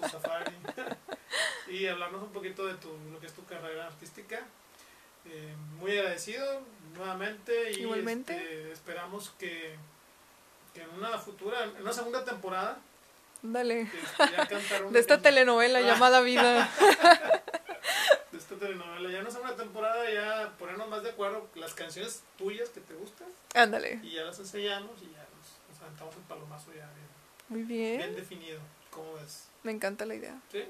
tu 0.01 0.09
safari 0.09 0.53
y 1.69 1.87
hablarnos 1.87 2.23
un 2.23 2.31
poquito 2.31 2.65
de 2.65 2.75
tu, 2.75 2.89
lo 3.11 3.19
que 3.19 3.27
es 3.27 3.33
tu 3.33 3.45
carrera 3.45 3.87
artística. 3.87 4.41
Eh, 5.25 5.55
muy 5.79 5.97
agradecido 5.97 6.61
nuevamente 6.95 7.71
y 7.71 7.83
este, 7.83 8.71
esperamos 8.71 9.31
que, 9.39 9.75
que, 10.73 10.83
en 10.83 10.89
una 10.91 11.17
futura, 11.17 11.63
en 11.63 11.81
una 11.81 11.93
segunda 11.93 12.23
temporada, 12.23 12.77
Dale. 13.41 13.85
de 14.91 14.99
esta 14.99 15.21
telenovela 15.21 15.81
llamada 15.81 16.21
Vida. 16.21 16.69
de 18.31 18.37
esta 18.37 18.55
telenovela, 18.55 19.09
ya 19.09 19.17
en 19.17 19.21
una 19.21 19.31
segunda 19.31 19.55
temporada 19.55 20.09
ya 20.11 20.53
ponernos 20.57 20.87
más 20.89 21.03
de 21.03 21.11
acuerdo 21.11 21.47
las 21.55 21.73
canciones 21.73 22.23
tuyas 22.37 22.69
que 22.69 22.81
te 22.81 22.93
gustan. 22.93 23.27
Ándale. 23.53 23.99
Y 24.03 24.11
ya 24.11 24.23
las 24.23 24.39
enseñamos 24.39 25.01
y 25.01 25.11
ya 25.11 25.25
nos, 25.35 25.71
nos 25.71 25.81
aventamos 25.81 26.15
el 26.15 26.23
palomazo 26.23 26.71
ya 26.71 26.89
bien. 26.93 27.04
Muy 27.49 27.63
bien. 27.63 27.97
Bien 27.97 28.15
definido, 28.15 28.59
¿cómo 28.89 29.13
ves? 29.15 29.47
Me 29.63 29.71
encanta 29.71 30.05
la 30.05 30.15
idea. 30.15 30.39
¿Sí? 30.51 30.63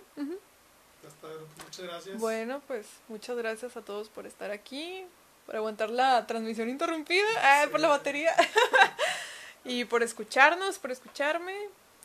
Muchas 1.64 1.86
gracias. 1.86 2.20
Bueno, 2.20 2.62
pues 2.68 2.88
muchas 3.08 3.38
gracias 3.38 3.78
a 3.78 3.82
todos 3.82 4.10
por 4.10 4.26
estar 4.26 4.52
aquí, 4.52 5.06
por 5.46 5.56
aguantar 5.56 5.90
la 5.90 6.26
transmisión 6.26 6.70
interrumpida, 6.70 7.26
ah, 7.42 7.66
por 7.70 7.80
la 7.80 7.90
batería, 7.90 8.34
y 9.66 9.86
por 9.86 10.04
escucharnos, 10.04 10.80
por 10.80 10.92
escucharme. 10.92 11.54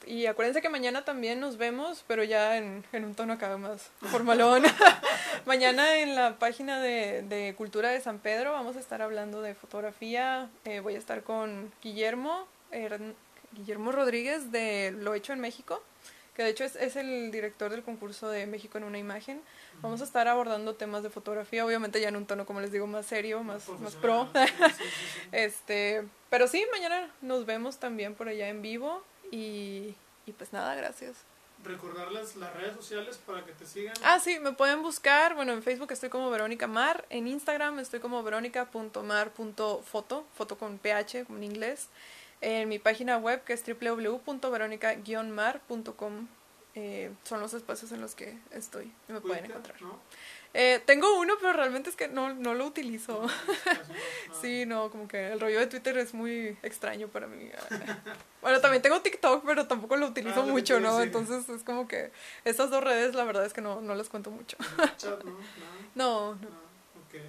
Y 0.06 0.26
acuérdense 0.26 0.62
que 0.62 0.70
mañana 0.70 1.04
también 1.04 1.40
nos 1.40 1.58
vemos, 1.58 2.04
pero 2.06 2.24
ya 2.24 2.56
en, 2.56 2.84
un 2.92 3.14
tono 3.14 3.34
acá 3.34 3.56
más 3.58 3.90
formalón. 4.10 4.62
mañana 5.46 5.98
en 5.98 6.14
la 6.14 6.38
página 6.38 6.80
de, 6.80 7.22
de, 7.22 7.54
Cultura 7.54 7.90
de 7.90 8.00
San 8.00 8.18
Pedro 8.18 8.52
vamos 8.52 8.76
a 8.76 8.80
estar 8.80 9.02
hablando 9.02 9.42
de 9.42 9.54
fotografía. 9.54 10.48
Eh, 10.64 10.80
voy 10.80 10.94
a 10.94 10.98
estar 10.98 11.22
con 11.22 11.70
Guillermo, 11.82 12.46
Guillermo 13.52 13.92
Rodríguez 13.92 14.52
de 14.52 14.92
Lo 14.92 15.14
Hecho 15.14 15.32
en 15.32 15.40
México 15.40 15.82
que 16.34 16.44
de 16.44 16.50
hecho 16.50 16.64
es, 16.64 16.76
es, 16.76 16.96
el 16.96 17.30
director 17.30 17.70
del 17.70 17.82
concurso 17.82 18.28
de 18.28 18.46
México 18.46 18.78
en 18.78 18.84
una 18.84 18.98
imagen. 18.98 19.40
Vamos 19.82 20.00
a 20.00 20.04
estar 20.04 20.28
abordando 20.28 20.74
temas 20.74 21.02
de 21.02 21.10
fotografía, 21.10 21.66
obviamente 21.66 22.00
ya 22.00 22.08
en 22.08 22.16
un 22.16 22.26
tono, 22.26 22.46
como 22.46 22.60
les 22.60 22.72
digo, 22.72 22.86
más 22.86 23.06
serio, 23.06 23.42
más, 23.42 23.68
más 23.80 23.94
pro. 23.94 24.28
este, 25.32 26.06
pero 26.28 26.46
sí, 26.46 26.64
mañana 26.72 27.10
nos 27.20 27.46
vemos 27.46 27.78
también 27.78 28.14
por 28.14 28.28
allá 28.28 28.48
en 28.48 28.62
vivo 28.62 29.02
y, 29.30 29.94
y 30.26 30.32
pues 30.32 30.52
nada, 30.52 30.74
gracias. 30.74 31.16
Recordarles 31.62 32.36
las 32.36 32.54
redes 32.54 32.74
sociales 32.74 33.20
para 33.26 33.44
que 33.44 33.52
te 33.52 33.66
sigan. 33.66 33.94
Ah, 34.02 34.18
sí, 34.18 34.40
me 34.40 34.52
pueden 34.52 34.82
buscar. 34.82 35.34
Bueno, 35.34 35.52
en 35.52 35.62
Facebook 35.62 35.92
estoy 35.92 36.08
como 36.08 36.30
Verónica 36.30 36.66
Mar. 36.66 37.04
En 37.10 37.28
Instagram 37.28 37.78
estoy 37.80 38.00
como 38.00 38.22
verónica.mar.foto, 38.22 40.24
foto 40.34 40.58
con 40.58 40.78
PH, 40.78 41.26
como 41.26 41.36
en 41.36 41.44
inglés 41.44 41.88
en 42.40 42.68
mi 42.68 42.78
página 42.78 43.18
web 43.18 43.42
que 43.44 43.52
es 43.52 43.64
www.veronica-mar.com. 43.64 46.28
Eh, 46.76 47.10
son 47.24 47.40
los 47.40 47.52
espacios 47.52 47.90
en 47.90 48.00
los 48.00 48.14
que 48.14 48.38
estoy 48.52 48.92
y 49.08 49.12
me 49.12 49.20
pueden 49.20 49.46
encontrar. 49.46 49.76
Eh, 50.52 50.82
tengo 50.84 51.18
uno, 51.18 51.34
pero 51.40 51.52
realmente 51.52 51.90
es 51.90 51.96
que 51.96 52.08
no, 52.08 52.34
no 52.34 52.54
lo 52.54 52.66
utilizo. 52.66 53.26
sí, 54.40 54.66
no, 54.66 54.90
como 54.90 55.06
que 55.06 55.32
el 55.32 55.40
rollo 55.40 55.60
de 55.60 55.66
Twitter 55.66 55.96
es 55.98 56.14
muy 56.14 56.56
extraño 56.62 57.08
para 57.08 57.26
mí. 57.26 57.50
bueno, 58.42 58.60
también 58.60 58.82
tengo 58.82 59.00
TikTok, 59.00 59.44
pero 59.44 59.66
tampoco 59.66 59.96
lo 59.96 60.06
utilizo 60.06 60.42
ah, 60.42 60.46
mucho, 60.46 60.80
¿no? 60.80 61.00
Entonces 61.02 61.48
es 61.48 61.62
como 61.62 61.86
que 61.86 62.10
esas 62.44 62.70
dos 62.70 62.82
redes, 62.82 63.14
la 63.14 63.24
verdad 63.24 63.44
es 63.44 63.52
que 63.52 63.60
no, 63.60 63.80
no 63.80 63.94
las 63.94 64.08
cuento 64.08 64.30
mucho. 64.30 64.56
no, 65.94 65.94
no. 65.94 66.34
no. 66.34 66.70
Okay. 67.08 67.28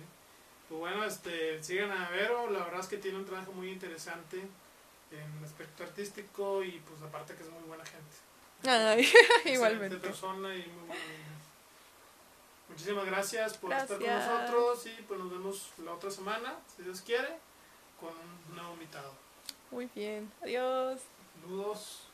Pues 0.69 0.79
bueno, 0.79 1.03
este, 1.03 1.61
sigan 1.63 1.91
a 1.91 2.09
Vero, 2.09 2.49
la 2.49 2.63
verdad 2.63 2.79
es 2.79 2.87
que 2.87 2.97
tiene 2.97 3.17
un 3.17 3.25
trabajo 3.25 3.51
muy 3.51 3.69
interesante 3.69 4.47
en 5.11 5.37
el 5.37 5.43
aspecto 5.43 5.83
artístico 5.83 6.63
y 6.63 6.79
pues 6.87 7.01
aparte 7.01 7.35
que 7.35 7.43
es 7.43 7.49
muy 7.49 7.63
buena 7.63 7.83
gente. 7.85 8.15
Ay, 8.63 9.11
igualmente. 9.53 9.97
persona 9.97 10.53
y 10.53 10.65
muy 10.67 10.87
buena 10.87 11.01
Muchísimas 12.69 13.05
gracias 13.05 13.57
por 13.57 13.73
estar 13.73 13.97
con 13.97 14.07
nosotros 14.07 14.85
y 14.85 15.01
pues 15.03 15.19
nos 15.19 15.29
vemos 15.29 15.69
la 15.83 15.93
otra 15.93 16.09
semana, 16.09 16.55
si 16.73 16.83
Dios 16.83 17.01
quiere, 17.01 17.37
con 17.99 18.09
un 18.09 18.55
nuevo 18.55 18.73
invitado. 18.73 19.13
Muy 19.71 19.89
bien, 19.93 20.31
adiós. 20.41 21.01
Saludos. 21.41 22.10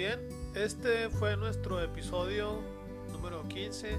Bien, 0.00 0.20
este 0.54 1.10
fue 1.10 1.36
nuestro 1.36 1.78
episodio 1.78 2.62
número 3.12 3.46
15 3.46 3.98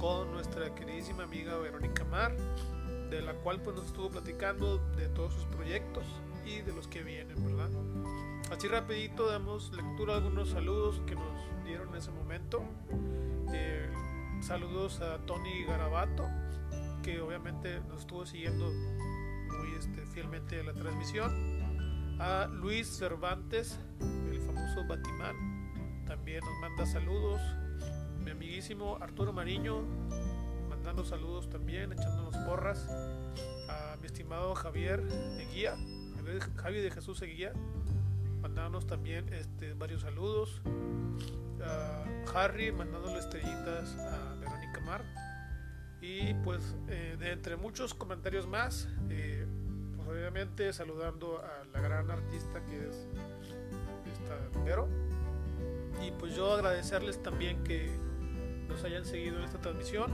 con 0.00 0.32
nuestra 0.32 0.74
queridísima 0.74 1.22
amiga 1.22 1.56
Verónica 1.56 2.02
Mar, 2.06 2.36
de 3.10 3.22
la 3.22 3.34
cual 3.34 3.62
pues 3.62 3.76
nos 3.76 3.86
estuvo 3.86 4.10
platicando 4.10 4.78
de 4.96 5.06
todos 5.10 5.32
sus 5.34 5.44
proyectos 5.44 6.02
y 6.44 6.62
de 6.62 6.72
los 6.72 6.88
que 6.88 7.04
vienen, 7.04 7.36
¿verdad? 7.44 7.70
Así 8.50 8.66
rapidito 8.66 9.28
damos 9.28 9.72
lectura 9.72 10.14
a 10.14 10.16
algunos 10.16 10.50
saludos 10.50 11.00
que 11.06 11.14
nos 11.14 11.64
dieron 11.64 11.90
en 11.90 11.94
ese 11.94 12.10
momento. 12.10 12.64
Eh, 13.52 13.88
saludos 14.40 15.00
a 15.00 15.18
Tony 15.18 15.62
Garabato, 15.62 16.28
que 17.04 17.20
obviamente 17.20 17.78
nos 17.88 18.00
estuvo 18.00 18.26
siguiendo 18.26 18.68
muy 18.68 19.76
este, 19.78 20.06
fielmente 20.06 20.60
la 20.64 20.74
transmisión. 20.74 21.62
A 22.18 22.48
Luis 22.48 22.88
Cervantes, 22.88 23.78
Batimán 24.82 26.02
también 26.04 26.40
nos 26.40 26.58
manda 26.60 26.84
saludos. 26.84 27.40
Mi 28.24 28.32
amiguísimo 28.32 28.98
Arturo 29.00 29.32
Mariño 29.32 29.82
mandando 30.68 31.04
saludos 31.04 31.48
también, 31.48 31.92
echándonos 31.92 32.36
porras. 32.38 32.88
A 33.68 33.96
mi 34.00 34.06
estimado 34.06 34.54
Javier 34.54 35.02
Eguía, 35.38 35.76
Javier 36.56 36.82
de 36.82 36.90
Jesús 36.90 37.22
Eguía, 37.22 37.52
mandándonos 38.42 38.86
también 38.86 39.32
este, 39.32 39.74
varios 39.74 40.02
saludos. 40.02 40.60
A 41.64 42.04
Harry 42.34 42.72
mandándole 42.72 43.18
estrellitas 43.18 43.96
a 43.96 44.34
Verónica 44.40 44.80
Mar. 44.80 45.04
Y 46.00 46.34
pues 46.42 46.76
eh, 46.88 47.16
de 47.18 47.32
entre 47.32 47.56
muchos 47.56 47.94
comentarios 47.94 48.46
más, 48.46 48.88
eh, 49.08 49.46
pues 49.96 50.08
obviamente 50.08 50.72
saludando 50.72 51.38
a 51.38 51.64
la 51.72 51.80
gran 51.80 52.10
artista 52.10 52.62
que 52.66 52.88
es 52.88 53.08
Vero. 54.64 54.88
Y 56.04 56.10
pues 56.12 56.34
yo 56.34 56.52
agradecerles 56.52 57.22
también 57.22 57.62
que 57.64 57.90
nos 58.68 58.82
hayan 58.84 59.04
seguido 59.04 59.38
en 59.38 59.44
esta 59.44 59.58
transmisión. 59.60 60.10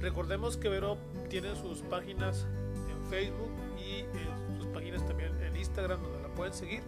Recordemos 0.00 0.56
que 0.56 0.68
Vero 0.68 0.98
tiene 1.28 1.54
sus 1.56 1.82
páginas 1.82 2.46
en 2.90 3.10
Facebook 3.10 3.50
y 3.78 4.04
sus 4.58 4.66
páginas 4.68 5.04
también 5.06 5.32
en 5.42 5.56
Instagram 5.56 6.02
donde 6.02 6.22
la 6.22 6.34
pueden 6.34 6.52
seguir. 6.52 6.82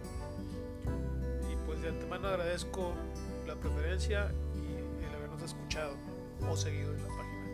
Y 1.51 1.55
pues 1.65 1.81
de 1.81 1.89
antemano 1.89 2.27
agradezco 2.27 2.93
la 3.47 3.55
preferencia 3.55 4.31
y 4.55 5.03
el 5.05 5.15
habernos 5.15 5.41
escuchado 5.41 5.95
o 6.47 6.55
seguido 6.55 6.93
en 6.93 7.01
la 7.01 7.09
página. 7.09 7.47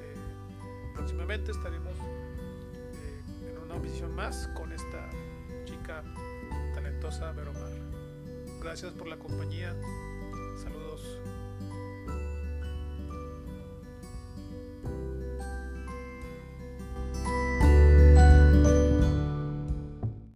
Eh, 0.00 0.94
próximamente 0.94 1.52
estaremos 1.52 1.92
eh, 1.92 3.50
en 3.50 3.58
una 3.58 3.74
audición 3.74 4.14
más 4.14 4.48
con 4.48 4.72
esta 4.72 5.08
chica 5.64 6.02
talentosa 6.74 7.32
Vero. 7.32 7.52
Gracias 8.60 8.92
por 8.92 9.06
la 9.08 9.16
compañía. 9.16 9.74